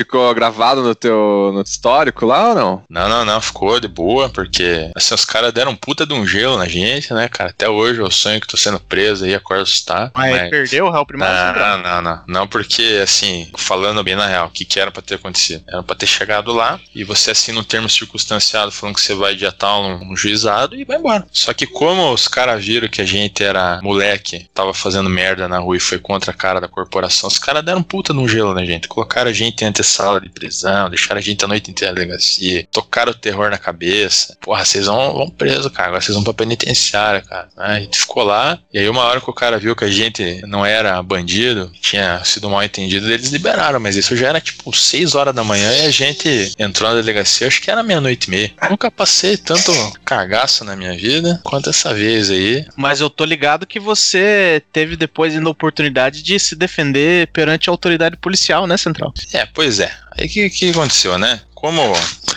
[0.00, 2.82] ficou gravado no teu no histórico lá ou não?
[2.88, 6.26] Não, não, não, ficou de boa, porque assim, os caras deram um puta de um
[6.26, 7.50] gelo na gente, né, cara?
[7.50, 10.10] Até hoje eu sonho que tô sendo preso aí, acordo assustado.
[10.14, 10.50] Mas, mas...
[10.50, 11.34] perdeu o réu primário?
[11.34, 11.78] Não, Central?
[11.78, 12.22] não, não, não.
[12.26, 15.64] Não, porque, assim, falando bem na real, o que, que era pra ter acontecido?
[15.68, 19.34] Era pra ter chegado lá e você assina um termo circunstanciado falando que você vai
[19.34, 21.26] dia tal no, no juizado e vai embora.
[21.30, 25.58] Só que como os caras viram que a gente era moleque, tava fazendo merda na
[25.58, 28.54] rua e foi contra a cara da corporação, os caras deram um puta no gelo
[28.54, 28.88] na gente.
[28.88, 32.66] Colocaram a gente em antessala de prisão, deixaram a gente a noite inteira na delegacia,
[32.70, 34.36] tocaram o terror na cabeça.
[34.40, 35.88] Porra, vocês vão, vão preso, cara.
[35.88, 37.48] Agora vocês vão pra penitenciária, cara.
[37.56, 40.40] A gente ficou lá, e aí uma hora que o cara viu que a gente
[40.46, 45.14] não era bandido, tinha sido mal entendido, eles liberaram, mas isso já era tipo 6
[45.14, 48.52] horas da manhã e a gente entrou na delegacia, acho que era meia-noite e meia.
[48.68, 49.72] Nunca passei tanto
[50.04, 52.64] cagaço na minha vida quanto essa vez aí.
[52.76, 57.68] Mas eu tô ligado que você teve depois ainda a oportunidade de se defender perante
[57.68, 59.12] a autoridade policial, né, Central?
[59.32, 59.92] É, pois é.
[60.12, 61.40] Aí que, que aconteceu, né?
[61.54, 61.94] Como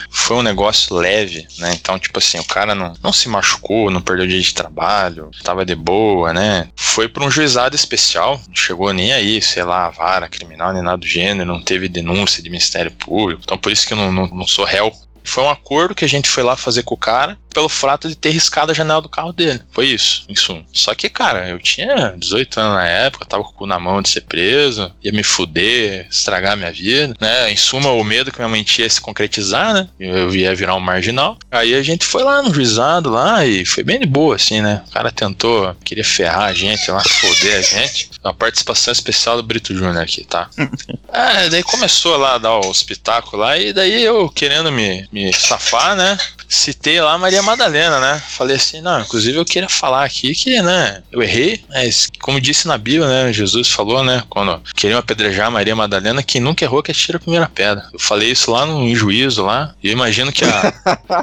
[0.10, 1.74] foi um negócio leve, né?
[1.74, 5.66] Então, tipo assim, o cara não, não se machucou, não perdeu dia de trabalho, tava
[5.66, 6.70] de boa, né?
[6.76, 10.98] Foi pra um juizado especial, não chegou nem aí, sei lá, vara criminal, nem nada
[10.98, 13.42] do gênero, não teve denúncia de Ministério Público.
[13.44, 14.92] Então, por isso que eu não, não, não sou réu.
[15.24, 18.16] Foi um acordo que a gente foi lá fazer com o cara pelo fato de
[18.16, 19.62] ter riscado a janela do carro dele.
[19.72, 20.66] Foi isso, em suma.
[20.74, 24.02] Só que, cara, eu tinha 18 anos na época, tava com o cu na mão
[24.02, 27.52] de ser preso, ia me fuder, estragar minha vida, né?
[27.52, 29.88] Em suma, o medo que minha mãe tinha se concretizar, né?
[30.00, 31.38] Eu ia virar um marginal.
[31.52, 34.84] Aí a gente foi lá no juizado lá e foi bem de boa, assim, né?
[34.88, 38.10] O cara tentou, queria ferrar a gente lá, foder a gente.
[38.24, 40.50] Uma participação especial do Brito Júnior aqui, tá?
[41.14, 45.32] é, daí começou lá a dar o espetáculo lá, e daí eu querendo me, me
[45.34, 46.18] safar, né?
[46.48, 48.22] Citei lá Maria Madalena, né?
[48.30, 52.68] Falei assim, não, inclusive eu queria falar aqui que, né, eu errei, mas como disse
[52.68, 56.92] na Bíblia, né, Jesus falou, né, quando queriam apedrejar Maria Madalena, quem nunca errou que
[56.92, 57.88] atira a primeira pedra.
[57.94, 60.74] Eu falei isso lá no juízo lá, e eu imagino que a...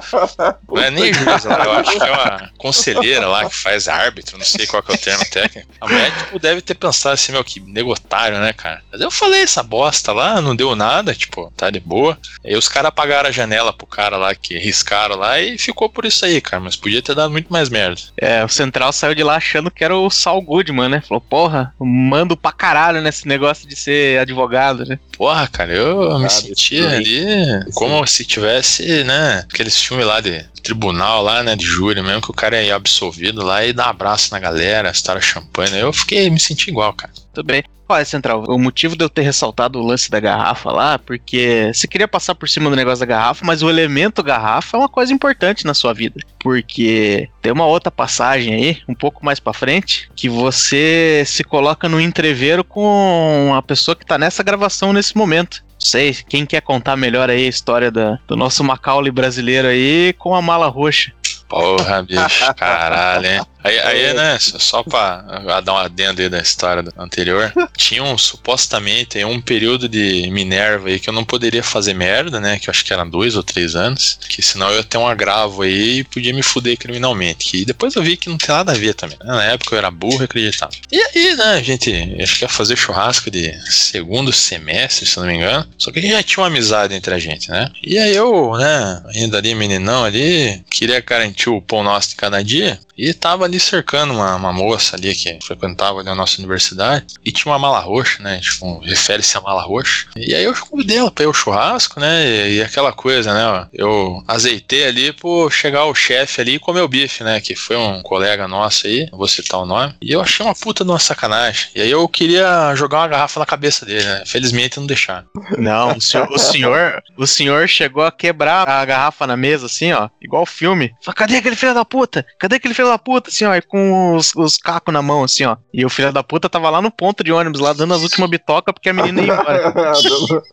[0.68, 4.38] não é nem juízo lá, eu acho que é uma conselheira lá que faz árbitro,
[4.38, 5.68] não sei qual que é o termo técnico.
[5.80, 8.82] A mulher, tipo, deve ter pensado assim, meu, que negotário, né, cara?
[8.92, 12.18] Mas eu falei essa bosta lá, não deu nada, tipo, tá de boa.
[12.44, 16.04] Aí os caras apagaram a janela pro cara lá que riscaram lá e ficou por
[16.10, 16.62] isso aí, cara.
[16.62, 18.00] Mas podia ter dado muito mais merda.
[18.16, 21.00] É, o Central saiu de lá achando que era o Saul Goodman, né?
[21.06, 24.98] Falou, porra, mando pra caralho nesse negócio de ser advogado, né?
[25.16, 26.94] Porra, cara, eu me Ah, senti isso aí.
[26.94, 32.22] ali como se tivesse, né, aqueles filmes lá de tribunal lá, né, de júri mesmo,
[32.22, 35.78] que o cara é absolvido lá e dá um abraço na galera, estoura champanhe.
[35.78, 37.12] Eu fiquei, me senti igual, cara.
[37.32, 37.64] Tudo bem.
[37.92, 41.88] Olha, Central, o motivo de eu ter ressaltado o lance da garrafa lá, porque você
[41.88, 45.12] queria passar por cima do negócio da garrafa, mas o elemento garrafa é uma coisa
[45.12, 46.20] importante na sua vida.
[46.38, 51.88] Porque tem uma outra passagem aí, um pouco mais pra frente, que você se coloca
[51.88, 55.64] no entreveiro com a pessoa que tá nessa gravação nesse momento.
[55.82, 60.34] Sei, quem quer contar melhor aí a história da- do nosso Macaulay brasileiro aí com
[60.34, 61.12] a mala roxa?
[61.48, 63.40] Porra, bicho, caralho, hein?
[63.62, 69.22] Aí, aí, né, só- pra dar um adendo aí da história anterior, tinha um, supostamente
[69.24, 72.84] um período de Minerva aí que eu não poderia fazer merda, né, que eu acho
[72.84, 76.04] que eram dois ou três anos, que senão eu ia ter um agravo aí e
[76.04, 79.18] podia me fuder criminalmente, que depois eu vi que não tem nada a ver também,
[79.22, 79.26] né?
[79.26, 80.72] na época eu era burro e acreditava.
[80.90, 81.92] E aí, né, a gente,
[82.22, 86.02] acho que ia fazer churrasco de segundo semestre, se não me engano, só que a
[86.02, 89.54] gente já tinha uma amizade entre a gente, né, e aí eu, né, ainda ali
[89.54, 94.36] meninão ali, queria garantir o pão nosso de cada dia, e tava ali cercando uma,
[94.36, 98.38] uma moça ali que frequentava ali a nossa universidade e tinha uma mala roxa, né?
[98.40, 100.06] Tipo, refere-se a mala roxa.
[100.14, 102.26] E aí eu convidei ela pra ir ao churrasco, né?
[102.26, 103.68] E, e aquela coisa, né?
[103.72, 107.40] Eu azeitei ali por chegar o chefe ali e comer o bife, né?
[107.40, 109.94] Que foi um colega nosso aí, não vou citar o nome.
[110.02, 111.68] E eu achei uma puta de uma sacanagem.
[111.74, 114.24] E aí eu queria jogar uma garrafa na cabeça dele, né?
[114.26, 115.26] Felizmente não deixaram.
[115.56, 119.90] Não, o senhor, o senhor, o senhor chegou a quebrar a garrafa na mesa, assim,
[119.90, 120.92] ó, igual filme.
[121.02, 122.26] Fala, cadê aquele filho da puta?
[122.38, 123.30] Cadê aquele filho da puta?
[123.30, 125.56] Assim, ó, e com os, os cacos na mão, assim, ó.
[125.72, 128.28] E o filho da puta tava lá no ponto de ônibus, lá dando as últimas
[128.28, 129.72] bitocas, porque a menina ia embora.
[129.72, 130.44] dando,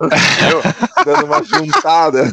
[1.06, 2.24] dando uma juntada.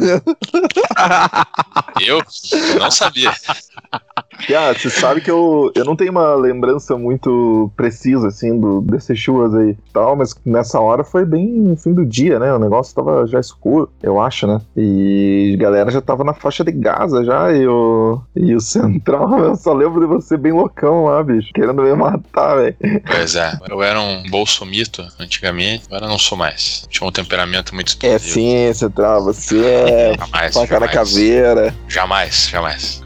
[2.00, 2.18] Eu,
[2.52, 3.32] eu não sabia.
[4.56, 9.18] Ah, você sabe que eu, eu não tenho uma lembrança muito precisa, assim, do, desses
[9.18, 12.52] churras aí e tal, mas nessa hora foi bem no fim do dia, né?
[12.52, 14.60] O negócio tava já escuro, eu acho, né?
[14.76, 19.38] E a galera já tava na faixa de Gaza já, e o, e o Central,
[19.40, 22.76] eu só lembro de você bem loucão lá, bicho, querendo me matar, velho.
[23.06, 26.86] Pois é, eu era um bolsomito antigamente, agora não sou mais.
[26.90, 28.34] Tinha um temperamento muito É explosivo.
[28.34, 31.74] sim, Central, você é Jamais, na jamais, caveira.
[31.88, 33.03] jamais, jamais.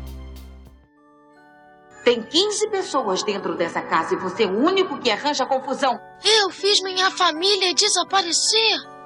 [2.09, 6.00] Tem 15 pessoas dentro dessa casa e você é o único que arranja confusão.
[6.40, 8.97] Eu fiz minha família desaparecer.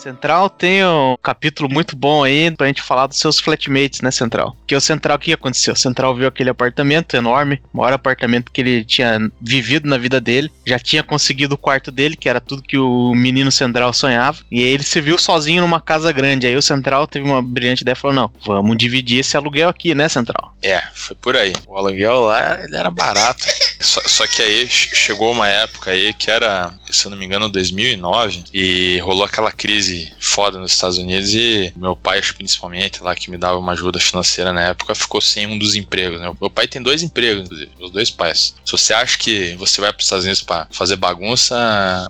[0.00, 4.56] Central tem um capítulo muito bom aí pra gente falar dos seus flatmates, né, Central?
[4.66, 5.74] Que o Central, o que aconteceu?
[5.74, 10.20] O Central viu aquele apartamento enorme, o maior apartamento que ele tinha vivido na vida
[10.20, 14.38] dele, já tinha conseguido o quarto dele, que era tudo que o menino Central sonhava,
[14.50, 16.46] e aí ele se viu sozinho numa casa grande.
[16.46, 19.94] Aí o Central teve uma brilhante ideia e falou: não, vamos dividir esse aluguel aqui,
[19.94, 20.54] né, Central?
[20.62, 21.52] É, foi por aí.
[21.66, 23.44] O aluguel lá, ele era barato.
[23.80, 27.24] Só, só que aí che- chegou uma época aí que era, se eu não me
[27.24, 33.14] engano, 2009, e rolou aquela crise foda nos Estados Unidos e meu pai, principalmente, lá
[33.14, 36.32] que me dava uma ajuda financeira na época, ficou sem um dos empregos, né?
[36.40, 38.54] Meu pai tem dois empregos, inclusive, os dois pais.
[38.64, 41.56] Se você acha que você vai para os Estados Unidos para fazer bagunça,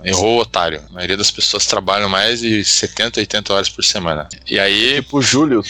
[0.05, 0.83] errou, otário.
[0.91, 4.29] A maioria das pessoas trabalham mais de 70, 80 horas por semana.
[4.49, 5.63] E aí, Tipo o Júlio.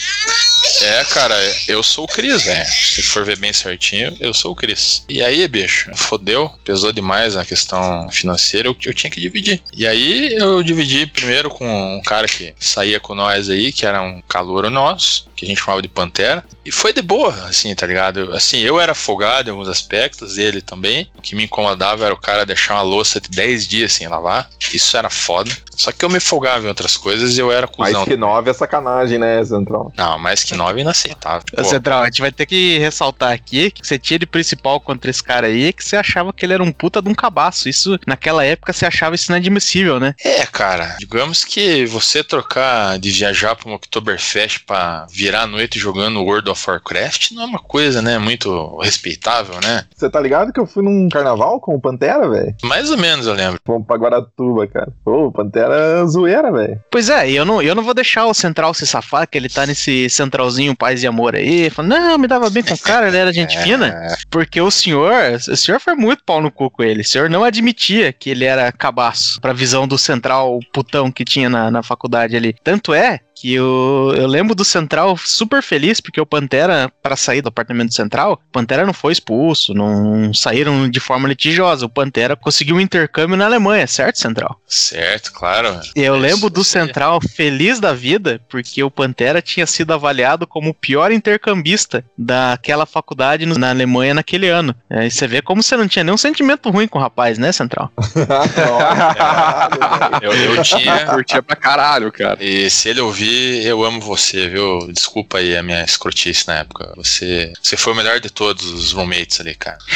[0.81, 1.35] É, cara,
[1.67, 2.65] eu sou o Cris, velho.
[2.65, 5.03] Se for ver bem certinho, eu sou o Cris.
[5.07, 9.61] E aí, bicho, fodeu, pesou demais a questão financeira, eu, eu tinha que dividir.
[9.73, 14.01] E aí eu dividi primeiro com um cara que saía com nós aí, que era
[14.01, 16.43] um calouro nosso, que a gente chamava de Pantera.
[16.63, 18.31] E foi de boa, assim, tá ligado?
[18.33, 21.09] Assim, eu era folgado em alguns aspectos, ele também.
[21.17, 24.47] O que me incomodava era o cara deixar uma louça de 10 dias sem lavar.
[24.71, 25.51] Isso era foda.
[25.75, 28.05] Só que eu me folgava em outras coisas e eu era Mais cuzão.
[28.05, 29.91] que nove é sacanagem, né, Central?
[29.97, 31.43] Não, mais que 9 inaceitável.
[31.53, 34.79] Ô, Pô, Central, a gente vai ter que ressaltar aqui que você tinha de principal
[34.79, 37.67] contra esse cara aí que você achava que ele era um puta de um cabaço.
[37.69, 40.15] Isso, naquela época, você achava isso inadmissível, né?
[40.23, 45.79] É, cara, digamos que você trocar de viajar pra um Oktoberfest pra virar a noite
[45.79, 49.85] jogando World of Warcraft não é uma coisa, né, muito respeitável, né?
[49.95, 52.55] Você tá ligado que eu fui num carnaval com o Pantera, velho?
[52.63, 53.59] Mais ou menos eu lembro.
[53.65, 54.91] Fomos pra Guaratuba, cara.
[55.03, 56.79] Pô, o Pantera é zoeira, velho.
[56.91, 59.49] Pois é, e eu não, eu não vou deixar o Central se safar, que ele
[59.49, 63.07] tá nesse centralzinho paz e amor aí, falando, não, me dava bem com o cara,
[63.07, 63.87] ele era gente fina.
[63.87, 67.01] É, Porque o senhor, o senhor foi muito pau no cu com ele.
[67.01, 71.49] O senhor não admitia que ele era cabaço pra visão do central putão que tinha
[71.49, 72.55] na, na faculdade ali.
[72.63, 77.41] Tanto é que eu, eu lembro do Central super feliz, porque o Pantera, para sair
[77.41, 81.85] do apartamento central, o Pantera não foi expulso, não saíram de forma litigiosa.
[81.85, 84.59] O Pantera conseguiu um intercâmbio na Alemanha, certo, Central?
[84.67, 85.79] certo, claro.
[85.95, 86.61] Eu É lembro do.
[86.63, 92.85] Central feliz da vida, porque o Pantera tinha sido avaliado como o pior intercambista daquela
[92.85, 94.73] faculdade no- na Alemanha naquele ano.
[94.89, 97.91] Aí você vê como você não tinha nenhum sentimento ruim com o rapaz, né, Central?
[100.21, 101.05] Eu, eu tinha.
[101.05, 102.37] Curtia pra caralho, cara.
[102.43, 103.30] E se ele ouvir,
[103.63, 104.91] eu amo você, viu?
[104.91, 106.91] Desculpa aí a minha escrotice na época.
[106.95, 109.77] Você, você foi o melhor de todos os roommates ali, cara.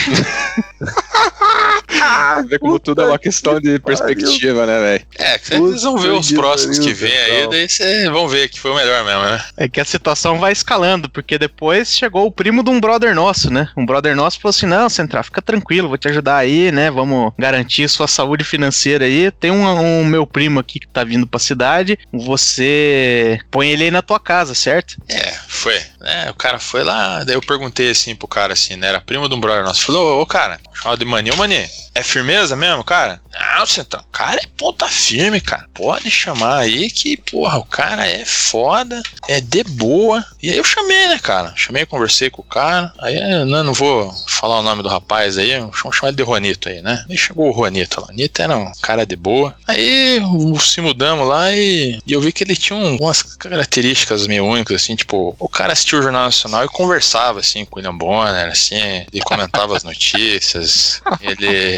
[2.48, 5.06] Vê como tudo é uma questão de perspectiva, né, velho?
[5.18, 8.72] É, vocês vão ver os próximos que vem aí, daí vocês vão ver que foi
[8.72, 9.44] o melhor mesmo, né?
[9.58, 13.52] É que a situação vai escalando, porque depois chegou o primo de um brother nosso,
[13.52, 13.70] né?
[13.78, 16.92] Um brother nosso falou assim: não, Central, fica tranquilo, vou te ajudar aí, né?
[16.92, 19.32] Vamos garantir sua saúde financeira aí.
[19.32, 23.15] Tem um, um meu primo aqui que tá vindo pra cidade, você
[23.52, 24.96] põe ele aí na tua casa, certo?
[25.08, 25.80] É, foi.
[26.02, 28.88] É, o cara foi lá, daí eu perguntei assim pro cara, assim, né?
[28.88, 29.86] Era primo de um brother nosso.
[29.86, 33.20] Falou, ô cara, chamado de Mani, ô Mani, é firmeza mesmo, cara?
[33.58, 35.66] Não, Central, o cara é ponta firme, cara.
[35.74, 40.24] Pode chamar aí que, porra, o cara é foda, é de boa.
[40.42, 41.54] E aí eu chamei, né, cara?
[41.56, 42.94] Chamei, conversei com o cara.
[43.00, 46.24] Aí, eu não, não vou falar o nome do rapaz aí, vamos chamar ele de
[46.24, 47.04] Juanito aí, né?
[47.10, 48.06] Aí chegou o Juanito lá.
[48.06, 49.56] O Juanito era um cara de boa.
[49.68, 50.22] Aí
[50.60, 54.82] se mudamos lá e, e eu vi que ele tinha um- umas características meio únicas,
[54.82, 58.50] assim, tipo, o cara assistia o Jornal Nacional e conversava, assim, com o William Bonner,
[58.50, 58.76] assim,
[59.12, 61.78] ele comentava as notícias, ele,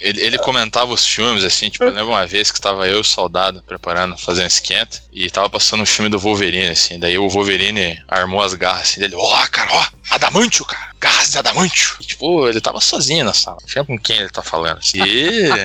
[0.00, 3.62] ele, ele comentava os filmes, assim, tipo, eu lembro uma vez que estava eu soldado
[3.62, 8.42] preparando, fazendo esquenta, e tava passando o filme do Wolverine, assim, daí o Wolverine armou
[8.42, 11.96] as garras, assim, dele, ó, cara, ó, adamantio, cara, garras de adamantio.
[12.00, 15.48] E, tipo, ele tava sozinho na sala, não com quem ele tá falando, e...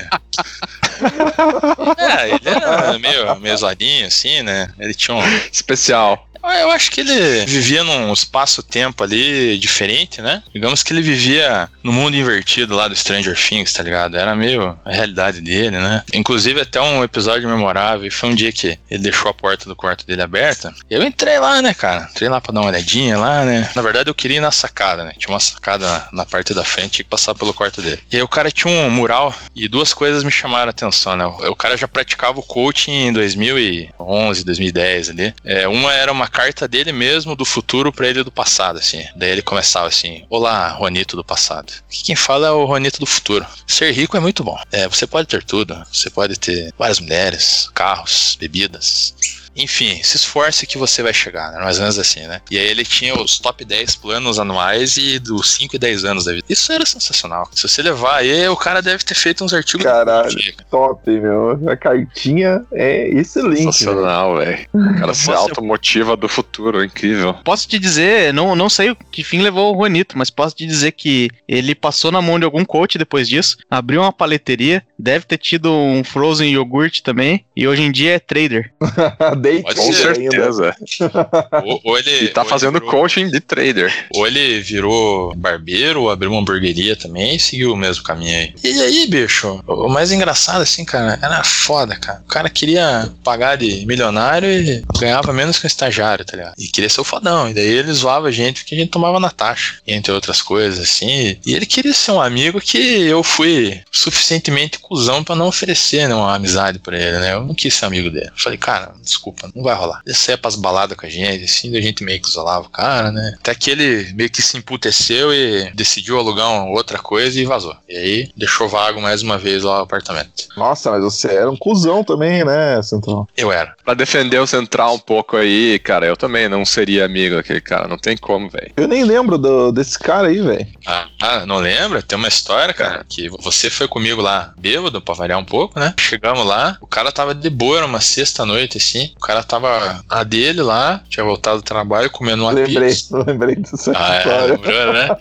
[1.98, 4.72] É, ele era meio, meio zoadinho, assim, né?
[4.78, 5.38] Ele tinha um.
[5.52, 6.28] Especial.
[6.44, 10.42] Eu acho que ele vivia num espaço-tempo ali diferente, né?
[10.54, 14.18] Digamos que ele vivia no mundo invertido lá do Stranger Things, tá ligado?
[14.18, 16.04] Era meio a realidade dele, né?
[16.14, 18.12] Inclusive, até um episódio memorável.
[18.12, 20.74] Foi um dia que ele deixou a porta do quarto dele aberta.
[20.90, 22.08] E eu entrei lá, né, cara?
[22.12, 23.70] Entrei lá pra dar uma olhadinha lá, né?
[23.76, 25.14] Na verdade, eu queria ir na sacada, né?
[25.18, 28.02] Tinha uma sacada na, parte da frente, que passar pelo quarto dele.
[28.12, 31.26] E aí o cara tinha um mural e duas coisas me chamaram a atenção, né?
[31.26, 35.34] O, o cara já praticava o coaching em 2011, 2010 ali.
[35.44, 39.06] É, uma era uma carta dele mesmo do futuro pra ele do passado, assim.
[39.16, 41.74] Daí ele começava assim: Olá, Juanito do passado.
[41.90, 43.46] Que quem fala é o Juanito do futuro.
[43.68, 44.60] Ser rico é muito bom.
[44.72, 45.82] É, você pode ter tudo.
[45.92, 49.14] Você pode ter várias mulheres, carros, bebidas.
[49.56, 51.60] Enfim, se esforce que você vai chegar, né?
[51.60, 52.42] Mais ou menos assim, né?
[52.50, 56.26] E aí ele tinha os top 10 planos anuais e dos 5 e 10 anos
[56.26, 56.46] da vida.
[56.50, 57.50] Isso era sensacional.
[57.54, 59.86] Se você levar aí, o cara deve ter feito uns artigos.
[59.86, 60.36] Caralho.
[60.70, 61.60] Top, meu.
[61.70, 63.64] A cartinha é excelente.
[63.64, 64.68] Sensacional, velho.
[64.74, 67.34] O cara se automotiva do futuro, incrível.
[67.44, 70.92] Posso te dizer, não, não sei que fim levou o Juanito, mas posso te dizer
[70.92, 75.38] que ele passou na mão de algum coach depois disso, abriu uma paleteria, deve ter
[75.38, 78.72] tido um frozen iogurte também, e hoje em dia é trader.
[79.42, 80.76] Day Pode Com certeza.
[81.66, 83.94] Ou, ou ele, E tá ou ele fazendo virou- coaching de trader.
[84.16, 88.54] Ou ele virou barbeiro, ou abriu uma hamburgueria também e seguiu o mesmo caminho aí.
[88.64, 92.22] E aí, bicho, o mais engraçado assim, cara, era foda, cara.
[92.26, 96.54] O cara queria pagar de milionário e ganhava menos que um estagiário, tá ligado?
[96.58, 97.50] E queria ser o fodão.
[97.50, 100.80] E daí ele zoava a gente porque a gente tomava na taxa, entre outras coisas,
[100.80, 101.38] assim.
[101.46, 106.16] E ele queria ser um amigo que eu fui suficientemente cuzão pra não oferecer né,
[106.16, 107.34] uma amizade pra ele, né?
[107.34, 108.28] Eu não quis ser amigo dele.
[108.28, 110.02] Eu falei, cara, desculpa, não vai rolar.
[110.06, 113.12] Ele saia pras baladas com a gente, assim, a gente meio que isolava o cara,
[113.12, 113.36] né?
[113.40, 117.76] Até que ele meio que se emputeceu e decidiu alugar uma outra coisa e vazou.
[117.88, 120.48] E aí deixou vago mais uma vez lá o apartamento.
[120.58, 123.28] Nossa, mas você era um cuzão também, né, Central?
[123.38, 123.76] Eu era.
[123.84, 127.88] Pra defender o Central um pouco aí, cara, eu também não seria amigo daquele cara.
[127.88, 128.72] Não tem como, velho.
[128.78, 130.68] Eu nem lembro do- desse cara aí, velho.
[130.86, 132.02] Ah, ah, não lembra?
[132.02, 135.94] Tem uma história, cara, que você foi comigo lá bêbado, pra variar um pouco, né?
[136.00, 139.14] Chegamos lá, o cara tava de boa, era uma sexta-noite, assim.
[139.22, 143.16] O cara tava a dele lá, tinha voltado do trabalho, comendo uma Lembrei, pizza.
[143.24, 145.16] lembrei dessa Ah, é, lembrou, né?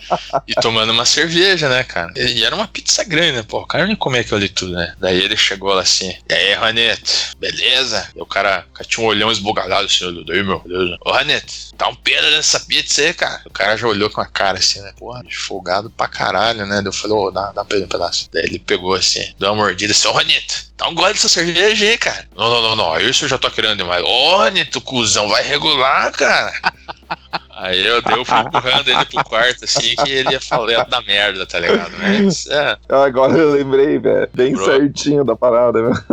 [0.47, 2.11] E tomando uma cerveja, né, cara?
[2.15, 3.45] E, era uma pizza grande, né?
[3.47, 4.95] Pô, o cara nem comia aquilo ali tudo, né?
[4.99, 8.09] Daí ele chegou lá assim, e aí, Ranete, beleza?
[8.15, 10.97] E o cara, o cara tinha um olhão esbugalhado assim, olhou, daí, meu, beleza?
[11.05, 13.41] Ô, Ranete, tá um pedo nessa pizza aí, cara.
[13.45, 14.91] O cara já olhou com a cara assim, né?
[14.97, 16.77] Porra, folgado pra caralho, né?
[16.77, 18.27] Daí eu falei, ô, dá, dá pra ele um pedaço.
[18.33, 21.85] Daí ele pegou assim, deu uma mordida assim, ô, Ranete, dá um gole dessa cerveja
[21.85, 22.27] aí, cara.
[22.35, 24.03] Não, não, não, não, isso eu já tô querendo demais.
[24.03, 24.41] Ô,
[24.75, 26.51] o cuzão, vai regular, cara.
[27.61, 31.01] Aí eu dei, eu fui empurrando ele pro quarto, assim, que ele ia falar dar
[31.03, 31.91] merda, tá ligado?
[31.99, 34.27] Mas, é, Agora eu lembrei, velho.
[34.33, 34.65] Bem Bro.
[34.65, 36.03] certinho da parada, né?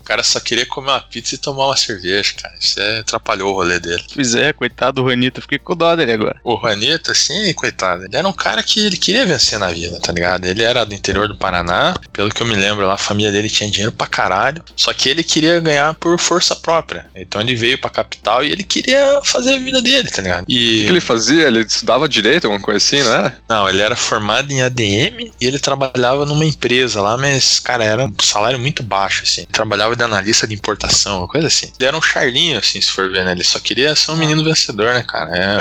[0.00, 2.54] o cara só queria comer uma pizza e tomar uma cerveja, cara.
[2.58, 4.02] Isso é, atrapalhou o rolê dele.
[4.12, 6.40] Pois é, coitado do Juanito, fiquei com dó dele agora.
[6.42, 10.10] O Juanito, assim, coitado, ele era um cara que ele queria vencer na vida, tá
[10.10, 10.44] ligado?
[10.44, 13.48] Ele era do interior do Paraná, pelo que eu me lembro lá, a família dele
[13.48, 17.06] tinha dinheiro pra caralho, só que ele queria ganhar por força própria.
[17.14, 20.47] Então ele veio pra capital e ele queria fazer a vida dele, tá ligado?
[20.48, 20.84] O E.
[20.84, 21.46] que ele fazia?
[21.46, 23.38] Ele estudava direito, alguma coisa assim, não era?
[23.48, 28.04] Não, ele era formado em ADM e ele trabalhava numa empresa lá, mas, cara, era
[28.06, 29.42] um salário muito baixo, assim.
[29.42, 31.70] Ele trabalhava de analista de importação, uma coisa assim.
[31.78, 33.32] Ele era um charlinho, assim, se for ver, né?
[33.32, 35.36] Ele só queria ser um menino vencedor, né, cara?
[35.36, 35.58] É,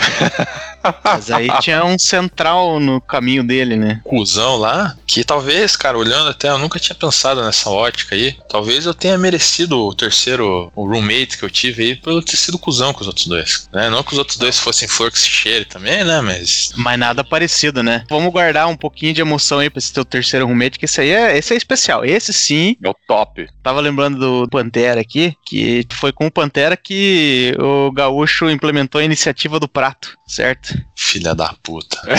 [1.03, 4.01] Mas aí tinha um central no caminho dele, né?
[4.03, 8.35] cuzão lá, que talvez, cara, olhando até, eu nunca tinha pensado nessa ótica aí.
[8.47, 12.37] Talvez eu tenha merecido o terceiro o roommate que eu tive aí por eu ter
[12.37, 13.67] sido cuzão com os outros dois.
[13.71, 13.89] Né?
[13.89, 16.19] Não que os outros dois fossem flor que se cheire também, né?
[16.19, 16.73] Mas.
[16.75, 18.03] Mas nada parecido, né?
[18.09, 21.11] Vamos guardar um pouquinho de emoção aí pra esse teu terceiro roommate, que esse aí
[21.11, 22.03] é, esse é especial.
[22.03, 23.47] Esse sim, É o top.
[23.63, 29.05] tava lembrando do Pantera aqui, que foi com o Pantera que o Gaúcho implementou a
[29.05, 30.77] iniciativa do prato, certo?
[30.97, 31.97] Filha da puta.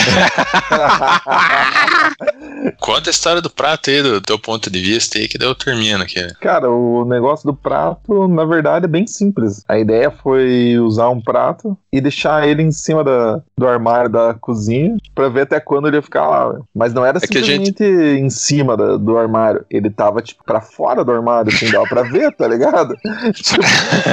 [2.79, 5.55] Conta a história do prato aí, do teu ponto de vista aí, que daí eu
[5.55, 6.19] termino aqui.
[6.41, 9.63] Cara, o negócio do prato, na verdade, é bem simples.
[9.67, 14.33] A ideia foi usar um prato e deixar ele em cima da, do armário da
[14.33, 16.49] cozinha pra ver até quando ele ia ficar lá.
[16.51, 16.65] velho.
[16.75, 19.65] Mas não era É simplesmente em cima da- do armário.
[19.69, 22.95] Ele tava, tipo, pra fora do armário, assim, dava pra ver, tá ligado?
[23.33, 23.63] Tipo,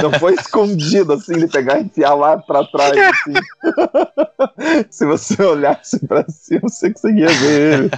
[0.01, 3.33] não foi escondido, assim, ele pegar e enfiar lá pra trás, assim.
[4.89, 7.89] Se você olhasse pra cima, você conseguia ver ele.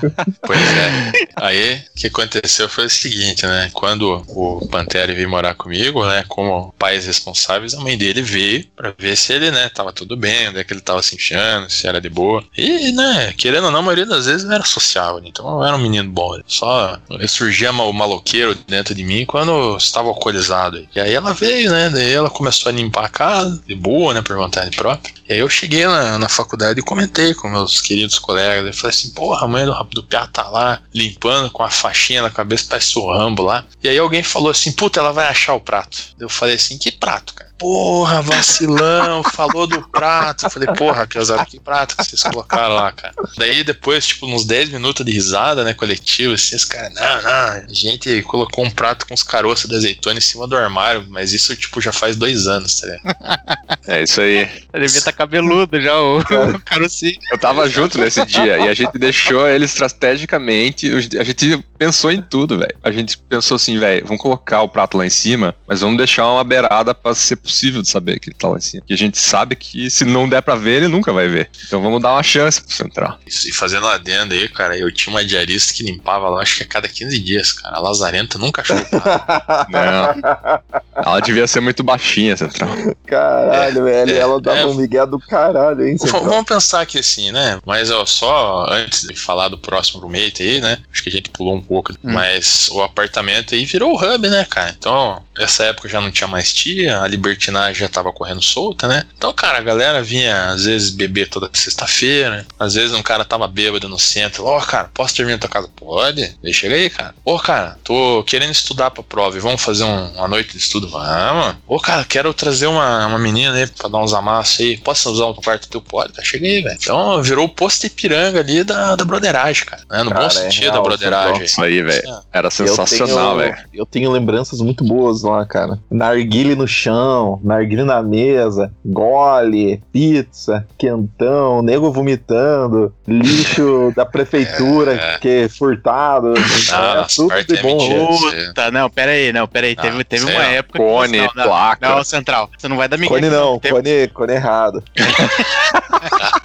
[0.42, 1.12] Pois é.
[1.36, 3.70] Aí, o que aconteceu foi o seguinte, né?
[3.74, 6.24] Quando o Pantera veio morar comigo, né?
[6.28, 10.50] Como pais responsáveis, a mãe dele veio pra ver se ele, né, tava tudo bem,
[10.50, 12.44] onde é que ele tava se enchendo, se era de boa.
[12.58, 15.76] E, né, querendo ou não, a maioria das vezes eu era sociável, então eu era
[15.76, 16.40] um menino bom.
[16.46, 20.88] Só surgia o maloqueiro dentro de mim quando eu estava alcoolizado.
[20.96, 21.90] E aí ela veio, né?
[21.90, 25.14] Daí ela começou a limpar a casa, de boa, né, por vontade própria.
[25.28, 28.68] E aí eu cheguei na, na faculdade e comentei com meus queridos colegas.
[28.68, 32.22] Eu falei assim, porra, a mãe do, do Piá tá lá limpando com a faixinha
[32.22, 33.66] na cabeça, parece o Rambo lá.
[33.84, 35.98] E aí alguém falou assim, puta, ela vai achar o prato.
[36.20, 37.49] Eu falei assim, que prato, cara?
[37.60, 40.46] Porra, vacilão, falou do prato.
[40.46, 43.14] Eu falei, porra, pesado, que prato que vocês colocaram lá, cara.
[43.38, 47.30] Daí depois, tipo, uns 10 minutos de risada, né, coletivo, assim, os caras, não, não,
[47.30, 51.34] a gente colocou um prato com os caroços de azeitona em cima do armário, mas
[51.34, 53.80] isso, tipo, já faz dois anos, tá ligado?
[53.88, 54.50] É isso aí.
[54.74, 56.20] Ele devia estar cabeludo já, o,
[56.56, 57.20] o carocinho.
[57.32, 60.90] Eu tava junto nesse dia e a gente deixou ele estrategicamente.
[61.20, 62.76] A gente pensou em tudo, velho.
[62.84, 66.28] A gente pensou assim, velho, vamos colocar o prato lá em cima, mas vamos deixar
[66.32, 68.84] uma beirada pra ser possível de saber que ele tá lá em cima.
[68.88, 71.50] E a gente sabe que se não der pra ver, ele nunca vai ver.
[71.66, 73.20] Então vamos dar uma chance pro central.
[73.26, 76.58] Isso, e fazendo uma adenda aí, cara, eu tinha uma diarista que limpava lá, acho
[76.58, 77.78] que a cada 15 dias, cara.
[77.78, 78.78] A Lazarenta nunca achou.
[79.70, 80.62] Não.
[80.96, 82.70] Ela devia ser muito baixinha, central.
[83.06, 84.12] Caralho, velho.
[84.12, 84.66] é, ela dava é.
[84.66, 85.98] um migué do caralho, hein?
[85.98, 86.24] Central?
[86.24, 87.60] Vamos pensar aqui assim, né?
[87.66, 90.78] Mas ó, só antes de falar do próximo roommate aí, né?
[90.92, 91.94] Acho que a gente pulou um pouco.
[92.04, 94.76] Mas o apartamento aí virou o hub, né, cara?
[94.78, 97.08] Então, essa época já não tinha mais tia, a
[97.40, 99.04] libertinagem já tava correndo solta, né?
[99.18, 102.46] Então, cara, a galera vinha às vezes beber toda sexta-feira.
[102.60, 104.46] Às vezes um cara tava bêbado no centro.
[104.46, 105.70] Ó, cara, posso terminar na tua casa?
[105.76, 106.36] Pode.
[106.44, 107.16] Deixa aí, cara.
[107.24, 110.88] Ô, cara, tô querendo estudar pra prova e vamos fazer um- uma noite de estudo?
[110.90, 111.56] Vamos.
[111.66, 114.78] Ô, cara, quero trazer uma, uma menina aí pra dar uns amassos aí.
[114.78, 115.82] Posso usar o quarto teu?
[115.82, 116.14] Pode.
[116.14, 116.78] Tá, chega aí, velho.
[116.80, 119.84] Então virou o posto Ipiranga ali da, da broderagem, cara.
[119.90, 120.04] né?
[120.04, 121.44] No Cara, bom é sentido real, da broderagem.
[121.46, 122.20] Isso aí, velho.
[122.34, 123.56] Era sensacional, velho.
[123.74, 125.80] eu tenho lembranças muito boas lá, cara.
[125.90, 135.18] Narguile no chão, narguile na mesa, gole, pizza, quentão, nego vomitando, lixo da prefeitura É.
[135.20, 136.34] que é furtado.
[136.74, 137.78] Ah, é tudo de é bom.
[138.18, 139.76] Puta, não, pera aí, não, pera aí.
[139.78, 140.80] Ah, teve teve uma época.
[140.80, 141.90] que- Cone, não, não, placa.
[141.90, 143.10] Não, Central, você não vai dar migué.
[143.10, 144.84] Cone não, Teve, cone, cone errado.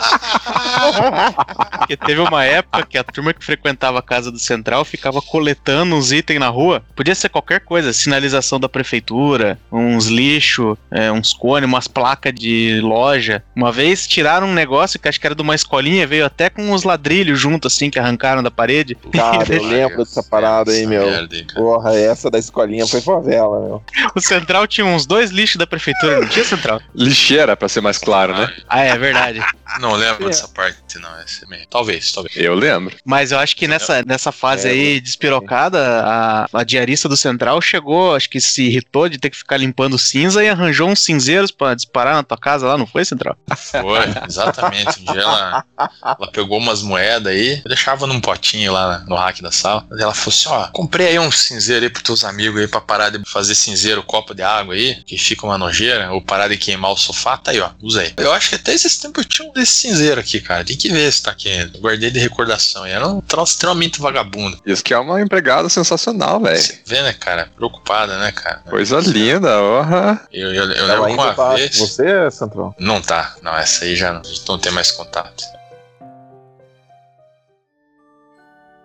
[1.78, 5.94] porque teve uma época que a turma que frequentava a casa do Central ficava coletando
[5.94, 6.82] uns itens na rua.
[6.94, 12.80] Podia ser qualquer coisa, sinalização da prefeitura, uns lixo, é, uns cones, umas placas de
[12.82, 13.42] loja.
[13.54, 16.70] Uma vez tiraram um negócio que acho que era de uma escolinha, veio até com
[16.72, 18.96] uns ladrilhos junto, assim, que arrancaram da parede.
[19.12, 21.06] Cara, eu lembro dessa parada aí, meu.
[21.06, 21.36] merda.
[21.54, 23.82] Porra, essa da escolinha foi favela, meu.
[24.14, 26.80] O Central tinha uns dois lixos da prefeitura, não tinha Central?
[26.94, 28.52] Lixeira, pra ser mais claro, né?
[28.68, 29.42] Ah, é verdade.
[29.80, 31.14] Não lembro dessa parte, não.
[31.20, 31.66] Essa é meio...
[31.68, 32.36] Talvez, talvez.
[32.36, 32.96] Eu lembro.
[33.04, 37.60] Mas eu acho que nessa, nessa fase É, aí despirocada, a, a diarista do Central
[37.60, 41.50] chegou, acho que se irritou de ter que ficar limpando cinza e arranjou uns cinzeiros
[41.50, 43.36] pra disparar na tua casa lá, não foi, Central?
[43.56, 45.00] Foi, exatamente.
[45.00, 45.64] Um dia ela,
[46.02, 49.86] ela pegou umas moedas aí, deixava num potinho lá no rack da sala.
[49.92, 53.10] Ela falou assim: ó, comprei aí um cinzeiro aí pros teus amigos aí pra parar
[53.10, 56.92] de fazer cinzeiro, copo de água aí, que fica uma nojeira, ou parar de queimar
[56.92, 57.36] o sofá.
[57.36, 58.12] Tá aí, ó, usa aí.
[58.16, 60.64] Eu acho que até esses tempos eu tinha um desse cinzeiro aqui, cara.
[60.64, 61.50] Tem que ver se tá aqui.
[61.78, 62.86] Guardei de recordação.
[62.86, 64.58] E era um troço extremamente vagabundo.
[64.64, 66.58] Isso que é uma empregada sensacional, velho.
[66.58, 67.48] Você vê, né, cara?
[67.56, 68.62] Preocupada, né, cara?
[68.68, 70.26] Coisa linda, orra.
[70.32, 71.78] Eu, eu, eu Ela lembro uma tá vez.
[71.78, 72.74] você, Central?
[72.78, 73.36] Não tá.
[73.42, 75.44] Não, essa aí já não, a gente não tem mais contato.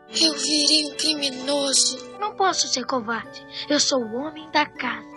[0.10, 1.98] Eu virei um criminoso.
[2.20, 3.46] Não posso ser covarde.
[3.70, 5.09] Eu sou o homem da casa.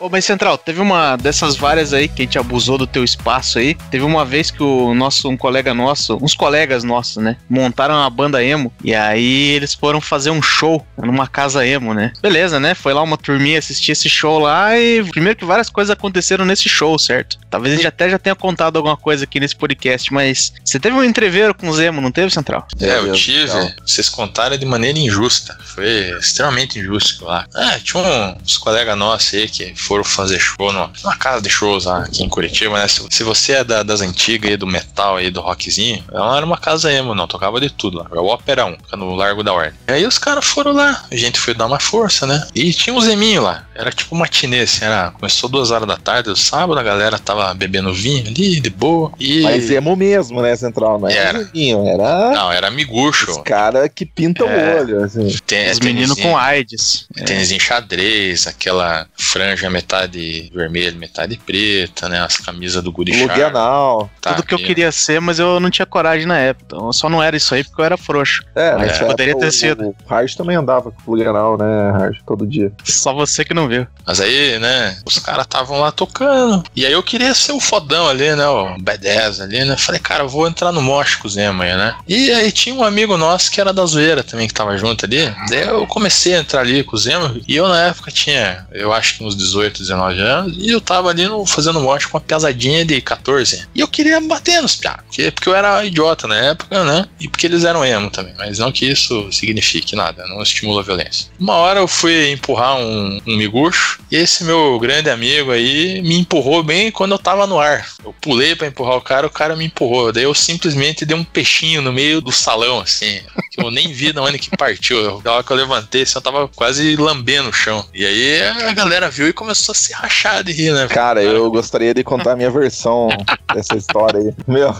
[0.00, 3.58] Ô, mas Central, teve uma dessas várias aí que a gente abusou do teu espaço
[3.58, 3.74] aí.
[3.90, 8.08] Teve uma vez que o nosso, um colega nosso, uns colegas nossos, né, montaram uma
[8.08, 8.72] banda emo.
[8.82, 12.12] E aí eles foram fazer um show numa casa emo, né?
[12.22, 12.74] Beleza, né?
[12.74, 16.68] Foi lá uma turminha assistir esse show lá e primeiro que várias coisas aconteceram nesse
[16.68, 17.38] show, certo?
[17.50, 20.94] Talvez a gente até já tenha contado alguma coisa aqui nesse podcast, mas você teve
[20.94, 22.66] um entreveiro com os emo, não teve, Central?
[22.80, 23.48] É, eu tive.
[23.84, 25.58] Vocês contaram de maneira injusta.
[25.64, 27.46] Foi extremamente injusto lá.
[27.54, 31.86] É, tinha uns colegas nossos aí que foram fazer show numa, numa casa de shows
[31.86, 32.86] lá aqui em Curitiba, né?
[32.86, 36.36] Se, se você é da- das antigas aí, do metal aí, do rockzinho, ela não
[36.36, 37.26] era uma casa emo, não.
[37.26, 38.06] Tocava de tudo lá.
[38.10, 39.72] Era o Opera 1, fica no Largo da Ordem.
[39.88, 41.04] E aí os caras foram lá.
[41.10, 42.46] A gente foi dar uma força, né?
[42.54, 43.64] E tinha um zeminho lá.
[43.74, 44.84] Era tipo uma matinê, assim.
[44.84, 48.68] Era, começou duas horas da tarde, do sábado, a galera tava bebendo vinho ali, de
[48.70, 49.10] boa.
[49.18, 49.40] E...
[49.42, 50.98] Mas emo mesmo, né, Central?
[51.00, 51.50] Não era Era.
[51.88, 53.30] era Não, era miguxo.
[53.30, 54.76] os cara que pinta É.
[54.76, 55.26] o olho, assim.
[55.46, 57.06] Tem, Os tem meninos com AIDS.
[57.24, 62.20] Tênis em xadrez, aquela franja metade vermelha, metade preta, né?
[62.20, 63.56] As camisas do Guri Plug Sharp.
[63.56, 64.10] anal.
[64.20, 66.64] Tá, Tudo que eu queria ser, mas eu não tinha coragem na época.
[66.66, 68.44] Então eu só não era isso aí porque eu era frouxo.
[68.54, 69.88] É, Mas nessa poderia ter sido.
[69.88, 72.16] O, o também andava com plug anal, né, Hard?
[72.26, 72.72] Todo dia.
[72.84, 73.86] Só você que não viu.
[74.06, 76.64] Mas aí, né, os caras estavam lá tocando.
[76.74, 78.46] E aí eu queria ser o fodão ali, né?
[78.48, 79.76] O B10 ali, né?
[79.76, 81.94] Falei, cara, eu vou entrar no mosh com Emo aí, né?
[82.08, 85.32] E aí tinha um amigo nosso que era da zoeira também, que tava junto ali.
[85.48, 87.40] Daí eu comecei a entrar ali com os Emo.
[87.46, 90.80] E eu na época tinha, eu acho que uns 18 18, 19 anos, e eu
[90.80, 93.68] tava ali no, fazendo mote com uma pesadinha de 14.
[93.74, 97.06] E eu queria bater nos piá, porque, porque eu era idiota na época, né?
[97.20, 100.84] E porque eles eram emo também, mas não que isso signifique nada, não estimula a
[100.84, 101.30] violência.
[101.38, 106.18] Uma hora eu fui empurrar um, um miguxo, e esse meu grande amigo aí me
[106.18, 107.86] empurrou bem quando eu tava no ar.
[108.04, 110.12] Eu pulei para empurrar o cara, o cara me empurrou.
[110.12, 113.20] Daí eu simplesmente dei um peixinho no meio do salão, assim.
[113.50, 115.20] Que eu nem vi de onde que partiu.
[115.24, 117.84] Na hora que eu levantei, assim, eu tava quase lambendo o chão.
[117.92, 120.86] E aí a galera viu e começou a se rachar de rir, né?
[120.88, 123.08] Cara, eu gostaria de contar a minha versão
[123.54, 124.34] dessa história aí.
[124.46, 124.74] Meu,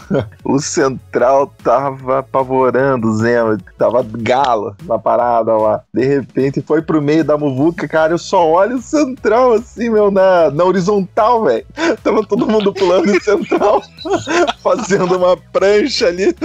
[0.44, 5.82] o Central tava apavorando o Zema, tava galo na parada lá.
[5.92, 10.10] De repente foi pro meio da muvuca, cara, eu só olho o Central assim, meu,
[10.10, 11.66] na, na horizontal, velho.
[12.02, 13.82] Tava todo mundo pulando o Central,
[14.62, 16.34] fazendo uma prancha ali.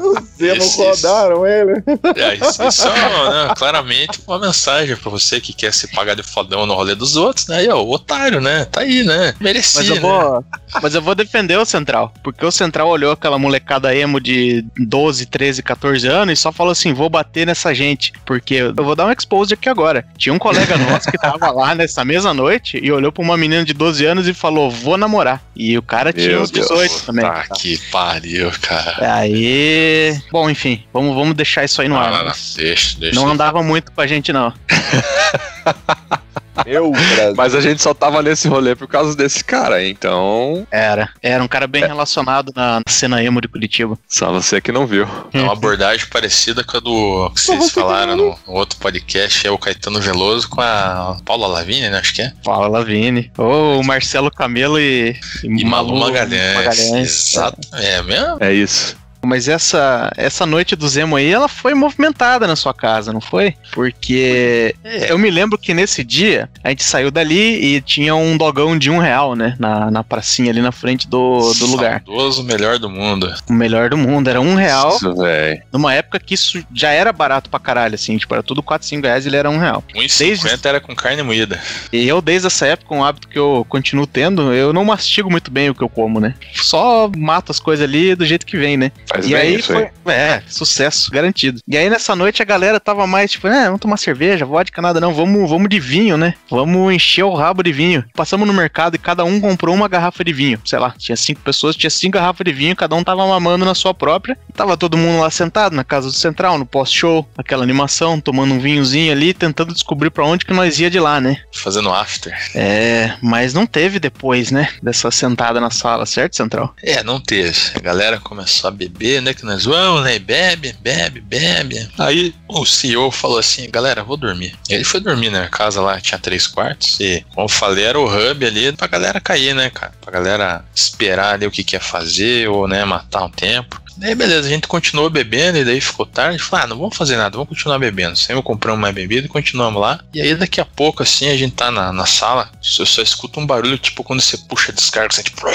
[0.00, 1.82] Os Zema rodaram ele.
[2.16, 6.22] É, isso, isso é né, claramente uma mensagem pra você que quer se pagar de
[6.22, 7.64] fodão no rolê dos outros, né?
[7.64, 8.64] E ó, o otário, né?
[8.66, 9.34] Tá aí, né?
[9.40, 10.00] Merecia, Mas eu né?
[10.00, 10.44] vou,
[10.82, 15.26] mas eu vou defender o Central, porque o Central olhou aquela molecada emo de 12,
[15.26, 19.06] 13, 14 anos e só falou assim: vou bater nessa gente, porque eu vou dar
[19.06, 20.04] um expose aqui agora.
[20.16, 23.64] Tinha um colega nosso que tava lá nessa mesma noite e olhou pra uma menina
[23.64, 25.42] de 12 anos e falou: vou namorar.
[25.54, 27.02] E o cara tinha Meu uns 18 Deus.
[27.02, 27.24] também.
[27.24, 29.14] Tá que pariu, cara.
[29.14, 30.20] Aí.
[30.30, 32.10] Bom, enfim, vamos, vamos deixar isso aí no Não, ar.
[32.10, 32.32] não, não.
[32.56, 33.18] Deixa, deixa.
[33.18, 34.52] Não andava muito com a gente, não.
[36.64, 37.34] Meu Brasil.
[37.36, 41.10] Mas a gente só tava nesse rolê por causa desse cara, então Era.
[41.22, 41.86] Era um cara bem É.
[41.86, 43.96] relacionado na cena emo de Curitiba.
[44.08, 45.06] só você que não viu.
[45.32, 49.50] É uma abordagem parecida com a do que vocês falaram no, no outro podcast, é
[49.50, 51.98] o Caetano Veloso com a Paula Lavigne, né?
[51.98, 52.32] Acho que é.
[52.42, 53.30] Fala, Lavigne.
[53.36, 56.54] Ô, o Marcelo Camelo e, E Malu Magalhães.
[56.56, 57.34] Magalhães.
[57.34, 57.58] Exato.
[57.74, 58.38] É mesmo?
[58.40, 58.96] É isso.
[59.24, 63.54] Mas essa, essa noite do Zemo aí, ela foi movimentada na sua casa, não foi?
[63.72, 64.74] Porque
[65.08, 68.90] eu me lembro que nesse dia a gente saiu dali e tinha um dogão de
[68.90, 69.56] um real, né?
[69.58, 72.02] Na, na pracinha ali na frente do, do lugar.
[72.04, 73.32] Saudoso melhor do mundo.
[73.48, 74.28] O melhor do mundo.
[74.28, 74.96] Era um real.
[74.96, 75.62] Isso, velho.
[75.72, 78.16] Numa época que isso já era barato pra caralho, assim.
[78.16, 79.82] Tipo, era tudo 4, 5 reais e ele era um real.
[79.94, 81.60] 1,50 era com carne moída.
[81.92, 85.50] E eu, desde essa época, um hábito que eu continuo tendo, eu não mastigo muito
[85.50, 86.34] bem o que eu como, né?
[86.54, 88.92] Só mato as coisas ali do jeito que vem, né?
[89.08, 89.84] Faz e bem aí isso foi.
[89.84, 90.14] aí.
[90.14, 91.60] É, sucesso, garantido.
[91.66, 95.00] E aí nessa noite a galera tava mais tipo, é, vamos tomar cerveja, vodka, nada
[95.00, 96.34] não, vamos, vamos de vinho, né?
[96.50, 98.04] Vamos encher o rabo de vinho.
[98.14, 100.60] Passamos no mercado e cada um comprou uma garrafa de vinho.
[100.64, 103.74] Sei lá, tinha cinco pessoas, tinha cinco garrafas de vinho, cada um tava mamando na
[103.74, 104.38] sua própria.
[104.54, 108.60] Tava todo mundo lá sentado na casa do Central, no pós-show, aquela animação, tomando um
[108.60, 111.38] vinhozinho ali, tentando descobrir pra onde que nós ia de lá, né?
[111.52, 112.36] Fazendo after.
[112.54, 114.68] É, mas não teve depois, né?
[114.82, 116.74] Dessa sentada na sala, certo, Central?
[116.82, 117.56] É, não teve.
[117.74, 119.34] A galera começou a beber, né?
[119.34, 120.18] Que nós vamos, né?
[120.18, 121.88] Bebe, bebe, bebe.
[121.98, 124.54] Aí o CEO falou assim: galera, vou dormir.
[124.68, 125.44] Ele foi dormir, né?
[125.44, 126.98] A casa lá tinha três quartos.
[127.00, 129.92] E, como eu falei, era o hub ali pra galera cair, né, cara?
[130.00, 133.80] Pra galera esperar ali o que quer fazer ou, né, matar um tempo.
[133.96, 136.38] Daí, beleza, a gente continuou bebendo e daí ficou tarde.
[136.38, 138.14] Falei, ah, não vamos fazer nada, vamos continuar bebendo.
[138.14, 140.00] Sempre compramos mais bebida e continuamos lá.
[140.12, 143.40] E aí, daqui a pouco, assim, a gente tá na, na sala, você só escuta
[143.40, 145.46] um barulho, tipo, quando você puxa a descarga, assim, tipo...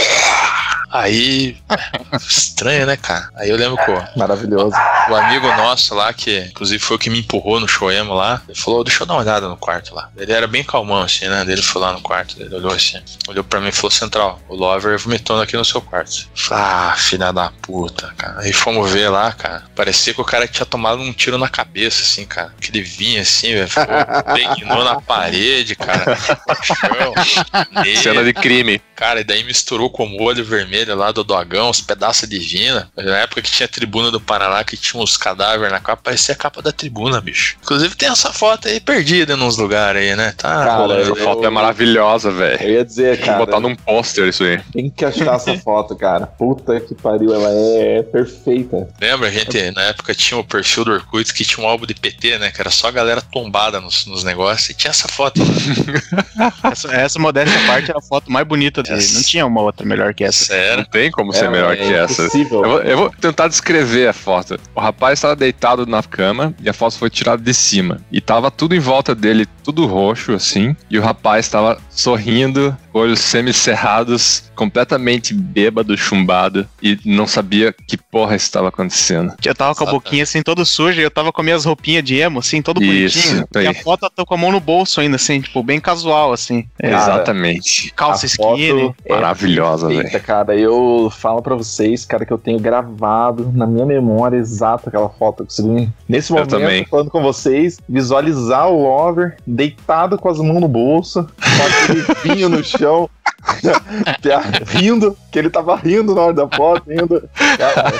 [0.91, 1.57] Aí,
[2.27, 3.29] estranho, né, cara?
[3.35, 4.75] Aí eu lembro que o, Maravilhoso.
[5.09, 8.57] o amigo nosso lá, que inclusive foi o que me empurrou no show-emo lá, ele
[8.57, 10.09] falou, deixa eu dar uma olhada no quarto lá.
[10.17, 11.45] Ele era bem calmão, assim, né?
[11.47, 14.55] Ele foi lá no quarto, ele olhou assim, olhou pra mim e falou, Central, o
[14.55, 16.27] Lover vomitando aqui no seu quarto.
[16.35, 18.41] Falei, ah, filha da puta, cara.
[18.41, 22.01] Aí fomos ver lá, cara, parecia que o cara tinha tomado um tiro na cabeça,
[22.01, 22.53] assim, cara.
[22.59, 23.69] Que ele vinha assim, velho,
[24.33, 26.17] pegnou na parede, cara,
[26.63, 27.13] chão.
[27.95, 28.81] Cena de crime.
[28.95, 32.89] Cara, e daí misturou com o molho vermelho lá do dogão, os pedaços de gina.
[32.95, 36.33] Na época que tinha a tribuna do Paraná, que tinha uns cadáveres na capa, parecia
[36.33, 37.57] a capa da tribuna, bicho.
[37.61, 40.33] Inclusive tem essa foto aí perdida nos lugares aí, né?
[40.37, 41.01] Tá Cara, rolando.
[41.01, 42.69] Essa eu- foto é maravilhosa, Eu velho.
[42.69, 43.37] ia dizer, Vou cara.
[43.37, 44.59] botar num pôster isso aí.
[44.73, 46.25] Tem que achar essa foto, cara.
[46.27, 48.87] Puta que pariu, ela é perfeita.
[48.99, 51.93] Lembra, a gente, na época tinha o perfil do Orkut que tinha um álbum de
[51.93, 52.51] PT, né?
[52.51, 54.69] Que era só a galera tombada nos, nos negócios.
[54.69, 55.39] E tinha essa foto.
[56.71, 58.97] Essa, essa modéstia parte era a foto mais bonita dele.
[58.97, 59.15] Essa.
[59.15, 60.53] Não tinha uma outra melhor que essa.
[60.71, 60.91] Não Sério.
[60.91, 62.23] tem como ser É, melhor é que essa.
[62.23, 64.59] Eu vou, eu vou tentar descrever a foto.
[64.75, 67.99] O rapaz estava deitado na cama e a foto foi tirada de cima.
[68.11, 70.75] E tava tudo em volta dele, tudo roxo, assim.
[70.89, 76.67] E o rapaz estava sorrindo, olhos semicerrados, completamente bêbado, chumbado.
[76.81, 79.33] E não sabia que porra estava acontecendo.
[79.43, 82.15] Eu tava com a boquinha assim, todo suja, e eu tava com minhas roupinhas de
[82.17, 83.47] emo, assim, todo Isso, bonitinho.
[83.49, 83.65] isso aí.
[83.65, 86.33] E a foto eu tô com a mão no bolso ainda, assim, tipo, bem casual,
[86.33, 86.65] assim.
[86.79, 87.93] É, Cara, Exatamente.
[87.95, 88.93] calça skinny.
[89.05, 90.21] é Maravilhosa, velho.
[90.21, 90.55] cara.
[90.55, 95.41] Eu falo pra vocês, cara, que eu tenho gravado na minha memória exata aquela foto.
[95.43, 96.85] Eu consegui, nesse Eu momento, também.
[96.85, 102.49] falando com vocês, visualizar o Lover deitado com as mãos no bolso, com aquele vinho
[102.49, 103.09] no chão,
[104.67, 106.83] rindo, que ele tava rindo na hora da foto.
[107.57, 107.93] Cara,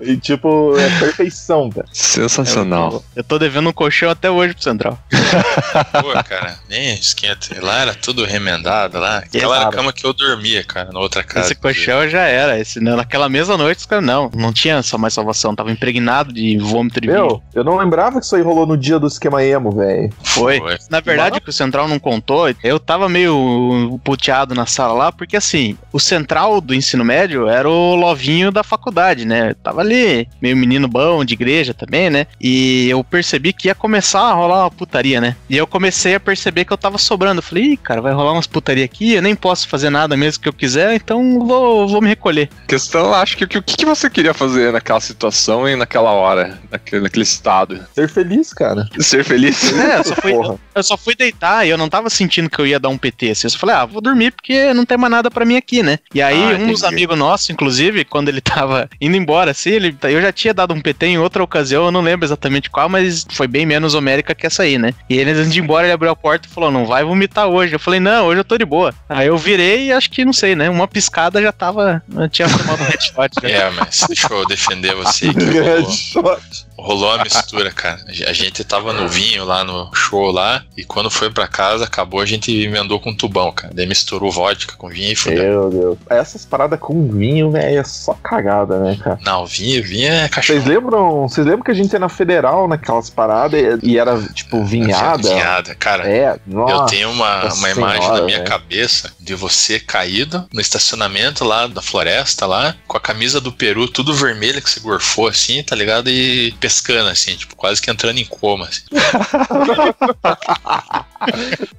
[0.00, 1.86] e tipo, é perfeição, cara.
[1.92, 3.04] Sensacional.
[3.14, 4.98] Eu tô devendo um colchão até hoje pro Central.
[6.00, 7.48] Pô, cara, nem esquenta.
[7.60, 9.18] Lá era tudo remendado lá.
[9.18, 11.46] Aquela era a cama que eu dormia, cara, na outra casa.
[11.46, 12.58] Esse colchão já era.
[12.58, 15.54] Esse, né, naquela mesma noite, os caras, não, não tinha só mais salvação.
[15.54, 17.42] Tava impregnado de vômito de Meu, vinho.
[17.54, 20.12] eu não lembrava que isso aí rolou no dia do esquema emo, velho.
[20.22, 20.58] Foi.
[20.58, 20.78] Foi.
[20.90, 25.12] Na verdade, o que o Central não contou, eu tava meio puteado na sala lá,
[25.12, 29.50] porque assim, o Central do ensino médio era o lovinho da faculdade, né?
[29.50, 32.26] Eu tava ali, meio menino bom, de igreja também, né?
[32.40, 35.36] E eu percebi que ia começar a rolar uma putaria, né?
[35.48, 37.38] E eu comecei a perceber que eu tava sobrando.
[37.38, 40.42] Eu falei, Ih, cara, vai rolar umas putaria aqui, eu nem posso fazer nada mesmo
[40.42, 42.48] que eu quiser, então vou, vou me recolher.
[42.66, 46.10] Questão, acho que o que, o que que você queria fazer naquela situação e naquela
[46.12, 47.86] hora, naquele, naquele estado?
[47.94, 48.88] Ser feliz, cara.
[48.98, 49.72] Ser feliz?
[49.72, 50.58] É, eu só fui, Porra.
[50.74, 53.30] eu só fui deitar e eu não tava sentindo que eu ia dar um PT.
[53.30, 55.82] Assim, eu só falei, ah, vou dormir porque não tem mais nada pra mim aqui,
[55.82, 55.98] né?
[56.14, 59.96] E aí, Ah, um dos amigos nossos, inclusive, quando ele tava indo embora, assim, ele,
[60.04, 63.26] eu já tinha dado um PT em outra ocasião, eu não lembro exatamente qual, mas
[63.30, 64.92] foi bem menos homérica que essa aí, né?
[65.08, 67.46] E ele, antes de ir embora, ele abriu a porta e falou, não vai vomitar
[67.46, 67.74] hoje.
[67.74, 68.94] Eu falei, não, hoje eu tô de boa.
[69.08, 70.68] Aí eu virei e acho que, não sei, né?
[70.70, 73.30] Uma piscada já tava, eu tinha tomado um headshot.
[73.42, 73.48] Já.
[73.56, 76.66] É, mas deixa eu defender você que rolou, Headshot.
[76.76, 78.00] rolou a mistura, cara.
[78.26, 82.20] A gente tava no vinho lá no show lá, e quando foi pra casa, acabou,
[82.20, 83.72] a gente emendou com tubão, cara.
[83.74, 85.42] Daí misturou vodka com vinho e fudeu.
[85.42, 85.98] Meu Deus.
[86.08, 89.18] Essas paradas com vinho, velho, é só cagada, né, cara?
[89.24, 90.58] Não, vinho, vinho é cachorro.
[90.58, 94.20] Vocês lembram, vocês lembram que a gente ia na Federal naquelas paradas e, e era
[94.32, 95.28] tipo vinhada?
[95.28, 96.08] Vinhada, cara.
[96.08, 96.74] É, nossa.
[96.74, 101.66] Eu tenho uma, uma imagem Senhora, na minha cabeça de você caído no estacionamento lá
[101.66, 105.76] da floresta lá, com a camisa do Peru tudo vermelha que você gorfou assim, tá
[105.76, 106.08] ligado?
[106.08, 108.66] E pescando assim, tipo, quase que entrando em coma.
[108.66, 108.82] Assim.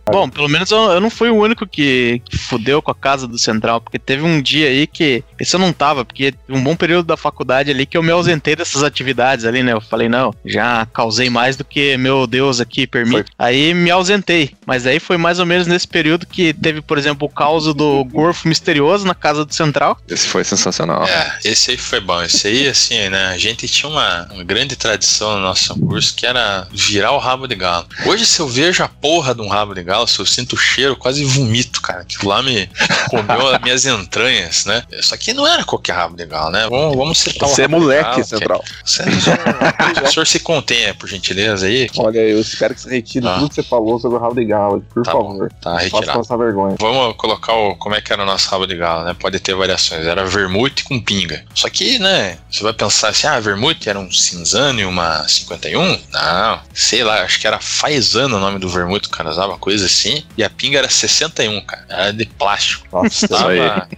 [0.05, 3.27] Bom, pelo menos eu, eu não fui o único que, que fudeu com a casa
[3.27, 5.23] do Central, porque teve um dia aí que.
[5.39, 8.55] Esse eu não tava, porque um bom período da faculdade ali que eu me ausentei
[8.55, 9.73] dessas atividades ali, né?
[9.73, 13.31] Eu falei, não, já causei mais do que meu Deus aqui permite.
[13.37, 14.51] Aí me ausentei.
[14.65, 18.03] Mas aí foi mais ou menos nesse período que teve, por exemplo, o caos do
[18.05, 19.97] Gorfo Misterioso na casa do Central.
[20.07, 21.05] Esse foi sensacional.
[21.05, 22.21] É, esse aí foi bom.
[22.21, 23.27] Esse aí, assim, né?
[23.27, 27.47] A gente tinha uma, uma grande tradição no nosso curso que era virar o rabo
[27.47, 27.87] de galo.
[28.05, 30.57] Hoje, se eu vejo a porra de um rabo de galo, se eu sinto o
[30.57, 32.01] cheiro, eu quase vomito, cara.
[32.01, 32.66] Aquilo lá me
[33.09, 34.83] comeu as minhas entranhas, né?
[35.01, 36.67] Só que não era qualquer rabo de galo, né?
[36.69, 38.63] Vamos, vamos citar o Você é rabo de moleque, galo, que- Central.
[38.85, 41.89] Você- o senhor- o senhor se contenha, por gentileza aí.
[41.97, 43.35] Olha, eu espero que você retire Ah.
[43.35, 45.51] tudo que você falou sobre o rabo de galo, por Tá favor.
[45.61, 46.19] Tá retirado.
[46.19, 46.75] passar vergonha.
[46.79, 49.15] Vamos colocar o, como é que era o nosso rabo de galo, né?
[49.19, 50.05] Pode ter variações.
[50.05, 51.43] Era vermute com pinga.
[51.53, 52.37] Só que, né?
[52.51, 55.99] Você vai pensar assim, ah, vermute era um cinzano e uma 51?
[56.11, 59.85] Não, sei lá, acho que era faisano o nome do vermute, o cara usava coisa
[59.85, 60.23] assim.
[60.37, 61.85] E a pinga era 61, cara.
[61.89, 62.87] Era de plástico.
[62.91, 63.89] Nossa, Tava,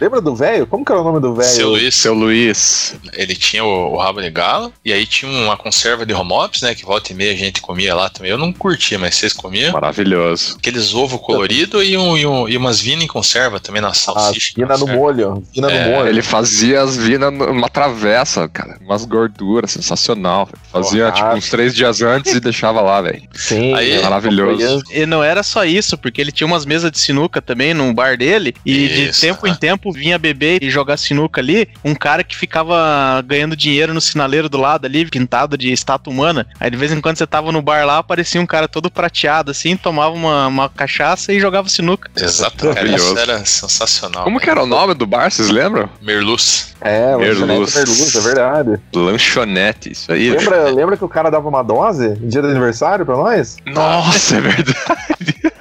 [0.00, 0.66] lembra do velho?
[0.66, 1.48] Como que era o nome do velho?
[1.48, 2.94] seu Luiz, Seu Luiz.
[3.14, 6.74] ele tinha o, o rabo de galo, e aí tinha uma conserva de homops, né?
[6.74, 8.30] Que volta e meia a gente comia lá também.
[8.30, 9.72] Eu não curtia, mas vocês comiam.
[9.72, 10.56] Maravilhoso.
[10.58, 13.94] Aqueles ovo colorido e, um, e, um- e umas vinas em conserva também na Ah,
[13.94, 14.52] salsicha.
[14.56, 15.42] vina no molho.
[15.54, 16.08] Vina É, no molho.
[16.08, 18.78] Ele fazia as vinas numa travessa, cara.
[18.80, 20.48] Umas gorduras, sensacional.
[20.70, 21.14] Fazia, Porra.
[21.24, 23.22] tipo, uns três dias antes e deixava lá, velho.
[23.34, 24.82] Sim, Aí- é, Maravilhoso.
[24.90, 28.16] E não era só isso, porque ele tinha umas mesas de sinuca também no bar
[28.16, 32.22] dele, e de Isso, tempo em tempo vinha beber e jogar sinuca ali, um cara
[32.22, 36.46] que ficava ganhando dinheiro no sinaleiro do lado ali, pintado de estátua humana.
[36.60, 39.50] Aí de vez em quando você tava no bar lá, aparecia um cara todo prateado
[39.50, 42.10] assim, tomava uma, uma cachaça e jogava sinuca.
[42.16, 43.04] Exato, cara, Maravilhoso.
[43.04, 44.24] isso era sensacional.
[44.24, 45.88] Como que era o nome do bar, vocês lembram?
[46.00, 46.74] Merluz.
[46.80, 47.74] É, Merluz.
[47.74, 48.80] Merluz, é verdade.
[48.94, 50.30] Lanchonete, isso aí.
[50.30, 53.56] Lembra, lembra que o cara dava uma dose no dia do aniversário pra nós?
[53.66, 55.52] Nossa, é verdade.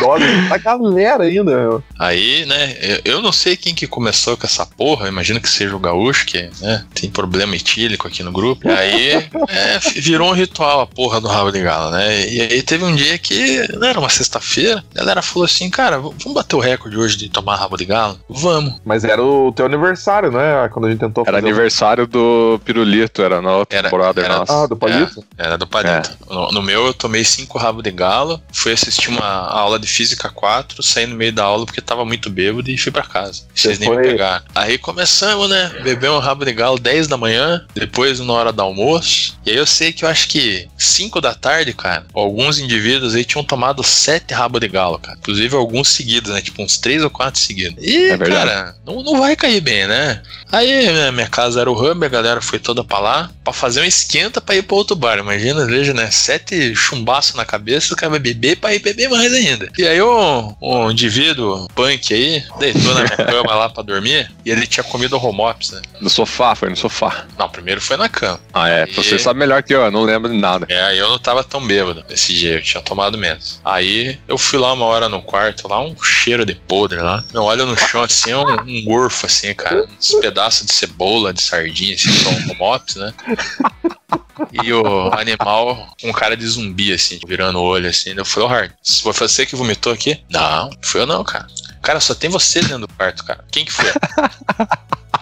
[0.00, 1.82] Dose pra galera ainda, meu.
[1.98, 5.78] Aí, né, eu, não sei quem que começou com essa porra, imagino que seja o
[5.78, 8.68] Gaúcho, que né, tem problema etílico aqui no grupo.
[8.68, 9.10] E aí,
[9.48, 12.28] é, virou um ritual a porra do rabo de galo, né?
[12.28, 15.98] E aí teve um dia que, né, era uma sexta-feira, a galera falou assim, cara,
[15.98, 18.18] vamos bater o recorde hoje de tomar rabo de galo?
[18.28, 18.74] Vamos.
[18.84, 20.68] Mas era o teu aniversário, né?
[20.72, 24.64] Quando a gente tentou Era aniversário do Pirulito, era na outra Era- temporada era- nossa.
[24.64, 25.24] Ah, do palito?
[25.36, 26.10] Era do Palito.
[26.28, 29.86] No, no meu eu tomei cinco rabos de galo, fui assistir uma a aula de
[29.86, 33.42] Física 4, saí no meio da aula porque tava muito bêbado e fui pra casa.
[33.54, 34.44] Vocês Você nem me pegaram.
[34.54, 35.70] Aí começamos, né?
[35.82, 39.38] Beber um rabo de galo 10 da manhã, depois na hora do almoço.
[39.44, 43.24] E aí eu sei que eu acho que 5 da tarde, cara, alguns indivíduos aí
[43.24, 45.18] tinham tomado 7 rabos de galo, cara.
[45.18, 46.40] Inclusive alguns seguidos, né?
[46.40, 47.82] Tipo uns 3 ou 4 seguidos.
[47.84, 50.22] E, É cara, não, não vai cair bem, né?
[50.50, 53.80] Aí né, minha casa era o hub, a galera foi toda pra lá pra fazer
[53.80, 55.18] um esquenta pra ir pra outro bar.
[55.18, 56.10] Imagina, veja, né?
[56.10, 59.68] Sete chumbaços na cabeça, o cara vai beber pra ir beber mais ainda.
[59.78, 64.50] E aí o, o indivíduo punk aí deitou na minha cama lá pra dormir e
[64.50, 65.82] ele tinha comido home office, né?
[66.00, 67.26] No sofá, foi no sofá.
[67.38, 68.40] Não, primeiro foi na cama.
[68.52, 68.82] Ah, é.
[68.84, 70.66] Aí- Você sabe melhor que eu, eu não lembro de nada.
[70.68, 73.60] É, aí eu não tava tão bêbado desse dia, eu tinha tomado menos.
[73.64, 77.24] Aí eu fui lá uma hora no quarto, lá um cheiro de podre lá.
[77.32, 79.86] Eu olho no chão assim, um, um gorfo assim, cara.
[79.98, 83.12] Uns pedaços de cebola, de sardinha, assim, com um mops, né?
[84.52, 88.12] E o animal com cara de zumbi, assim, virando o olho, assim.
[88.16, 88.72] Eu falei, ô Hard,
[89.02, 90.22] foi você que vomitou aqui?
[90.30, 91.46] Não, foi eu não, cara.
[91.82, 93.44] Cara, só tem você dentro do quarto, cara.
[93.50, 93.90] Quem que foi?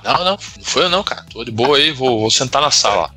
[0.03, 1.25] Não, não, não foi eu não, cara.
[1.33, 3.11] Tô de boa aí, vou, vou sentar na sala.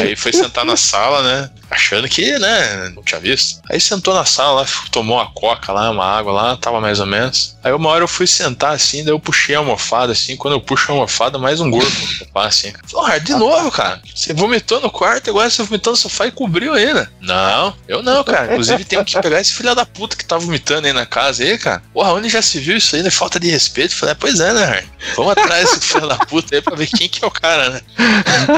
[0.00, 1.50] Aí foi sentar na sala, né?
[1.70, 3.60] Achando que, né, não tinha visto.
[3.68, 7.56] Aí sentou na sala, tomou uma coca lá, uma água lá, tava mais ou menos.
[7.64, 10.36] Aí uma hora eu fui sentar assim, daí eu puxei a almofada assim.
[10.36, 11.90] Quando eu puxo a almofada, mais um gordo
[12.34, 12.72] assim.
[12.86, 14.02] Falei, "Ô, de novo, cara.
[14.14, 17.10] Você vomitou no quarto, agora você vomitou no sofá e cobriu ainda.
[17.20, 18.52] Não, eu não, cara.
[18.52, 21.56] Inclusive tenho que pegar esse filho da puta que tá vomitando aí na casa aí,
[21.56, 21.82] cara.
[21.94, 23.10] Porra, onde já se viu isso aí, né?
[23.10, 23.94] Falta de respeito.
[23.94, 24.88] Falei, "É, pois é, né, Harry?
[25.16, 27.80] Vamos atrás desse filho da puta aí pra ver quem que é o cara, né?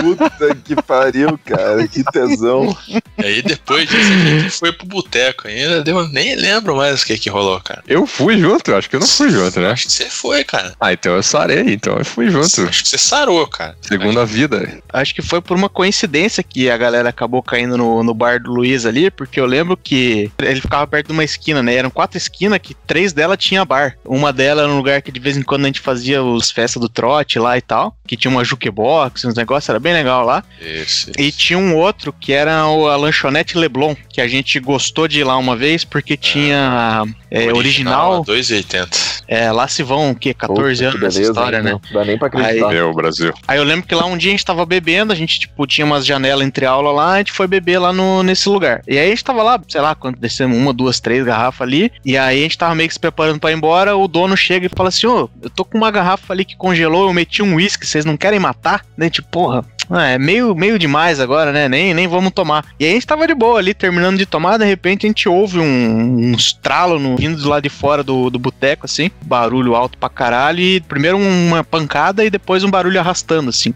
[0.00, 1.86] Puta que pariu, cara.
[1.86, 2.76] Que tesão.
[2.88, 7.06] E aí depois disso a gente foi pro boteco ainda, deu, nem lembro mais o
[7.06, 7.82] que que rolou, cara.
[7.86, 9.70] Eu fui junto, eu acho que eu não fui junto, né?
[9.70, 10.74] Acho que você foi, cara.
[10.80, 12.62] Ah, então eu sarei, então eu fui junto.
[12.62, 13.76] Acho que você sarou, cara.
[13.80, 14.82] Segunda vida.
[14.92, 18.52] Acho que foi por uma coincidência que a galera acabou caindo no, no bar do
[18.52, 21.74] Luiz ali, porque eu lembro que ele ficava perto de uma esquina, né?
[21.74, 23.96] Eram quatro esquinas que três delas tinha bar.
[24.04, 26.80] Uma delas era um lugar que de vez em quando a gente fazia os festas
[26.80, 30.42] do trote lá e tal, que tinha uma jukebox, uns negócios, era bem legal lá.
[30.60, 31.10] Isso.
[31.18, 35.20] E tinha um outro que era o- a lanchonete Leblon, que a gente gostou de
[35.20, 38.24] ir lá uma vez porque tinha é, original.
[38.24, 39.22] 2,80.
[39.28, 40.32] É, lá se vão, o quê?
[40.32, 41.72] 14 Puta, anos beleza, história, né?
[41.72, 42.68] Não dá nem pra acreditar.
[42.68, 43.32] Meu Brasil.
[43.46, 45.84] Aí eu lembro que lá um dia a gente tava bebendo, a gente, tipo, tinha
[45.84, 48.82] umas janelas entre aula lá, a gente foi beber lá no, nesse lugar.
[48.88, 51.90] E aí a gente tava lá, sei lá, quando descemos uma, duas, três garrafas ali,
[52.04, 54.66] e aí a gente tava meio que se preparando pra ir embora, o dono chega
[54.66, 57.54] e fala assim, ô, eu tô com uma garrafa ali que congelou, eu meti um
[57.56, 58.84] uísque, vocês não querem matar?
[58.96, 61.68] Daí, tipo, porra, ah, é meio, meio demais agora, né?
[61.68, 62.64] Nem, nem vamos tomar.
[62.78, 65.28] E aí a gente tava de boa ali, terminando de tomar, de repente a gente
[65.28, 69.74] ouve um, um estralo no, vindo do lado de fora do, do boteco, assim, barulho
[69.74, 73.74] alto pra caralho, e primeiro uma pancada e depois um barulho arrastando, assim.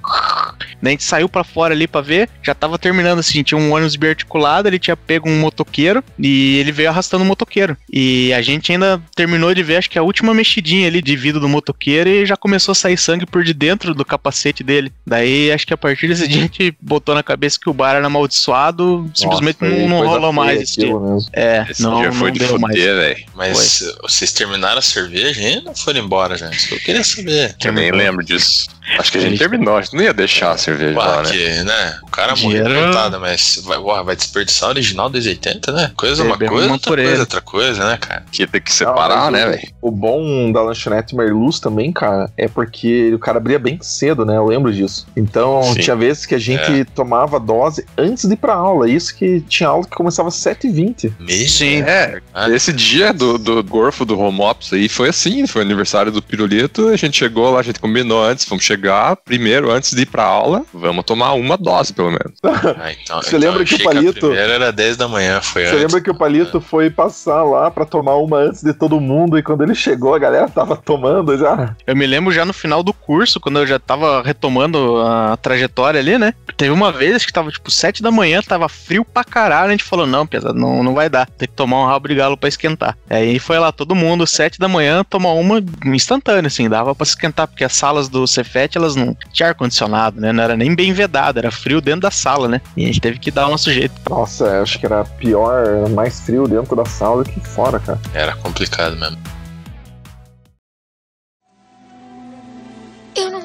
[0.81, 3.73] Daí a gente saiu pra fora ali pra ver, já tava terminando assim, tinha um
[3.73, 7.77] ônibus biarticulado, ele tinha pego um motoqueiro e ele veio arrastando o motoqueiro.
[7.93, 11.41] E a gente ainda terminou de ver, acho que a última mexidinha ali de vidro
[11.41, 14.93] do motoqueiro e já começou a sair sangue por de dentro do capacete dele.
[15.07, 17.95] Daí acho que a partir desse dia a gente botou na cabeça que o bar
[17.95, 20.93] era amaldiçoado, simplesmente Nossa, aí não, não rolou mais esse dia.
[21.33, 22.77] É, Esse não, dia foi não de deu mais.
[22.77, 23.25] fuder, velho.
[23.35, 26.51] Mas vocês terminaram a cerveja e não foram embora, já.
[26.51, 27.57] Isso que eu queria saber.
[27.65, 28.67] Eu nem lembro disso.
[28.99, 31.31] Acho que a gente terminou, a gente não ia deixar a cerveja lá, Ué, né?
[31.31, 31.99] que, né?
[32.05, 35.93] O cara morreu, Dinheiro- coitado, mas vai, ué, vai desperdiçar o original dos 80, né?
[35.95, 38.25] Coisa uma coisa, uma outra coisa, outra coisa, né, cara?
[38.33, 39.69] Que tem que Ah, separar, mas né, velho?
[39.83, 44.39] O bom da lanchonete Merluz também, cara, é porque o cara abria bem cedo, né?
[44.39, 45.07] Eu lembro disso.
[45.15, 45.83] Então, Sim.
[45.89, 48.89] Tinha vezes que a gente tomava dose antes de ir pra aula.
[48.89, 51.13] Isso que tinha aula que começava às 7h20.
[51.19, 51.81] Meio, Sim.
[51.83, 52.49] É, Ah.
[52.51, 56.89] esse dia do, do gorfo do home office aí foi assim, foi aniversário do Pirulito,
[56.89, 60.25] a gente chegou lá, a gente combinou antes, vamos chegar primeiro, antes de ir pra
[60.25, 62.39] aula, vamos tomar uma dose, pelo menos.
[62.81, 65.83] Ah, então, Você então lembra que o palito- era 10 da manhã, foi Você antes.
[65.83, 69.43] lembra que o Palito foi passar lá pra tomar uma antes de todo mundo e
[69.43, 71.75] quando ele chegou a galera tava tomando já?
[71.87, 75.78] Eu me lembro já no final do curso, quando eu já tava retomando a trajetória
[75.85, 76.35] ali, né?
[76.57, 79.85] Teve uma vez que tava tipo 7 da manhã, tava frio pra caralho, a gente
[79.85, 82.49] falou, não, pesado, não, não vai dar, tem que tomar um rabo de galo pra
[82.49, 82.97] esquentar.
[83.09, 87.47] Aí foi lá, todo mundo, 7 da manhã, tomar uma instantânea, assim, dava pra esquentar,
[87.47, 90.33] porque as salas do Cefet, elas não tinham ar-condicionado, né?
[90.33, 92.61] Não era nem bem vedado, era frio dentro da sala, né?
[92.77, 93.95] E a gente teve que dar o nosso jeito.
[94.09, 98.01] Nossa, acho que era pior, era mais frio dentro da sala do que fora, cara.
[98.13, 99.38] Era complicado mesmo.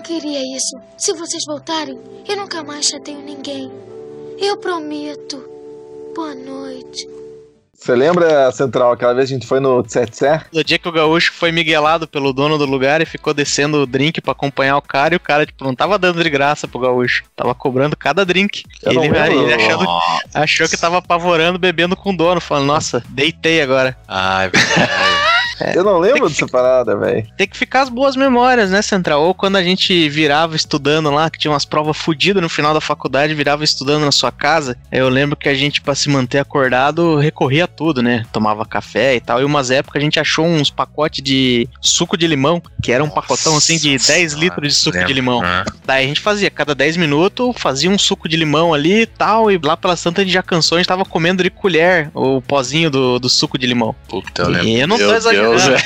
[0.03, 0.77] Queria isso.
[0.97, 1.97] Se vocês voltarem,
[2.27, 3.71] eu nunca mais chateio ninguém.
[4.39, 5.43] Eu prometo.
[6.15, 7.07] Boa noite.
[7.73, 10.41] Você lembra, Central, aquela vez que a gente foi no Tsetsé?
[10.53, 13.85] No dia que o gaúcho foi miguelado pelo dono do lugar e ficou descendo o
[13.85, 16.79] drink pra acompanhar o cara, e o cara, tipo, não tava dando de graça pro
[16.79, 17.25] gaúcho.
[17.35, 18.63] Tava cobrando cada drink.
[18.83, 19.85] Eu Ele, ele achando-
[20.33, 23.97] achou que tava apavorando, bebendo com o dono, falando, nossa, deitei agora.
[24.07, 24.49] Ah,
[25.63, 25.77] é.
[25.77, 27.25] Eu não lembro dessa parada, velho.
[27.37, 29.23] Tem que ficar as boas memórias, né, Central?
[29.23, 32.81] Ou quando a gente virava estudando lá, que tinha umas provas fodidas no final da
[32.81, 34.77] faculdade, virava estudando na sua casa.
[34.91, 38.25] Eu lembro que a gente, pra se manter acordado, recorria a tudo, né?
[38.31, 39.41] Tomava café e tal.
[39.41, 43.09] E umas épocas a gente achou uns pacotes de suco de limão, que era um
[43.09, 45.13] pacotão assim de 10 Senhora, litros de suco de lembro.
[45.13, 45.41] limão.
[45.43, 49.05] Ah, Daí a gente fazia, cada 10 minutos, fazia um suco de limão ali e
[49.05, 52.09] tal, e lá pela Santa a gente já cansou, a gente tava comendo de colher
[52.13, 53.95] o pozinho do, do suco de limão.
[54.07, 54.67] Puta, eu lembro.
[54.67, 55.52] E eu não tô Meu exagerando.
[55.57, 55.83] Deus, velho.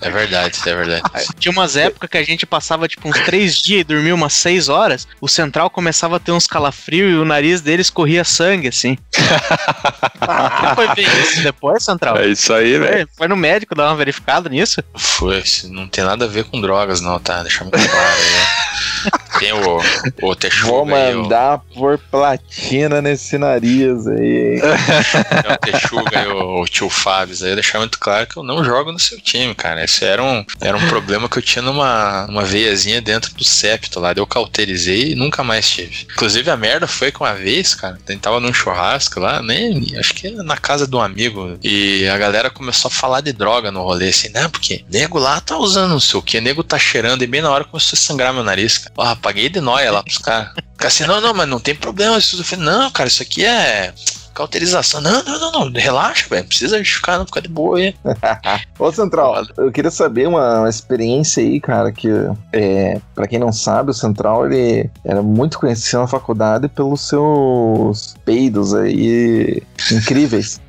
[0.00, 1.02] É verdade, é verdade.
[1.38, 4.68] Tinha umas épocas que a gente passava tipo uns três dias e dormia umas seis
[4.68, 8.96] horas, o central começava a ter uns calafrios e o nariz deles corria sangue, assim.
[9.16, 12.16] Você foi ver isso depois, central?
[12.16, 13.08] É isso aí, velho.
[13.16, 14.82] Foi, no médico dar uma verificada nisso?
[14.94, 17.42] Foi, não tem nada a ver com drogas, não, tá?
[17.42, 19.25] Deixa muito claro aí.
[19.38, 19.82] Tem o, o
[20.20, 24.60] Vou Texuga aí, o, mandar por platina nesse nariz aí.
[24.60, 28.64] tem o Texuga e o, o tio Fábio aí, deixar muito claro que eu não
[28.64, 29.84] jogo no seu time, cara.
[29.84, 34.00] Esse era um, era um problema que eu tinha numa uma veiazinha dentro do septo
[34.00, 34.12] lá.
[34.16, 36.06] Eu cauterizei e nunca mais tive.
[36.12, 40.30] Inclusive a merda foi que uma vez, cara, tava num churrasco lá, nem, acho que
[40.30, 44.08] na casa de um amigo, e a galera começou a falar de droga no rolê,
[44.08, 47.26] assim, não, porque nego lá tá usando não sei o que, nego tá cheirando, e
[47.26, 48.94] bem na hora começou a sangrar meu nariz, cara.
[48.98, 50.52] Ah, paguei de nóia lá pros caras.
[50.72, 52.16] Ficar assim, não, não, mas não tem problema.
[52.16, 52.38] Isso.
[52.38, 53.92] Eu falei, não, cara, isso aqui é
[54.32, 55.00] cauterização.
[55.00, 56.46] Não, não, não, não, relaxa, velho.
[56.46, 57.94] Precisa justificar, não, fica de boa aí.
[58.78, 62.08] Ô, Central, eu queria saber uma, uma experiência aí, cara, que,
[62.52, 68.14] é, pra quem não sabe, o Central, ele era muito conhecido na faculdade pelos seus
[68.24, 70.60] peidos aí incríveis.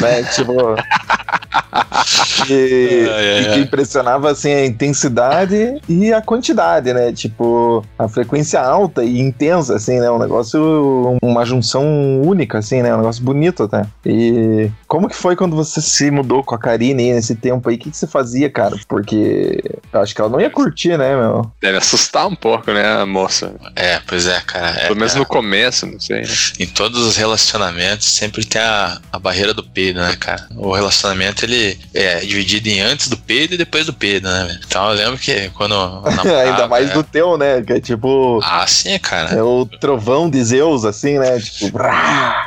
[0.00, 0.54] Né, tipo...
[2.48, 7.12] E, ai, e que impressionava assim a intensidade e a quantidade, né?
[7.12, 10.10] Tipo, a frequência alta e intensa, assim, né?
[10.10, 12.94] Um negócio, uma junção única, assim, né?
[12.94, 13.86] Um negócio bonito até.
[14.04, 17.76] E como que foi quando você se mudou com a Karine aí nesse tempo aí?
[17.76, 18.76] O que, que você fazia, cara?
[18.86, 21.50] Porque eu acho que ela não ia curtir, né, meu?
[21.60, 23.54] Deve assustar um pouco, né, a moça.
[23.74, 24.76] É, pois é, cara.
[24.78, 26.22] É, Pelo menos é, no começo, não sei.
[26.22, 26.28] né?
[26.60, 30.46] Em todos os relacionamentos sempre tem a, a barreira do peido, né, cara?
[30.56, 34.44] O relacionamento ele é dividido em antes do peido e depois do peido, né?
[34.46, 34.60] velho?
[34.66, 35.74] Então eu lembro que quando.
[36.04, 36.94] namorava, Ainda mais né?
[36.94, 37.62] do teu, né?
[37.62, 38.40] Que é tipo.
[38.42, 39.30] Ah, sim, cara.
[39.34, 41.38] É o trovão de Zeus, assim, né?
[41.40, 41.78] Tipo.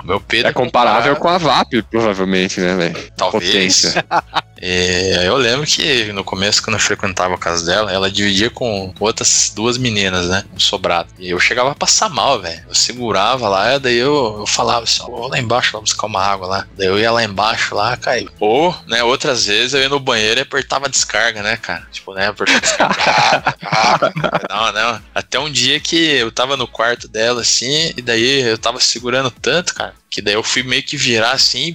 [0.04, 3.12] Meu peido É comparável com a VAP, provavelmente, né, velho?
[3.16, 3.46] Talvez.
[3.46, 4.06] Potência.
[4.62, 8.94] É, eu lembro que no começo, quando eu frequentava a casa dela, ela dividia com
[9.00, 10.44] outras duas meninas, né?
[10.54, 11.10] Um sobrado.
[11.20, 12.64] E eu chegava a passar mal, velho.
[12.68, 16.48] Eu segurava lá, daí eu, eu falava assim: vou lá embaixo lá buscar uma água
[16.48, 16.68] lá.
[16.78, 18.30] Daí eu ia lá embaixo lá, caiu.
[18.40, 21.88] Ou, né, outras vezes eu ia no banheiro e apertava a descarga, né, cara?
[21.92, 22.28] Tipo, né,
[24.50, 25.02] não, não.
[25.14, 29.32] Até um dia que eu tava no quarto dela assim, e daí eu tava segurando
[29.32, 29.94] tanto, cara.
[30.10, 31.74] Que daí eu fui meio que virar assim, e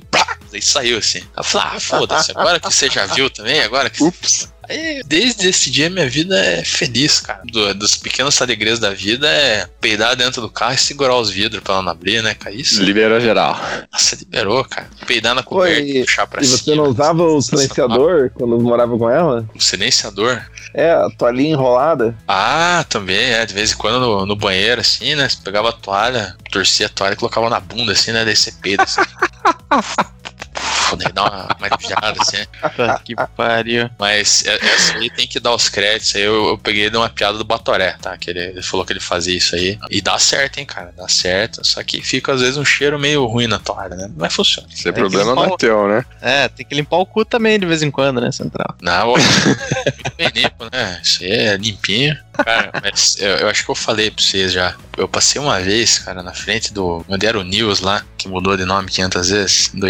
[0.52, 1.22] daí saiu assim.
[1.36, 4.02] Eu falei, ah, foda-se, agora que você já viu também, agora que.
[4.02, 4.52] Ups.
[4.68, 7.42] Aí, desde esse dia, minha vida é feliz, cara.
[7.44, 11.60] Do- dos pequenos alegrias da vida é peidar dentro do carro e segurar os vidros
[11.64, 12.54] pra ela não abrir, né, cara?
[12.54, 13.60] Isso, Liberou geral.
[13.92, 14.88] nossa, liberou, cara.
[15.04, 16.58] Peidar na coberta e- e puxar pra E cima.
[16.58, 19.44] você não usava o silenciador quando morava com ela?
[19.52, 20.40] O silenciador?
[20.72, 22.16] É, a toalhinha enrolada.
[22.28, 23.44] Ah, também, é.
[23.44, 25.28] De vez em quando no, no banheiro, assim, né?
[25.28, 28.24] Você pegava a toalha, torcia a toalha e colocava na bunda, assim, né?
[28.24, 29.00] Daí você peida, assim.
[30.96, 32.44] Daí dá uma manejada, assim.
[32.60, 33.90] Puta que pariu.
[33.98, 36.14] Mas é- essa aí tem que dar os créditos.
[36.14, 38.16] Aí eu, eu peguei de uma piada do Batoré, tá?
[38.16, 39.78] Que ele, ele falou que ele fazia isso aí.
[39.90, 40.92] E dá certo, hein, cara?
[40.96, 41.66] Dá certo.
[41.66, 44.10] Só que fica, às vezes, um cheiro meio ruim na toalha, né?
[44.16, 44.68] Mas funciona.
[44.72, 46.04] Esse é problema não é teu, né?
[46.20, 48.74] É, tem que limpar o cu também de vez em quando, né, Central?
[48.80, 49.14] Não,
[50.16, 51.00] bem limpo, né?
[51.02, 52.16] Isso aí é limpinho.
[52.32, 54.74] Cara, mas eu, eu acho que eu falei pra vocês já.
[54.96, 57.04] Eu passei uma vez, cara, na frente do.
[57.08, 59.74] Onde era o News lá, que mudou de nome 500 vezes.
[59.74, 59.80] Em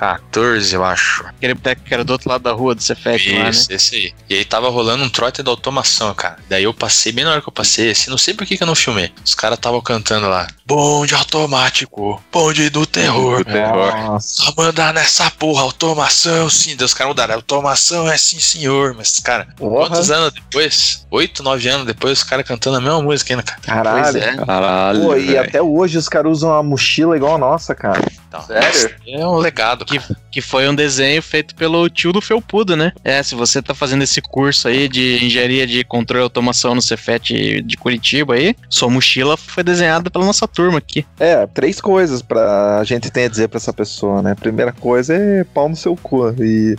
[0.00, 1.24] 2014, eu acho.
[1.26, 3.50] Aquele boteco que era do outro lado da rua do Cefet lá, né?
[3.50, 4.14] Isso, esse aí.
[4.28, 6.36] E aí tava rolando um trote da automação, cara.
[6.48, 8.62] Daí eu passei, bem na hora que eu passei, assim, não sei por que, que
[8.62, 9.12] eu não filmei.
[9.24, 10.46] Os caras estavam cantando lá.
[10.64, 13.38] Bonde automático, bonde do terror.
[13.38, 13.92] Do terror.
[13.96, 14.42] Nossa.
[14.42, 16.76] Só mandar nessa porra, automação, sim.
[16.76, 17.34] Deus, os caras mudaram.
[17.34, 18.94] Automação é sim, senhor.
[18.94, 19.88] Mas, cara, Porra.
[19.88, 21.06] quantos anos depois?
[21.10, 23.60] Oito, nove anos depois, os caras cantando a mesma música ainda, cara.
[23.60, 24.02] Caralho.
[24.02, 24.36] Pois é.
[24.36, 25.02] Caralho.
[25.02, 28.00] Pô, e até hoje os caras usam uma mochila igual a nossa, cara.
[28.28, 28.94] Então, Sério?
[29.08, 29.84] É um legado.
[29.90, 30.00] Que-.
[30.30, 32.92] Que foi um desenho feito pelo tio do Felpudo, né?
[33.02, 36.80] É, se você tá fazendo esse curso aí de engenharia de controle e automação no
[36.82, 41.04] Cefet de Curitiba aí, sua mochila foi desenhada pela nossa turma aqui.
[41.18, 44.34] É, três coisas pra gente ter a dizer pra essa pessoa, né?
[44.36, 46.32] Primeira coisa é pau no seu cu.
[46.40, 46.76] E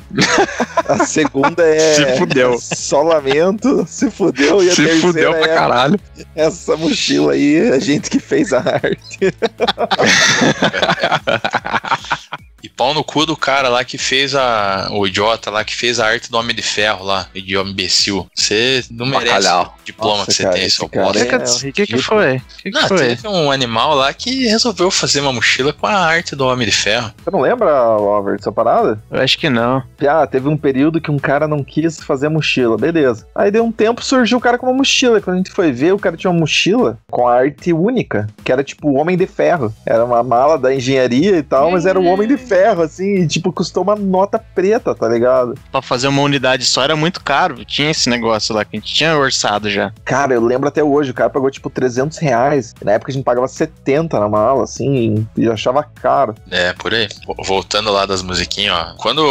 [0.88, 1.96] a segunda é.
[1.96, 2.58] Se fudeu.
[2.60, 4.64] Só lamento, se fudeu.
[4.64, 6.00] E a Se terceira fudeu pra é caralho.
[6.36, 9.20] essa mochila aí, a gente que fez a arte.
[12.64, 14.88] E pau no cu do cara lá que fez a.
[14.92, 18.28] O idiota lá que fez a arte do Homem de Ferro lá, idioma imbecil.
[18.36, 19.76] Você não merece Bacalhau.
[19.80, 21.20] o diploma Nossa, que você cara, tem, seu bosta.
[21.20, 22.42] é- O que, que foi?
[22.62, 22.98] Que, que Não, foi?
[22.98, 26.74] teve um animal lá que resolveu fazer uma mochila com a arte do Homem de
[26.74, 27.12] Ferro.
[27.24, 29.02] Você não lembra, Lover, dessa parada?
[29.10, 29.84] Eu acho que não.
[30.08, 33.26] Ah, teve um período que um cara não quis fazer a mochila, beleza.
[33.36, 35.20] Aí deu um tempo, surgiu o cara com uma mochila.
[35.22, 38.52] Quando a gente foi ver, o cara tinha uma mochila com a arte única, que
[38.52, 39.74] era tipo o Homem de Ferro.
[39.86, 43.28] Era uma mala da engenharia e tal, mas era o Homem de Ferro, assim, e
[43.28, 45.56] tipo, custou uma nota preta, tá ligado?
[45.72, 47.64] Pra fazer uma unidade só era muito caro.
[47.66, 49.92] Tinha esse negócio lá que a gente tinha orçado já.
[50.06, 52.74] Cara, eu lembro até hoje, o cara pagou tipo 300 reais.
[52.84, 56.36] Na época a gente pagava 70 na mala, assim, e achava caro.
[56.50, 57.08] É, por aí.
[57.26, 58.94] Vo- Voltando lá das musiquinhas, ó.
[58.98, 59.22] Quando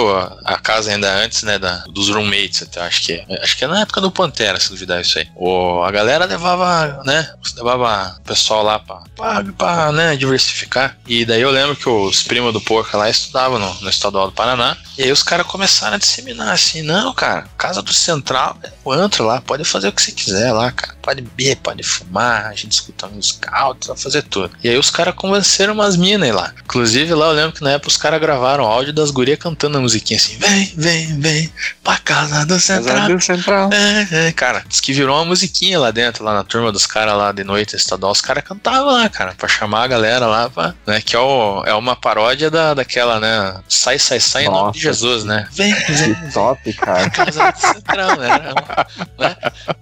[0.44, 3.80] a casa ainda antes, né, da, dos roommates, até, acho que acho que é na
[3.80, 5.26] época do Pantera, se duvidar isso aí.
[5.36, 10.96] O, a galera levava, né, levava o pessoal lá pra, pra, pra, né, diversificar.
[11.06, 14.32] E daí eu lembro que os primos do Porca lá estudavam no, no Estadual do
[14.32, 14.76] Paraná.
[14.98, 18.92] E aí os caras começaram a disseminar assim, não, cara, casa do Central é o
[18.92, 20.94] antro lá, pode fazer o que você quiser lá, cara.
[21.00, 24.50] Pode beber, pode fumar, a gente escuta música alta, vai fazer tudo.
[24.62, 26.52] E aí os caras convenceram umas minas lá.
[26.62, 29.80] Inclusive lá eu lembro que na época os caras gravaram áudio das gurias cantando a
[29.80, 33.20] musiquinha assim, vem, vem, vem, pra casa do Central.
[33.20, 33.70] Central.
[33.72, 37.16] É, é, cara, diz que virou uma musiquinha lá dentro, lá na turma dos caras
[37.16, 38.12] lá de noite estadual.
[38.12, 41.00] Os caras cantavam lá, cara, pra chamar a galera lá, pra, né?
[41.00, 43.60] Que é, o, é uma paródia da, daquela, né?
[43.68, 45.46] Sai, sai, sai em nome Nossa, de Jesus, né?
[45.52, 47.08] Vem, vem, Que top, cara.
[47.10, 48.28] casa central, né?
[49.18, 49.36] né?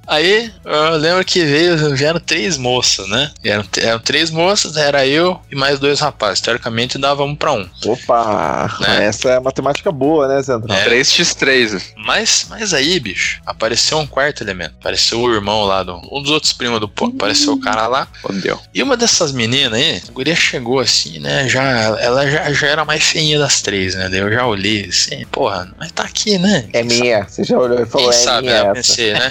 [0.06, 3.30] Aí eu lembro que veio, vieram três moças, né?
[3.44, 6.40] Eram, eram três moças, era eu e mais dois rapazes.
[6.40, 7.68] Teoricamente dava um pra um.
[7.84, 9.04] Opa, Né?
[9.06, 10.76] essa é matemática boa, né, Central?
[10.76, 10.88] É.
[10.88, 11.82] 3x3.
[11.96, 14.74] Mas, mas aí, bicho, apareceu um quarto elemento.
[14.80, 15.96] Apareceu o irmão lá do.
[16.10, 17.06] Um dos outros primos do pô.
[17.06, 18.06] Apareceu o cara lá.
[18.22, 18.58] Fodeu.
[18.72, 21.48] E uma dessas meninas aí, a guria chegou assim, né?
[21.48, 21.62] Já,
[22.00, 24.08] ela já, já era mais feinha das três, né?
[24.08, 26.68] Daí eu já olhei assim, porra, mas tá aqui, né?
[26.72, 27.24] É minha.
[27.28, 28.68] Você já olhou e falou, Quem é sabe, minha né?
[28.68, 28.74] Eu essa.
[28.74, 29.30] pensei, né?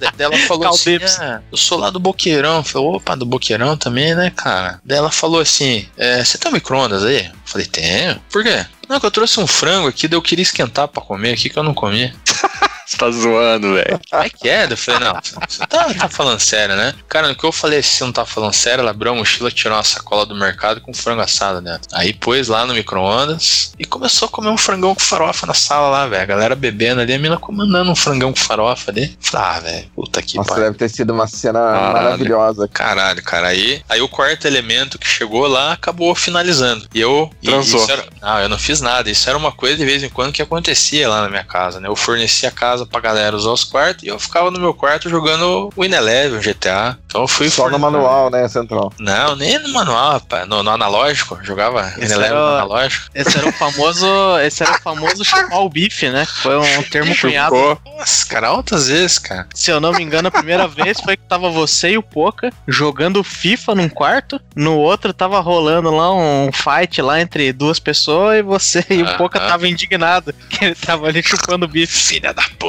[0.00, 2.58] Da- Daí ela falou assim, ah, eu sou lá do Boqueirão.
[2.58, 4.80] Eu falei, opa, do Boqueirão também, né, cara?
[4.84, 7.26] Daí ela falou assim, é, você tem um micro-ondas aí?
[7.26, 8.20] Eu falei, tenho.
[8.30, 8.64] Por quê?
[8.88, 11.58] Não, que eu trouxe um frango aqui, daí eu queria esquentar pra comer aqui, que
[11.58, 12.12] eu não comi.
[12.88, 14.00] Você tá zoando, velho.
[14.10, 14.64] Como é que é?
[14.64, 16.94] Eu falei, não, você tá, tá falando sério, né?
[17.06, 19.50] Cara, no que eu falei, se você não tá falando sério, ela abriu a mochila,
[19.50, 21.82] tirou uma sacola do mercado com frango assado dentro.
[21.92, 25.88] Aí pôs lá no micro-ondas e começou a comer um frangão com farofa na sala
[25.90, 26.22] lá, velho.
[26.22, 29.14] A galera bebendo ali, a mina comandando um frangão com farofa ali.
[29.20, 30.64] Falei, ah, velho, puta que Nossa, pariu.
[30.64, 31.92] deve ter sido uma cena Caralho.
[31.92, 32.68] maravilhosa.
[32.68, 33.48] Caralho, cara.
[33.48, 36.88] Aí, aí o quarto elemento que chegou lá acabou finalizando.
[36.94, 37.30] E eu.
[37.42, 37.82] e Transou.
[37.82, 39.10] isso era- não, eu não fiz nada.
[39.10, 41.86] Isso era uma coisa de vez em quando que acontecia lá na minha casa, né?
[41.88, 45.08] Eu fornecia a casa pra galera usar os quartos e eu ficava no meu quarto
[45.08, 46.98] jogando o Ineleven, o GTA.
[47.06, 48.92] Então eu fui Só no manual, né, Central?
[48.98, 50.46] Não, nem no manual, rapaz.
[50.46, 51.38] No, no analógico.
[51.42, 53.10] Jogava Ineleven era no analógico.
[53.14, 54.06] Esse era o famoso.
[54.44, 56.26] Esse era o famoso chupar o bife, né?
[56.26, 57.56] Foi um termo cunhado.
[57.84, 59.46] Nossa, cara, altas vezes, cara.
[59.54, 62.50] Se eu não me engano, a primeira vez foi que tava você e o Poca
[62.66, 64.40] jogando FIFA num quarto.
[64.54, 69.18] No outro tava rolando lá um fight lá entre duas pessoas e você e o.
[69.18, 72.08] Poca tava indignado que ele tava ali chupando o bife.
[72.08, 72.67] Filha da puta.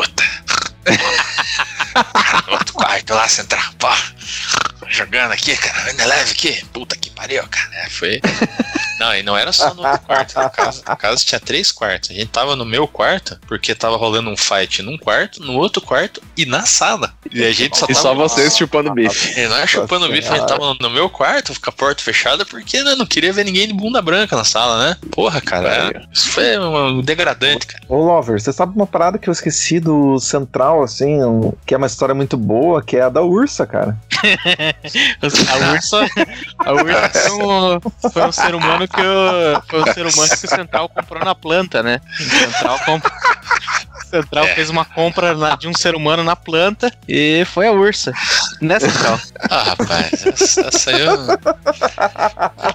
[2.47, 3.87] No outro quarto lá, central, pô.
[4.87, 6.65] Jogando aqui, cara, ainda leve aqui.
[6.73, 7.75] Puta que pariu, cara.
[7.75, 8.21] É, foi.
[8.99, 10.81] Não, e não era só no outro quarto da casa.
[10.85, 12.09] A casa tinha três quartos.
[12.11, 15.81] A gente tava no meu quarto, porque tava rolando um fight num quarto, no outro
[15.81, 17.13] quarto e na sala.
[17.31, 17.99] E a gente só E tava.
[18.01, 19.39] só vocês chupando bife.
[19.39, 22.03] E não é chupando Nossa bife, a gente tava no meu quarto, com a porta
[22.03, 24.97] fechada, porque né, não queria ver ninguém de bunda branca na sala, né?
[25.11, 26.07] Porra, cara.
[26.11, 27.83] Isso foi um degradante, cara.
[27.87, 31.77] Ô, Lover, você sabe uma parada que eu esqueci do Central, assim, um- que é
[31.77, 33.97] uma história muito boa, que é a da Ursa, cara.
[35.49, 36.05] A Ursa,
[36.57, 37.79] a Ursa foi, um,
[38.11, 41.35] foi um ser humano que o, foi um ser humano que o Central comprou na
[41.35, 42.01] planta, né?
[42.19, 43.13] O Central comprou.
[44.09, 44.55] Central É.
[44.55, 48.11] fez uma compra na- de um ser humano na planta e foi a ursa.
[48.61, 49.19] Né, Central?
[49.49, 51.17] Ah, rapaz, essa, essa aí eu.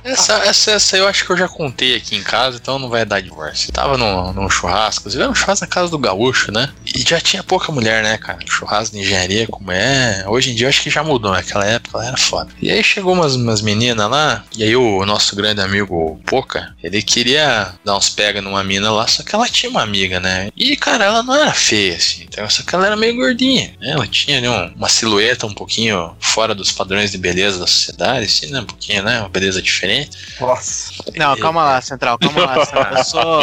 [0.05, 3.05] Essa, essa, essa eu acho que eu já contei aqui em casa, então não vai
[3.05, 3.73] dar divórcio.
[3.73, 6.71] Tava num, num churrasco, vê um churrasco na casa do gaúcho, né?
[6.95, 8.39] E já tinha pouca mulher, né, cara?
[8.47, 10.25] Churrasco de engenharia, como é.
[10.29, 12.51] Hoje em dia eu acho que já mudou, naquela época ela era foda.
[12.61, 17.03] E aí chegou umas, umas meninas lá, e aí o nosso grande amigo Poca, ele
[17.03, 20.51] queria dar uns pega numa mina lá, só que ela tinha uma amiga, né?
[20.57, 23.91] E, cara, ela não era feia, assim, então, só que ela era meio gordinha, né?
[23.93, 28.27] Ela tinha ali um- uma silhueta um pouquinho fora dos padrões de beleza da sociedade,
[28.27, 28.61] assim, né?
[28.61, 29.21] Um pouquinho, né?
[29.21, 30.11] Uma beleza diferente.
[30.41, 30.93] Nossa.
[31.17, 32.65] Não, calma lá, Central, calma lá.
[32.65, 32.93] Central.
[32.97, 33.43] Eu sou,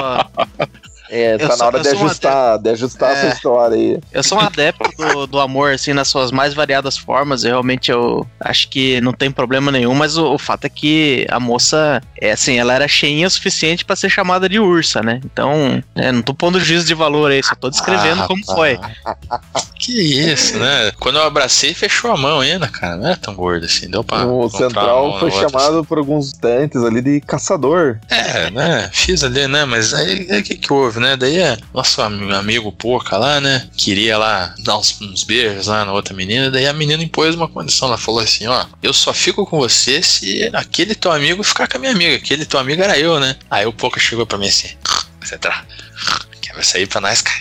[1.13, 3.29] É, Eu tá na sou- hora de ajustar, de ajustar essa É.
[3.33, 3.99] história aí.
[4.13, 7.43] eu sou um adepto do, do amor, assim, nas suas mais variadas formas.
[7.43, 11.27] Eu realmente eu acho que não tem problema nenhum, mas o, o fato é que
[11.29, 15.19] a moça, é assim, ela era cheinha o suficiente pra ser chamada de ursa, né?
[15.25, 18.79] Então, é, não tô pondo juízo de valor aí, só tô descrevendo Ah, como rapaz.
[18.79, 18.79] foi.
[19.77, 19.91] Que
[20.31, 20.91] isso, né?
[20.99, 22.95] Quando eu abracei, fechou a mão ainda, cara.
[22.95, 24.25] Não é tão gordo assim, deu pra.
[24.25, 27.97] o Central foi outra, chamado por alguns instantes ali de caçador.
[28.09, 28.89] É, né?
[28.93, 29.65] Fiz ali, né?
[29.65, 31.18] Mas aí o que, que houve, né?
[31.18, 33.68] Daí é, nosso am- amigo Poca lá, né?
[33.76, 36.49] Queria lá dar uns, uns beijos lá na outra menina.
[36.49, 37.90] Daí a menina impôs uma condição.
[37.90, 41.78] Ela falou assim: Ó, eu só fico com você se aquele teu amigo ficar com
[41.78, 42.15] a minha amiga.
[42.15, 43.36] Aquele teu amigo era eu, né?
[43.49, 44.69] Aí o Poca chegou pra mim assim:
[45.19, 45.65] Você tá.
[46.41, 47.40] Quer sair pra nós, cara?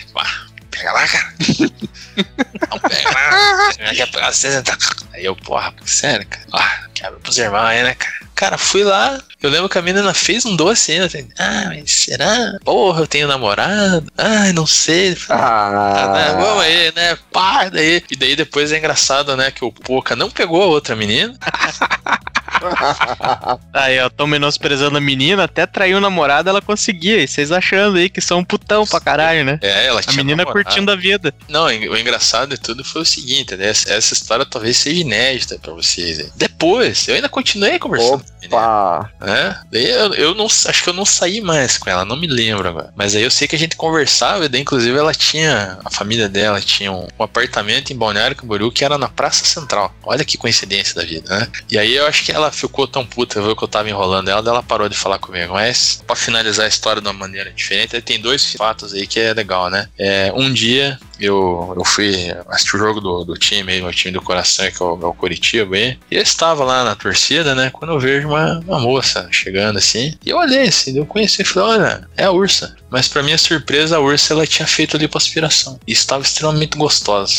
[0.80, 1.34] Pega lá, cara.
[2.70, 3.72] Não, pega lá.
[3.94, 4.78] Quer pegar você, tá?
[5.12, 6.46] Aí eu, porra, sério, cara.
[6.54, 8.14] Ah, quebra pros irmãos aí, né, cara?
[8.34, 11.10] Cara, fui lá, eu lembro que a menina fez um doce ainda.
[11.38, 12.56] Ah, mas será?
[12.64, 14.10] Porra, eu tenho namorado?
[14.16, 15.14] Ai, não sei.
[15.28, 17.18] Ah, né, Ah, vamos aí, né?
[17.30, 18.02] Pá, daí.
[18.10, 19.50] E daí depois é engraçado, né?
[19.50, 21.34] Que o Poca não pegou a outra menina.
[23.72, 27.22] Aí, ó, tão menosprezando a menina, até traiu o namorado, ela conseguia.
[27.22, 29.58] E vocês achando aí que são um putão pra caralho, né?
[29.62, 30.64] É, ela A tinha menina namorado.
[30.64, 31.34] curtindo a vida.
[31.48, 33.68] Não, o engraçado de tudo foi o seguinte, né?
[33.68, 36.18] Essa, essa história talvez seja inédita pra vocês.
[36.18, 36.30] aí.
[36.36, 38.50] Depois, eu ainda continuei conversando com a menina.
[38.50, 39.10] Pá.
[39.20, 39.60] né?
[39.70, 42.68] Daí eu, eu não acho que eu não saí mais com ela, não me lembro
[42.68, 42.92] agora.
[42.96, 46.28] Mas aí eu sei que a gente conversava, e daí inclusive ela tinha, a família
[46.28, 49.94] dela tinha um, um apartamento em Balneário Camboriú que era na Praça Central.
[50.02, 51.48] Olha que coincidência da vida, né?
[51.70, 54.48] E aí eu acho que ela ficou tão puta, viu que eu tava enrolando ela,
[54.48, 55.54] ela parou de falar comigo.
[55.54, 59.32] Mas pra finalizar a história de uma maneira diferente, tem dois fatos aí que é
[59.32, 59.88] legal, né?
[59.98, 62.14] É, um dia eu, eu fui
[62.48, 65.06] assistir o jogo do, do time aí, meu time do coração, que é o, é
[65.06, 65.98] o Curitiba aí.
[66.10, 67.70] E eu estava lá na torcida, né?
[67.72, 70.14] Quando eu vejo uma, uma moça chegando assim.
[70.24, 72.76] E eu olhei assim, eu conheci e falei, olha, é a Ursa.
[72.90, 75.78] Mas pra minha surpresa, a Ursa ela tinha feito lipoaspiração.
[75.86, 77.30] E estava extremamente gostosa.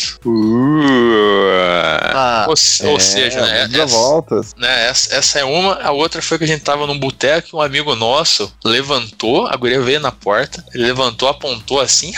[2.13, 4.53] Ah, Ou, se- ou seja, né, essa, voltas.
[4.57, 5.75] né, essa, essa é uma.
[5.81, 9.55] A outra foi que a gente tava num boteco e um amigo nosso levantou, a
[9.55, 12.11] guria veio na porta, ele levantou, apontou assim,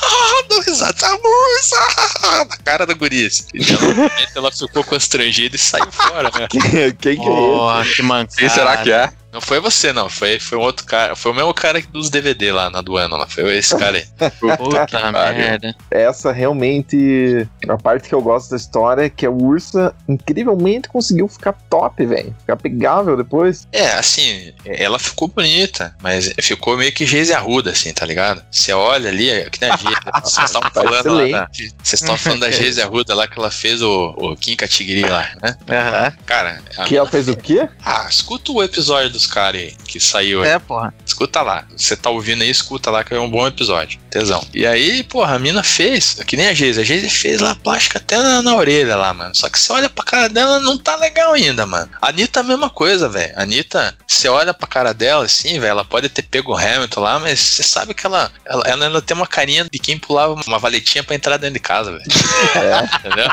[0.48, 2.44] deu risada, "A Ursa!
[2.48, 3.26] na cara da guria.
[3.26, 3.46] assim.
[3.54, 6.46] Ela, ela ficou constrangida e saiu fora, né?
[6.50, 7.24] Quem, quem que é esse?
[7.24, 8.36] porra, que mancada.
[8.36, 9.12] Quem será que é?
[9.32, 10.08] Não foi você, não.
[10.08, 11.14] Foi, foi um outro cara.
[11.14, 13.16] Foi o mesmo cara dos DVD lá na aduana.
[13.16, 13.26] Lá.
[13.26, 14.04] Foi esse cara aí.
[14.58, 15.74] Puta merda.
[15.90, 17.46] Essa realmente.
[17.68, 22.04] A parte que eu gosto da história é que a Ursa incrivelmente conseguiu ficar top,
[22.04, 22.34] velho.
[22.40, 23.66] Ficar pegável depois.
[23.72, 28.42] É, assim, ela ficou bonita, mas ficou meio que Geise Arruda, assim, tá ligado?
[28.50, 29.96] Você olha ali, é que nem a Geise.
[30.24, 31.40] Vocês estavam Tá falando lá.
[31.40, 31.48] da-.
[31.52, 35.28] Vocês estavam falando da Geise Arruda lá que ela fez o, o Kim Kataguiri lá,
[35.42, 35.56] né?
[35.68, 36.12] Aham.
[36.26, 37.68] Cara, Que ela fez o quê?
[37.84, 40.50] Ah, escuta o episódio dos caras aí, que saiu aí.
[40.50, 40.94] É, porra.
[41.04, 41.64] Escuta lá.
[41.76, 44.00] Você tá ouvindo aí, escuta lá, que é um bom episódio.
[44.10, 44.44] Tesão.
[44.52, 46.80] E aí, porra, a mina fez, que nem a Geise.
[46.80, 49.34] A Geise fez lá plástica até na, na orelha lá, mano.
[49.34, 51.90] Só que você olha pra cara dela, não tá legal ainda, mano.
[52.00, 53.32] A Anitta é a mesma coisa, velho.
[53.36, 57.00] A Anitta, você olha pra cara dela, assim, velho, ela pode ter pego o Hamilton
[57.00, 60.34] lá, mas você sabe que ela, ela, ela, ela tem uma carinha de quem pulava
[60.46, 62.04] uma valetinha pra entrar dentro de casa, velho.
[62.98, 63.26] Entendeu?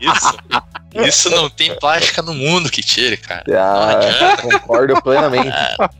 [0.00, 0.72] Isso.
[1.06, 3.44] Isso não tem plástica no mundo que tire, cara.
[3.56, 4.42] Ah, adianta.
[4.42, 5.52] concordo plenamente.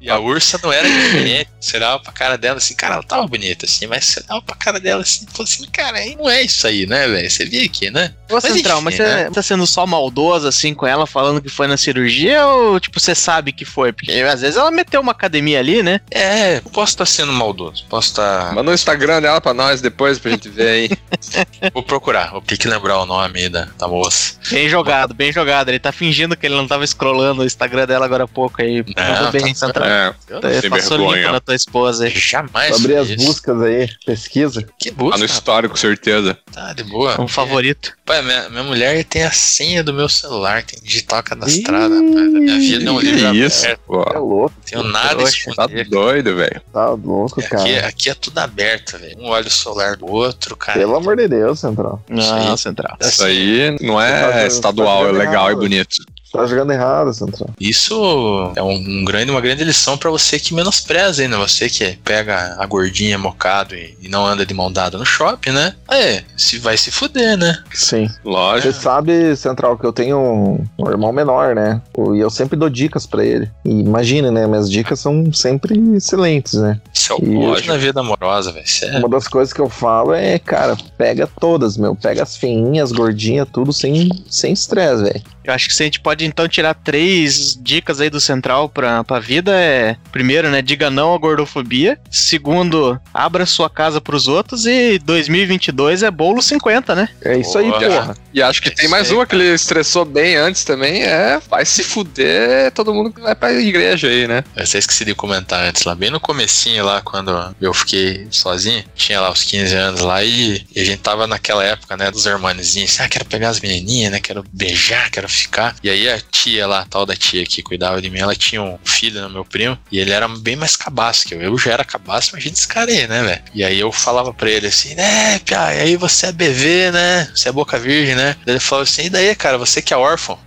[0.00, 1.50] E a ursa não era diferente.
[1.60, 4.54] Você olhava pra cara dela assim, cara, ela tava bonita assim, mas você olhava pra
[4.56, 7.30] cara dela assim e falou assim, cara, aí não é isso aí, né, velho?
[7.30, 8.12] Você via aqui, né?
[8.30, 9.30] Ô, Mas Central, enfim, mas você né?
[9.30, 13.14] tá sendo só maldoso assim com ela, falando que foi na cirurgia ou tipo você
[13.14, 13.92] sabe que foi?
[13.92, 16.00] Porque às vezes ela meteu uma academia ali, né?
[16.10, 18.52] É, posso estar sendo maldoso, posso estar.
[18.54, 20.90] Manda o Instagram dela pra nós depois pra gente ver aí.
[21.72, 24.34] Vou procurar, vou ter que lembrar o nome aí da, da moça.
[24.50, 25.68] Bem jogado, bem jogado.
[25.68, 28.82] Ele tá fingindo que ele não tava scrollando o Instagram dela agora há pouco aí.
[28.84, 29.86] Tudo bem, tá- Central.
[29.88, 31.32] É, Eu Tá- Passou limpo vergonha.
[31.32, 32.10] na tua esposa aí.
[32.10, 33.26] jamais Abrir as isso.
[33.26, 34.66] buscas aí, pesquisa.
[34.78, 35.18] Que tá busca?
[35.18, 36.38] no histórico, certeza.
[36.52, 37.20] Tá, de boa.
[37.20, 37.92] Um favorito.
[38.06, 42.16] Pai, minha, minha mulher tem a senha do meu celular, tem digital cadastrada, rapaz.
[42.16, 43.80] A minha vida é um livro Que isso, aberto.
[43.86, 44.02] pô.
[44.02, 46.62] É louco, Não tenho nada Poxa, Tá doido, velho.
[46.72, 47.86] tá louco, Aqui, cara.
[47.86, 49.18] aqui é tudo aberto, velho.
[49.18, 50.78] Um olha o celular do outro, cara.
[50.78, 52.02] Pelo amor de Deus, Central.
[52.08, 52.96] Não, central.
[53.00, 55.96] Isso aí não tá é estadual, é legal e bonito.
[56.28, 57.48] Você tá jogando errado, Central.
[57.58, 62.54] Isso é um grande, uma grande lição pra você que menospreza ainda, você que pega
[62.58, 65.74] a gordinha mocado e, e não anda de mão dada no shopping, né?
[65.90, 67.62] É, se vai se fuder, né?
[67.72, 68.10] Sim.
[68.22, 68.70] Lógico.
[68.70, 71.80] Você sabe, Central, que eu tenho um, um irmão menor, né?
[72.14, 73.50] E eu sempre dou dicas pra ele.
[73.64, 74.46] E imagine, né?
[74.46, 76.78] Minhas dicas são sempre excelentes, né?
[76.92, 78.66] Isso é o pódio na vida amorosa, velho.
[78.82, 81.96] É Uma das coisas que eu falo é, cara, pega todas, meu.
[81.96, 85.22] Pega as feinhas, gordinhas, tudo sem sem estresse, velho.
[85.48, 89.04] Eu acho que se a gente pode então tirar três dicas aí do Central pra,
[89.04, 91.98] pra vida é: primeiro, né, diga não à gordofobia.
[92.10, 94.66] Segundo, abra sua casa pros outros.
[94.66, 97.08] E 2022 é bolo 50, né?
[97.22, 97.80] É isso aí, Boa.
[97.80, 98.16] porra.
[98.32, 101.40] E acho que É tem mais aí, uma que ele estressou bem antes também, é
[101.48, 104.44] vai se fuder todo mundo que vai pra igreja aí, né?
[104.54, 108.84] Eu até esqueci de comentar antes lá, bem no comecinho lá, quando eu fiquei sozinho,
[108.94, 112.26] tinha lá os 15 anos lá e, e a gente tava naquela época, né, dos
[112.26, 115.74] hermanezinhos, assim, ah, quero pegar as menininhas, né, quero beijar, quero ficar.
[115.82, 118.62] E aí a tia lá, a tal da tia que cuidava de mim, ela tinha
[118.62, 121.40] um filho, né, meu primo, e ele era bem mais cabaço que eu.
[121.40, 123.42] Eu já era cabaço, mas a gente descarei, né, velho?
[123.54, 127.48] E aí eu falava pra ele assim, né, Pia, aí você é BV, né, você
[127.48, 128.36] é boca virgem, né?
[128.44, 130.38] Daí ele falou assim, e daí, cara, você que é órfão?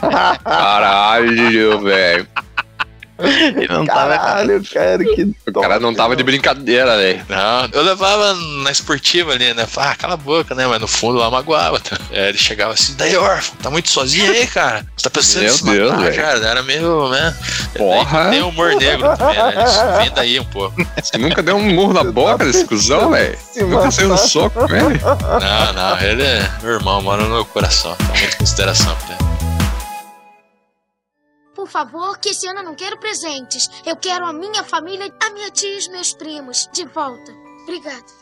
[0.44, 2.28] Caralho, velho.
[3.22, 4.18] Ele não tava.
[4.18, 5.34] Caralho, cara, que.
[5.48, 7.24] O cara não tava de brincadeira, velho.
[7.28, 9.66] Não, eu levava na esportiva ali, né?
[9.66, 10.66] Falava, ah, cala a boca, né?
[10.66, 11.78] Mas no fundo lá magoava.
[11.80, 11.96] Tá?
[12.10, 14.84] É, ele chegava assim, daí, órfão, tá muito sozinho aí, cara?
[14.96, 16.16] Você tá pensando Meu em se matar, Deus, velho.
[16.22, 16.46] cara?
[16.46, 17.36] Era meio, né?
[17.76, 18.30] Porra.
[18.30, 19.64] Tem humor negro também, né?
[19.64, 20.86] Isso vem daí um pouco.
[21.02, 23.38] Você nunca deu um murro na boca desse cuzão, velho?
[23.56, 24.28] Nunca saiu no matar.
[24.28, 25.00] soco com ele?
[25.00, 27.94] Não, não, ele é meu irmão, mora no meu coração.
[27.96, 29.49] Tá muita consideração pra ele.
[31.60, 33.68] Por favor, que esse ano eu não quero presentes.
[33.84, 37.32] Eu quero a minha família, a minha tia e os meus primos de volta.
[37.64, 38.19] Obrigada.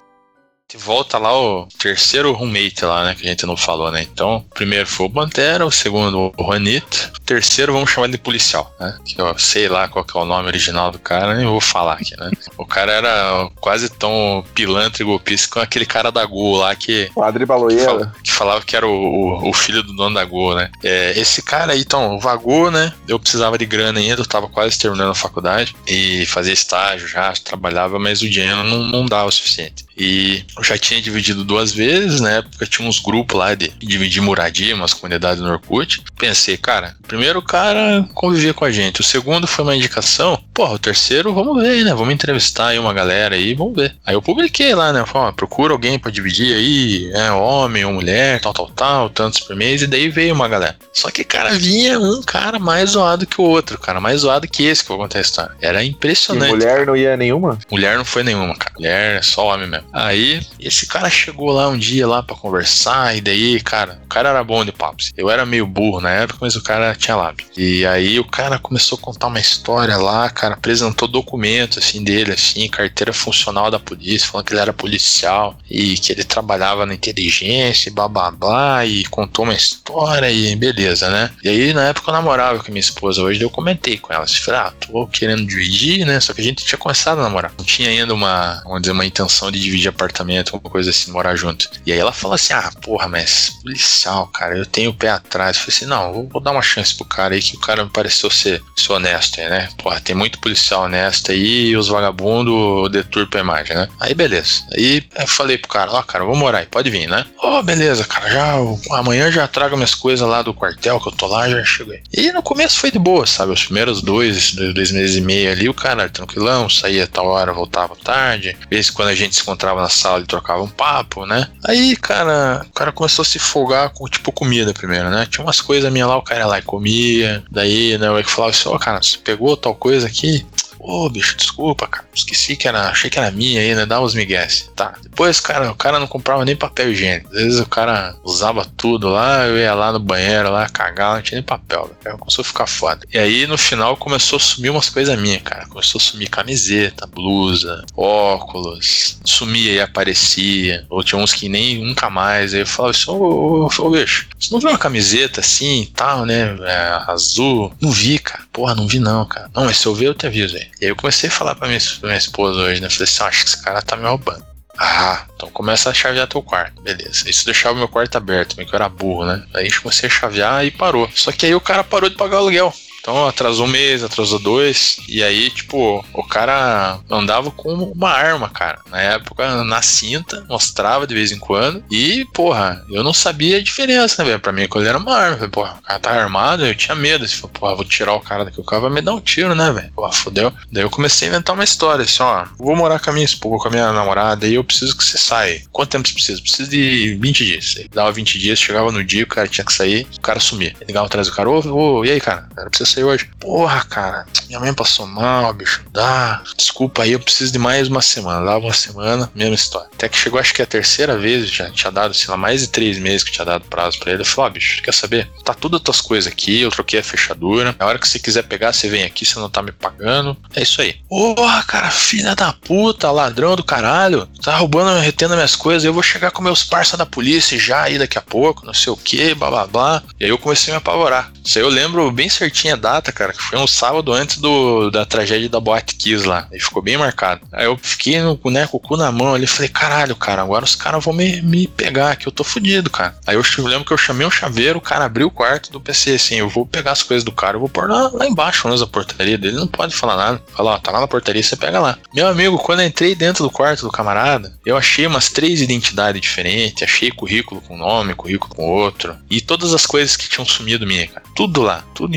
[0.76, 3.14] Volta lá o terceiro roommate lá, né?
[3.14, 4.02] Que a gente não falou, né?
[4.02, 8.18] Então, o primeiro foi o Pantera, o segundo o Juanito, o terceiro vamos chamar de
[8.18, 8.98] policial, né?
[9.02, 11.94] Que eu sei lá qual que é o nome original do cara, nem vou falar
[11.94, 12.30] aqui, né?
[12.58, 17.10] O cara era quase tão pilantra e golpista com aquele cara da Gol lá que
[17.14, 17.84] Padre que, Baloeira.
[17.84, 20.70] fal- que falava que era o, o, o filho do dono da Gol, né?
[20.84, 22.92] É, esse cara aí, então, vagou, né?
[23.08, 27.32] Eu precisava de grana ainda, eu tava quase terminando a faculdade e fazia estágio já,
[27.42, 29.87] trabalhava, mas o dinheiro não, não dava o suficiente.
[29.98, 34.22] E eu já tinha dividido duas vezes, na época tinha uns grupos lá de dividir
[34.22, 36.02] moradia, umas comunidades no Orkut.
[36.16, 40.74] Pensei, cara, o primeiro cara convivia com a gente, o segundo foi uma indicação, porra,
[40.74, 41.94] o terceiro, vamos ver, né?
[41.94, 43.94] Vamos entrevistar aí uma galera aí, vamos ver.
[44.06, 45.04] Aí eu publiquei lá, né?
[45.04, 49.40] Falei, ó, procura alguém pra dividir aí, é homem ou mulher, tal, tal, tal, tantos
[49.40, 50.76] por mês, e daí veio uma galera.
[50.92, 54.64] Só que, cara, vinha um cara mais zoado que o outro, cara, mais zoado que
[54.64, 55.52] esse que eu vou contar a história.
[55.60, 56.50] Era E impressionante.
[56.50, 57.58] mulher não ia nenhuma?
[57.70, 58.72] Mulher não foi nenhuma, cara.
[58.76, 59.87] Mulher é só homem mesmo.
[59.92, 64.28] Aí, esse cara chegou lá um dia lá pra conversar, e daí, cara, o cara
[64.28, 65.12] era bom de papos.
[65.16, 67.46] Eu era meio burro na época, mas o cara tinha lábio.
[67.56, 72.32] E aí o cara começou a contar uma história lá, cara, apresentou documentos assim dele,
[72.32, 76.94] assim, carteira funcional da polícia, falando que ele era policial e que ele trabalhava na
[76.94, 81.30] inteligência e blá blá blá, e contou uma história e beleza, né?
[81.42, 84.36] E aí, na época eu namorava com minha esposa, hoje eu comentei com ela, assim,
[84.36, 86.20] falei, ah, tô querendo dividir, né?
[86.20, 87.52] Só que a gente tinha começado a namorar.
[87.56, 91.36] Não tinha ainda uma, vamos dizer, uma intenção de dividir apartamento, uma coisa assim, morar
[91.36, 91.68] junto.
[91.84, 95.56] E aí ela falou assim: ah, porra, mas policial, cara, eu tenho o pé atrás.
[95.56, 97.84] Eu falei assim: não, vou, vou dar uma chance pro cara aí, que o cara
[97.84, 99.68] me pareceu ser, ser honesto aí, né?
[99.76, 103.88] Porra, tem muito policial honesto aí e os vagabundos deturpam a imagem, né?
[104.00, 104.64] Aí beleza.
[104.72, 107.26] Aí eu falei pro cara: ó, cara, vou morar aí, pode vir, né?
[107.38, 108.54] Ó, beleza, cara, já
[108.92, 112.02] amanhã já trago minhas coisas lá do quartel que eu tô lá, já chego aí.
[112.12, 113.52] E no começo foi de boa, sabe?
[113.52, 117.96] Os primeiros dois, dois meses e meio ali, o cara tranquilão, saía tal hora, voltava
[117.96, 118.56] tarde.
[118.70, 121.48] Vezes quando a gente se encontrava na sala, ele trocava um papo, né?
[121.64, 125.26] Aí, cara, o cara começou a se folgar com, tipo, comida primeiro, né?
[125.30, 127.42] Tinha umas coisas minhas lá, o cara ia lá e comia.
[127.50, 130.46] Daí, né, eu falava assim, ó, cara, você pegou tal coisa aqui?
[130.88, 132.08] Ô, bicho, desculpa, cara.
[132.14, 132.88] Esqueci que era.
[132.88, 133.84] Achei que era minha aí, né?
[133.84, 134.70] Dá uns migués.
[134.74, 134.94] Tá.
[135.02, 137.28] Depois, cara, o cara não comprava nem papel higiênico.
[137.28, 141.22] Às vezes o cara usava tudo lá, eu ia lá no banheiro lá, cagar, não
[141.22, 141.90] tinha nem papel.
[142.02, 143.06] Cara começou a ficar foda.
[143.12, 145.66] E aí, no final, começou a sumir umas coisas minhas, cara.
[145.66, 149.18] Começou a sumir camiseta, blusa, óculos.
[149.26, 150.86] Sumia e aparecia.
[150.88, 152.54] Ou tinha uns que nem nunca mais.
[152.54, 156.56] Aí eu falava assim, ô bicho, você não viu uma camiseta assim e tal, né?
[156.62, 157.74] É, azul?
[157.78, 158.42] Não vi, cara.
[158.50, 159.50] Porra, não vi não, cara.
[159.54, 160.66] Não, mas se eu ver, eu te aviso aí.
[160.80, 162.88] E aí eu comecei a falar pra minha, pra minha esposa hoje, né?
[162.88, 164.46] Falei assim, "Ah, acho que esse cara tá me roubando.
[164.80, 166.80] Ah, então começa a chavear teu quarto.
[166.80, 167.28] Beleza.
[167.28, 169.44] Isso deixava o meu quarto aberto, meio que eu era burro, né?
[169.54, 171.10] Aí comecei a chavear e parou.
[171.16, 172.72] Só que aí o cara parou de pagar o aluguel.
[173.08, 175.00] Então atrasou um mês, atrasou dois.
[175.08, 178.80] E aí, tipo, o cara andava com uma arma, cara.
[178.90, 181.82] Na época, na cinta, mostrava de vez em quando.
[181.90, 184.40] E, porra, eu não sabia a diferença, né, velho?
[184.40, 185.36] Pra mim, aquilo era uma arma.
[185.36, 187.24] Falei, porra, o cara tá armado, eu tinha medo.
[187.24, 189.54] Assim, falei, porra, vou tirar o cara daqui, o cara vai me dar um tiro,
[189.54, 189.90] né, velho?
[189.92, 190.52] Porra, fodeu.
[190.70, 192.44] Daí eu comecei a inventar uma história, assim, ó.
[192.58, 195.16] Vou morar com a minha esposa, com a minha namorada, e eu preciso que você
[195.16, 195.62] saia.
[195.72, 196.42] Quanto tempo você precisa?
[196.42, 197.74] Preciso de 20 dias.
[197.90, 200.76] Dava 20 dias, chegava no dia, o cara tinha que sair, o cara sumia.
[200.86, 202.46] Ligava atrás do cara, ô, ô, e aí, cara?
[202.54, 203.30] Era pra você sair hoje.
[203.38, 205.82] Porra, cara, minha mãe passou mal, bicho.
[205.92, 206.42] Dá.
[206.56, 208.44] Desculpa aí, eu preciso de mais uma semana.
[208.44, 209.88] Dava uma semana, mesma história.
[209.94, 212.68] Até que chegou, acho que a terceira vez, já tinha dado, sei lá, mais de
[212.68, 214.22] três meses que tinha dado prazo pra ele.
[214.22, 215.30] Eu falei, ó, bicho, quer saber?
[215.44, 217.74] Tá tudo as tuas coisas aqui, eu troquei a fechadura.
[217.78, 220.36] A hora que você quiser pegar, você vem aqui, você não tá me pagando.
[220.54, 220.96] É isso aí.
[221.08, 224.28] Porra, cara, filha da puta, ladrão do caralho.
[224.42, 225.84] Tá roubando, retendo minhas coisas.
[225.84, 228.92] Eu vou chegar com meus parça da polícia já aí daqui a pouco, não sei
[228.92, 230.02] o que, blá blá blá.
[230.18, 231.30] E aí eu comecei a me apavorar.
[231.44, 234.90] Isso aí eu lembro bem certinho a data, cara, que foi um sábado antes do,
[234.90, 236.48] da tragédia da Boate Kiss lá.
[236.50, 237.42] E ficou bem marcado.
[237.52, 240.64] Aí eu fiquei no, né, com o cu na mão ali falei, caralho, cara, agora
[240.64, 243.16] os caras vão me, me pegar, que eu tô fudido, cara.
[243.26, 246.12] Aí eu, lembro que eu chamei um chaveiro, o cara abriu o quarto do PC
[246.12, 248.86] assim, eu vou pegar as coisas do cara, eu vou pôr lá, lá embaixo, na
[248.86, 250.42] portaria dele, não pode falar nada.
[250.54, 251.98] Fala, ó, tá lá na portaria, você pega lá.
[252.14, 256.20] Meu amigo, quando eu entrei dentro do quarto do camarada, eu achei umas três identidades
[256.20, 260.86] diferentes, achei currículo com nome, currículo com outro, e todas as coisas que tinham sumido
[260.86, 261.22] minha, cara.
[261.34, 262.16] Tudo lá, tudo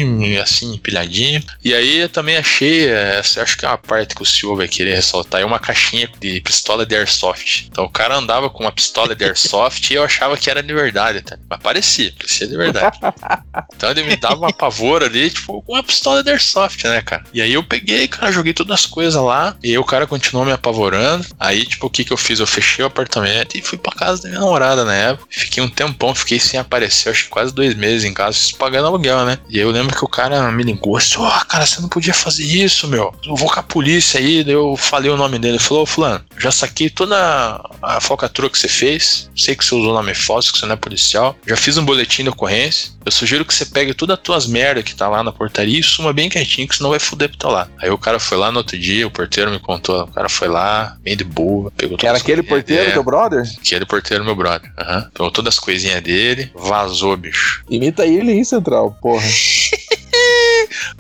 [0.52, 1.44] assim, empilhadinho.
[1.64, 4.68] E aí eu também achei, essa, acho que é uma parte que o senhor vai
[4.68, 7.68] querer ressaltar, é uma caixinha de pistola de airsoft.
[7.72, 10.74] Então o cara andava com uma pistola de airsoft e eu achava que era de
[10.74, 11.38] verdade, tá?
[11.50, 12.98] mas parecia, parecia de verdade.
[13.76, 17.24] Então ele me dava uma pavor ali, tipo, com uma pistola de airsoft, né, cara?
[17.34, 20.52] E aí eu peguei, cara, joguei todas as coisas lá, e o cara continuou me
[20.52, 21.26] apavorando.
[21.40, 22.40] Aí, tipo, o que que eu fiz?
[22.40, 25.28] Eu fechei o apartamento e fui pra casa da minha namorada na época.
[25.30, 29.26] Fiquei um tempão, fiquei sem aparecer, acho que quase dois meses em casa, pagando aluguel,
[29.26, 29.40] né?
[29.50, 31.90] E aí eu lembro que o cara me ligou assim, ó, oh, cara, você não
[31.90, 33.14] podia fazer isso, meu.
[33.26, 34.44] Eu vou com a polícia aí.
[34.48, 35.56] Eu falei o nome dele.
[35.56, 39.30] Ele falou, Fulano, já saquei toda a falcatrua que você fez.
[39.36, 41.36] Sei que você usou nome falso, que você não é policial.
[41.46, 42.92] Já fiz um boletim de ocorrência.
[43.04, 45.84] Eu sugiro que você pegue todas as tuas merdas que tá lá na portaria e
[45.84, 47.72] suma bem quietinho, que senão vai fuder pro teu lado.
[47.80, 50.04] Aí o cara foi lá no outro dia, o porteiro me contou.
[50.04, 52.94] O cara foi lá, bem de boa, pegou Que era aquele porteiro, dele.
[52.94, 53.44] teu brother?
[53.60, 54.72] Aquele porteiro, meu brother.
[54.80, 55.10] Uhum.
[55.14, 57.64] Pegou todas as coisinhas dele, vazou, bicho.
[57.70, 59.26] Imita ele aí, Central, porra.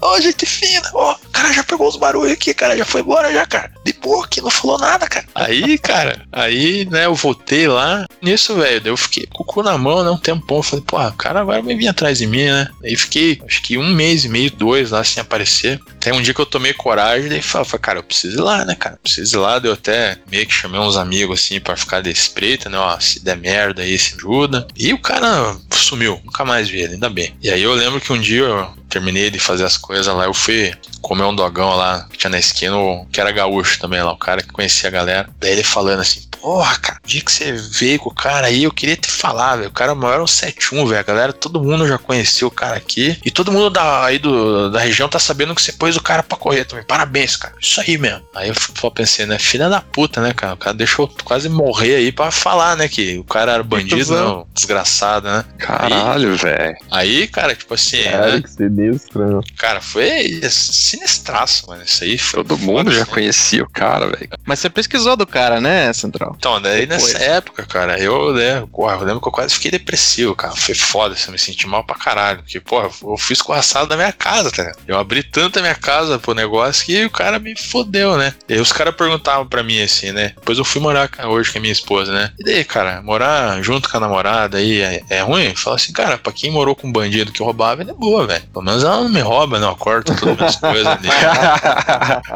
[0.01, 3.31] Ô, oh, gente fina, oh, cara já pegou os barulhos aqui, cara, já foi embora
[3.31, 3.71] já, cara.
[3.83, 5.25] De boa aqui, não falou nada, cara.
[5.33, 8.05] Aí, cara, aí, né, eu voltei lá.
[8.21, 10.61] Nisso, velho, eu fiquei com o cu na mão, né, um tempão.
[10.61, 12.67] Falei, pô, o cara vai vir atrás de mim, né?
[12.83, 15.79] Aí fiquei, acho que um mês e meio, dois lá sem aparecer.
[15.95, 18.75] Até um dia que eu tomei coragem, daí falei, cara, eu preciso ir lá, né,
[18.75, 18.99] cara?
[19.01, 19.59] Preciso ir lá.
[19.59, 22.77] Deu até meio que chamei uns amigos assim pra ficar de espreita, né?
[22.77, 24.67] Ó, se der merda aí, se ajuda.
[24.75, 27.35] E o cara sumiu, nunca mais vi ele, ainda bem.
[27.41, 30.33] E aí eu lembro que um dia eu terminei de fazer as coisas lá, eu
[30.33, 32.75] fui comer um dogão lá que tinha na esquina,
[33.11, 35.29] que era gaúcho também lá, o cara que conhecia a galera.
[35.39, 38.63] Daí ele falando assim, porra, cara, o dia que você veio com o cara aí,
[38.63, 39.69] eu queria te falar, velho.
[39.69, 40.99] O cara maior é um 71, velho.
[40.99, 43.17] A galera, todo mundo já conhecia o cara aqui.
[43.23, 46.23] E todo mundo da, aí do, da região tá sabendo que você pôs o cara
[46.23, 46.83] pra correr também.
[46.83, 47.53] Parabéns, cara.
[47.61, 48.23] Isso aí mesmo.
[48.35, 49.37] Aí eu só pensei, né?
[49.37, 50.55] Filha da puta, né, cara?
[50.55, 52.87] O cara deixou quase morrer aí pra falar, né?
[52.87, 55.45] Que o cara era bandido, não, desgraçado, né?
[55.59, 56.75] Caralho, velho.
[56.89, 58.03] Aí, cara, tipo assim.
[58.03, 58.41] Cara, né?
[58.41, 59.41] que sinistro.
[59.57, 61.83] Cara, foi sinistraço, mano.
[61.83, 62.43] Isso aí foi.
[62.43, 64.29] Todo mundo já conhecia o cara, velho.
[64.45, 66.30] Mas você pesquisou do cara, né, Central?
[66.37, 67.13] Então, daí Depois.
[67.13, 70.55] nessa época, cara, eu, né, porra, eu lembro que eu quase fiquei depressivo, cara.
[70.55, 72.39] Foi foda, assim, eu me senti mal pra caralho.
[72.39, 74.79] Porque, porra, eu fui escorraçado da minha casa, tá ligado?
[74.87, 78.33] Eu abri tanto a minha casa pro negócio que o cara me fodeu, né?
[78.47, 80.33] E aí os caras perguntavam pra mim assim, né?
[80.35, 82.31] Depois eu fui morar hoje com a minha esposa, né?
[82.39, 85.55] E daí, cara, morar junto com a namorada aí é, é ruim?
[85.55, 88.43] Fala assim, cara, pra quem morou com um bandido que roubava, ele é boa, velho.
[88.51, 89.75] Pelo menos ela não me rouba, não.
[89.75, 91.09] Corta todas as coisas ali.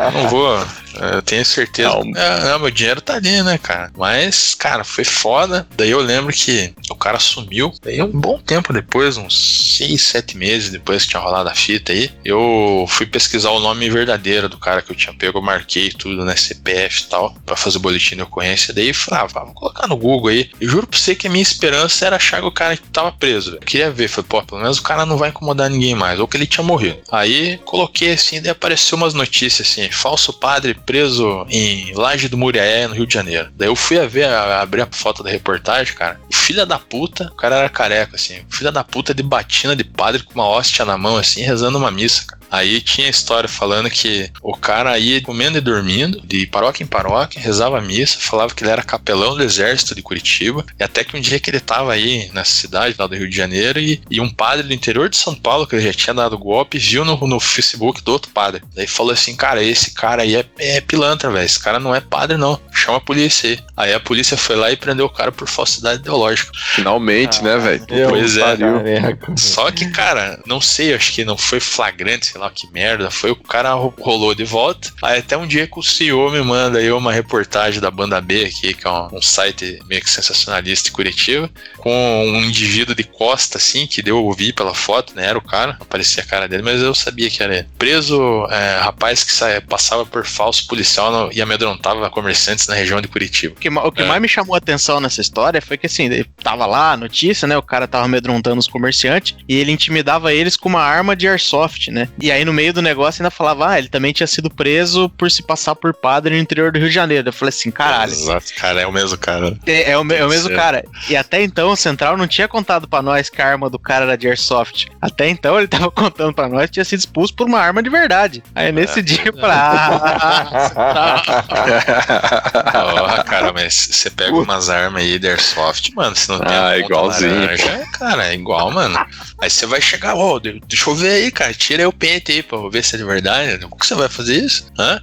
[0.05, 0.65] Eu não vou.
[0.99, 1.89] Eu tenho certeza.
[1.89, 2.11] Não.
[2.15, 3.91] É, não, meu dinheiro tá ali, né, cara?
[3.97, 5.67] Mas, cara, foi foda.
[5.75, 7.73] Daí eu lembro que o cara sumiu.
[7.83, 11.91] Daí um bom tempo depois, uns 6, 7 meses depois que tinha rolado a fita
[11.91, 15.39] aí, eu fui pesquisar o nome verdadeiro do cara que eu tinha pego.
[15.39, 16.35] Eu marquei tudo, né?
[16.35, 18.73] CPF e tal, pra fazer o boletim de ocorrência.
[18.73, 20.49] Daí falei, ah, vamos colocar no Google aí.
[20.59, 23.55] Eu juro pra você que a minha esperança era achar que o cara tava preso.
[23.55, 24.07] Eu queria ver.
[24.07, 26.19] Falei, pô, pelo menos o cara não vai incomodar ninguém mais.
[26.19, 26.99] Ou que ele tinha morrido.
[27.11, 32.87] Aí coloquei assim, daí apareceu umas notícias assim: falso padre preso em Laje do Muriaé,
[32.87, 33.49] no Rio de Janeiro.
[33.55, 36.19] Daí eu fui a ver, a, abrir a foto da reportagem, cara.
[36.29, 38.39] O filho da puta o cara era careca, assim.
[38.49, 41.91] Filha da puta de batina de padre com uma hóstia na mão, assim, rezando uma
[41.91, 42.45] missa, cara.
[42.55, 47.41] Aí tinha história falando que o cara ia comendo e dormindo, de paróquia em paróquia,
[47.41, 51.19] rezava missa, falava que ele era capelão do exército de Curitiba, e até que um
[51.19, 54.29] dia que ele tava aí nessa cidade lá do Rio de Janeiro, e, e um
[54.29, 57.39] padre do interior de São Paulo, que ele já tinha dado golpe, viu no, no
[57.39, 58.63] Facebook do outro padre.
[58.73, 62.01] Daí falou assim, cara, esse cara aí é, é pilantra, velho, esse cara não é
[62.01, 63.59] padre não, chama a polícia aí.
[63.77, 66.51] Aí a polícia foi lá e prendeu o cara por falsidade ideológica.
[66.75, 67.85] Finalmente, né, velho?
[68.09, 68.41] Pois é.
[68.41, 69.37] Pariu.
[69.37, 73.11] Só que, cara, não sei, acho que não foi flagrante, sei lá que merda.
[73.11, 74.91] Foi o cara ro- rolou de volta.
[75.01, 78.45] Aí até um dia que o CEO me manda aí uma reportagem da Banda B
[78.45, 81.91] aqui, que é um, um site meio que sensacionalista em Curitiba, com
[82.27, 85.25] um indivíduo de costa, assim, que deu ouvir pela foto, né?
[85.27, 87.67] Era o cara, aparecia a cara dele, mas eu sabia que era ele.
[87.77, 93.07] Preso, é, rapaz que sa- passava por falso policial e amedrontava comerciantes na região de
[93.07, 93.53] Curitiba.
[93.55, 94.05] O que, o que É.
[94.05, 96.09] mais me chamou a atenção nessa história foi que, assim,
[96.43, 97.57] tava lá a notícia, né?
[97.57, 101.89] O cara tava amedrontando os comerciantes e ele intimidava eles com uma arma de airsoft,
[101.89, 102.07] né?
[102.21, 105.29] E aí, no meio do negócio, ainda falava, ah, ele também tinha sido preso por
[105.31, 107.29] se passar por padre no interior do Rio de Janeiro.
[107.29, 108.11] Eu falei assim, caralho.
[108.11, 109.57] Exato, cara, é o mesmo cara.
[109.65, 110.83] É, é o, é o mesmo cara.
[111.09, 114.05] E até então o Central não tinha contado pra nós que a arma do cara
[114.05, 114.87] era de Airsoft.
[115.01, 117.89] Até então ele tava contando pra nós que tinha sido expulso por uma arma de
[117.89, 118.43] verdade.
[118.53, 120.49] Aí nesse dia eu falei, ah,
[122.71, 126.77] Porra, cara, mas você pega umas armas aí de Airsoft, mano, se não tem Ah,
[126.77, 127.41] igualzinho.
[127.41, 128.97] laranja, é, cara, é igual, mano.
[129.41, 132.31] Aí você vai chegar, ô, de- deixa eu ver aí, cara, tira aí o pente
[132.31, 133.59] aí pra eu ver se é de verdade.
[133.59, 134.71] Como que você vai fazer isso?
[134.77, 135.01] Hã?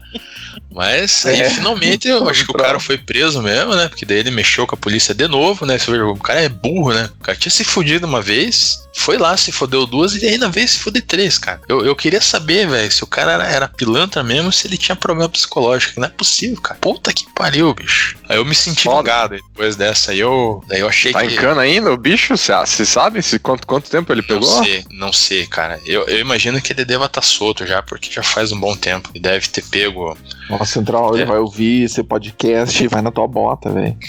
[0.74, 1.50] Mas aí É.
[1.50, 3.88] finalmente eu acho que o cara foi preso mesmo, né?
[3.88, 5.76] Porque daí ele mexeu com a polícia de novo, né?
[6.10, 7.10] O cara é burro, né?
[7.20, 10.68] O cara tinha se fudido uma vez, foi lá, se fodeu duas e ainda veio
[10.68, 11.60] se fuder três, cara.
[11.68, 14.96] Eu, eu queria saber, velho, se o cara era, era pilantra mesmo, se ele tinha
[14.96, 16.00] problema psicológico.
[16.00, 16.78] Não é possível, cara.
[16.80, 18.16] Puta que pariu, bicho.
[18.28, 18.98] Aí eu me senti Foda.
[19.00, 19.36] ligado.
[19.36, 21.34] Depois dessa aí eu, daí eu achei Tá que.
[21.34, 22.36] em cana ainda o bicho?
[22.36, 24.48] Você sabe se quanto, quanto tempo ele pegou?
[24.56, 25.80] Não sei, não sei, cara.
[25.84, 29.10] Eu, eu imagino que ele deva estar solto já, porque já faz um bom tempo.
[29.14, 30.16] Ele deve ter pego.
[30.52, 31.26] Nossa, Central, ele É.
[31.26, 33.96] vai ouvir esse podcast e vai na tua bota, velho.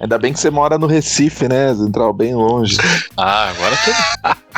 [0.00, 2.12] Ainda bem que você mora no Recife, né, Central?
[2.12, 2.76] Bem longe.
[3.16, 3.96] ah, agora tudo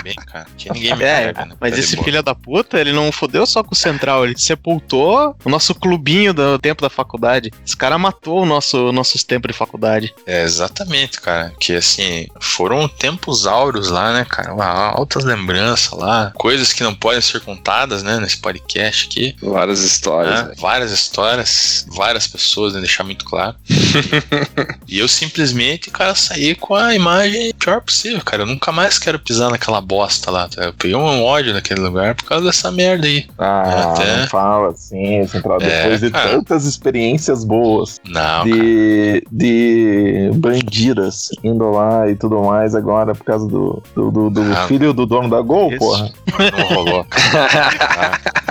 [0.05, 0.47] bem, cara.
[0.57, 1.57] Que ninguém me É, pega, né?
[1.61, 5.35] mas Tá esse filho da puta, ele não fodeu só com o Central, ele sepultou
[5.45, 7.51] o nosso clubinho do tempo da faculdade.
[7.67, 10.15] Esse cara matou o nosso, nossos tempos de faculdade.
[10.27, 11.53] É, exatamente, cara.
[11.59, 14.53] Que assim, foram tempos áureos lá, né, cara?
[14.55, 16.31] Uma- Altas lembranças lá.
[16.37, 19.35] Coisas que não podem ser contadas, né, nesse podcast aqui.
[19.43, 20.53] Várias histórias, né?
[20.59, 23.57] Várias histórias, várias pessoas, né, deixar muito claro.
[24.87, 28.43] e eu simplesmente, cara, saí com a imagem pior possível, cara.
[28.43, 30.49] Eu nunca mais quero pisar naquela bosta lá.
[30.49, 30.65] tá?
[30.65, 33.27] Eu peguei um ódio naquele lugar por causa dessa merda aí.
[33.39, 35.59] Ah, Até- não fala assim, Central.
[35.61, 36.31] É, Depois de cara.
[36.31, 38.45] tantas experiências boas Não, cara.
[38.45, 44.43] de, de bandidas indo lá e tudo mais, agora por causa do, do, do- do
[44.53, 45.79] Ah, filho do dono da Gol, isso.
[45.79, 46.11] porra.
[46.59, 47.05] Não rolou.
[47.05, 48.21] cara.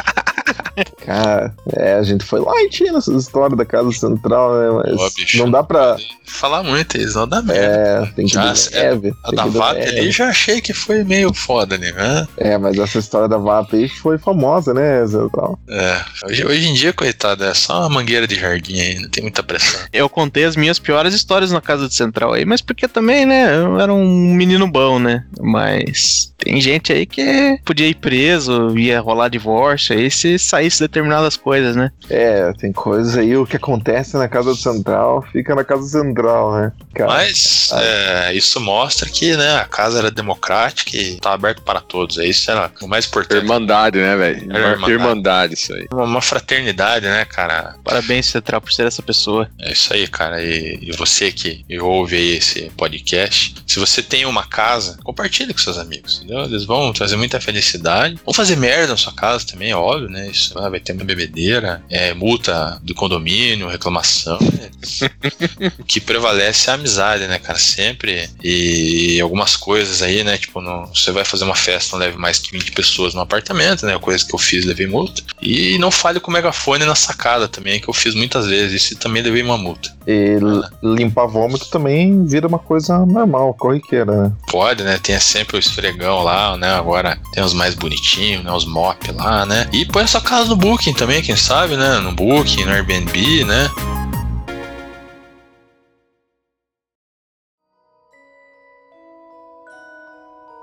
[1.13, 4.83] Cara, é, a gente foi lá e tinha essas histórias da Casa Central, né?
[4.83, 5.37] Mas Ó, bicho.
[5.37, 5.95] não dá pra.
[6.25, 7.61] Falar muito, eles não dá merda.
[7.63, 9.13] É, tem que Já, do é, leve.
[9.23, 12.27] A tem da VAP ali já achei que foi meio foda, né?
[12.37, 15.59] É, mas essa história da VAP aí foi famosa, né, Central?
[15.69, 19.21] É, hoje, hoje em dia, coitado, é só uma mangueira de jardim aí, não tem
[19.21, 19.81] muita pressão.
[19.93, 23.55] Eu contei as minhas piores histórias na casa do Central aí, mas porque também, né,
[23.55, 25.23] eu era um menino bom, né?
[25.39, 31.37] Mas tem gente aí que podia ir preso, ia rolar divórcio aí se saísse determinadas
[31.37, 31.91] coisas, né?
[32.09, 36.71] É, tem coisas aí, o que acontece na Casa Central fica na Casa Central, né?
[36.95, 41.81] Cara, Mas é, isso mostra que né, a casa era democrática e tá aberto para
[41.81, 42.17] todos.
[42.17, 43.41] É isso era o mais importante.
[43.41, 44.43] Irmandade, né, velho?
[44.43, 44.91] Irmandade.
[44.91, 45.87] Irmandade, isso aí.
[45.91, 47.75] Uma, uma fraternidade, né, cara?
[47.83, 49.49] Parabéns, Central, por ser essa pessoa.
[49.59, 50.41] É isso aí, cara.
[50.41, 55.59] E, e você que ouve aí esse podcast, se você tem uma casa, compartilhe com
[55.59, 56.43] seus amigos, entendeu?
[56.43, 58.19] Eles vão trazer muita felicidade.
[58.23, 60.27] Vão fazer merda na sua casa também, é óbvio, né?
[60.27, 64.37] Isso ah, vai ter uma bebedeira, é, multa do condomínio, reclamação.
[64.41, 64.69] né?
[65.79, 67.57] o que prevalece é a amizade, né, cara?
[67.59, 68.29] Sempre.
[68.43, 70.37] E algumas coisas aí, né?
[70.37, 73.85] Tipo, não, você vai fazer uma festa, não leve mais que 20 pessoas no apartamento,
[73.85, 73.97] né?
[73.99, 75.21] Coisa que eu fiz, levei multa.
[75.41, 78.83] E não fale com o megafone na sacada também, que eu fiz muitas vezes.
[78.83, 79.93] Isso também levei uma multa.
[80.07, 84.31] e l- limpar vômito também vira uma coisa normal, corriqueira, né?
[84.47, 84.99] Pode, né?
[85.01, 86.73] Tem sempre o esfregão lá, né?
[86.73, 88.51] Agora tem os mais bonitinhos, né?
[88.51, 89.67] Os mop lá, né?
[89.71, 91.99] E põe a sua casa no Booking também, quem sabe, né?
[91.99, 93.69] No Booking, no Airbnb, né?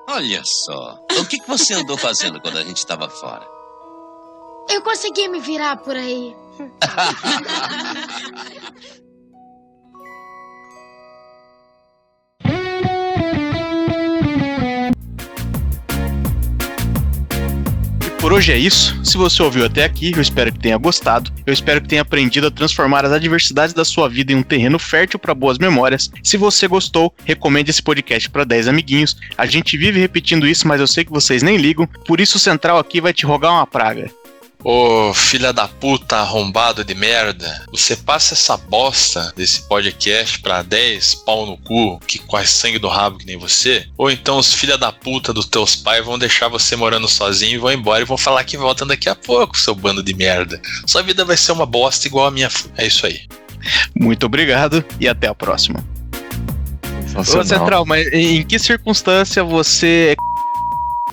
[0.08, 0.98] Olha só.
[1.16, 3.46] O que, que você andou fazendo quando a gente estava fora?
[4.68, 6.34] Eu consegui me virar por aí.
[18.20, 19.02] Por hoje é isso.
[19.02, 21.32] Se você ouviu até aqui, eu espero que tenha gostado.
[21.46, 24.78] Eu espero que tenha aprendido a transformar as adversidades da sua vida em um terreno
[24.78, 26.10] fértil para boas memórias.
[26.22, 29.16] Se você gostou, recomende esse podcast para 10 amiguinhos.
[29.38, 31.86] A gente vive repetindo isso, mas eu sei que vocês nem ligam.
[32.06, 34.10] Por isso o Central aqui vai te rogar uma praga.
[34.62, 41.14] Ô filha da puta arrombado de merda, você passa essa bosta desse podcast pra 10
[41.26, 43.86] pau no cu que quase sangue do rabo que nem você?
[43.96, 47.58] Ou então os filha da puta dos teus pais vão deixar você morando sozinho e
[47.58, 50.60] vão embora e vão falar que voltam daqui a pouco, seu bando de merda.
[50.86, 52.50] Sua vida vai ser uma bosta igual a minha.
[52.76, 53.22] É isso aí.
[53.98, 55.82] Muito obrigado e até a próxima.
[57.16, 57.44] Ô.
[57.44, 60.29] Central, mas em que circunstância você é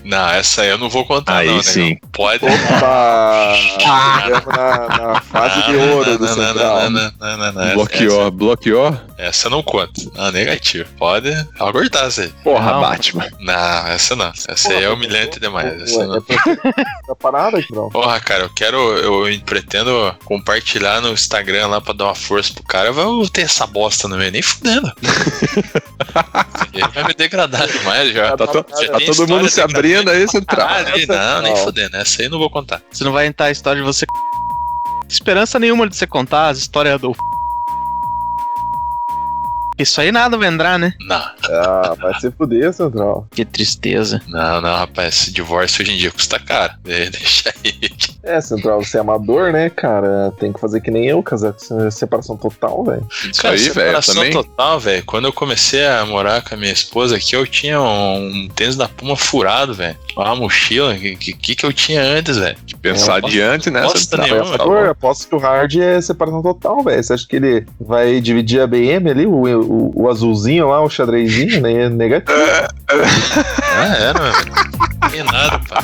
[0.08, 1.82] Não, essa aí eu não vou contar, Aí não, sim.
[1.90, 2.10] negão.
[2.14, 2.46] Pode.
[2.46, 3.54] Opa!
[3.78, 6.76] Chegamos na, na fase de ouro do não, não, Central.
[6.82, 8.98] não, não, não, não, não, essa- Bloqueou, bloqueou?
[9.18, 10.12] Essa, não conto.
[10.16, 10.88] Ah, negativo.
[10.98, 11.30] Pode
[11.60, 12.30] aguardar essa aí.
[12.44, 12.82] Porra, Não.
[12.82, 13.28] Batman.
[13.40, 14.32] Não, essa não.
[14.48, 15.82] Essa aí é humilhante demais.
[15.82, 16.18] Essa não.
[16.18, 17.90] é tá parado aqui, não.
[17.92, 18.78] Porra, cara, eu quero.
[18.98, 22.90] Eu pretendo compartilhar no Instagram lá pra dar uma força pro cara.
[22.90, 24.92] Eu vou ter essa bosta no meio, nem fudendo.
[26.74, 28.38] Ele vai me degradar demais já.
[28.38, 30.68] Tá, Já tá tem todo mundo se abrindo aí, Ah, Central.
[30.68, 31.64] ali, não, nem Não.
[31.64, 31.96] fudendo.
[31.98, 32.82] Essa aí eu não vou contar.
[32.92, 34.06] Você não vai entrar a história de você.
[35.10, 37.16] Esperança nenhuma de você contar as histórias do.
[39.78, 40.94] Isso aí nada vai entrar, né?
[41.02, 41.16] Não,
[41.52, 43.28] Ah, vai se fuder, Central.
[43.32, 44.22] Que tristeza.
[44.28, 45.08] não, não, rapaz.
[45.16, 46.74] Esse divórcio hoje em dia custa caro.
[46.84, 47.74] De- Deixa aí.
[48.24, 50.32] É, Central, você é amador, né, cara?
[50.40, 53.06] Tem que fazer que nem eu, casar com separação total, velho.
[53.32, 54.32] Isso Cara, aí, velho, separação também.
[54.32, 55.04] total, velho.
[55.06, 58.88] Quando eu comecei a morar com a minha esposa aqui, eu tinha um tênis da
[58.88, 59.96] Puma furado, velho.
[60.16, 60.94] Uma mochila.
[60.94, 62.58] O que, que que eu tinha antes, velho?
[62.82, 64.56] Pensar É, eu adiante, né, bosta nenhuma.
[64.56, 67.02] Amador, aposto que o hard é separação total, velho.
[67.04, 70.90] Você acha que ele vai dividir a BM ali, o, o, o azulzinho lá, o
[70.90, 71.90] xadrezinho, né?
[71.90, 72.38] Negativo.
[72.90, 74.32] Ah, era.
[75.02, 75.84] Não tem nada, pá.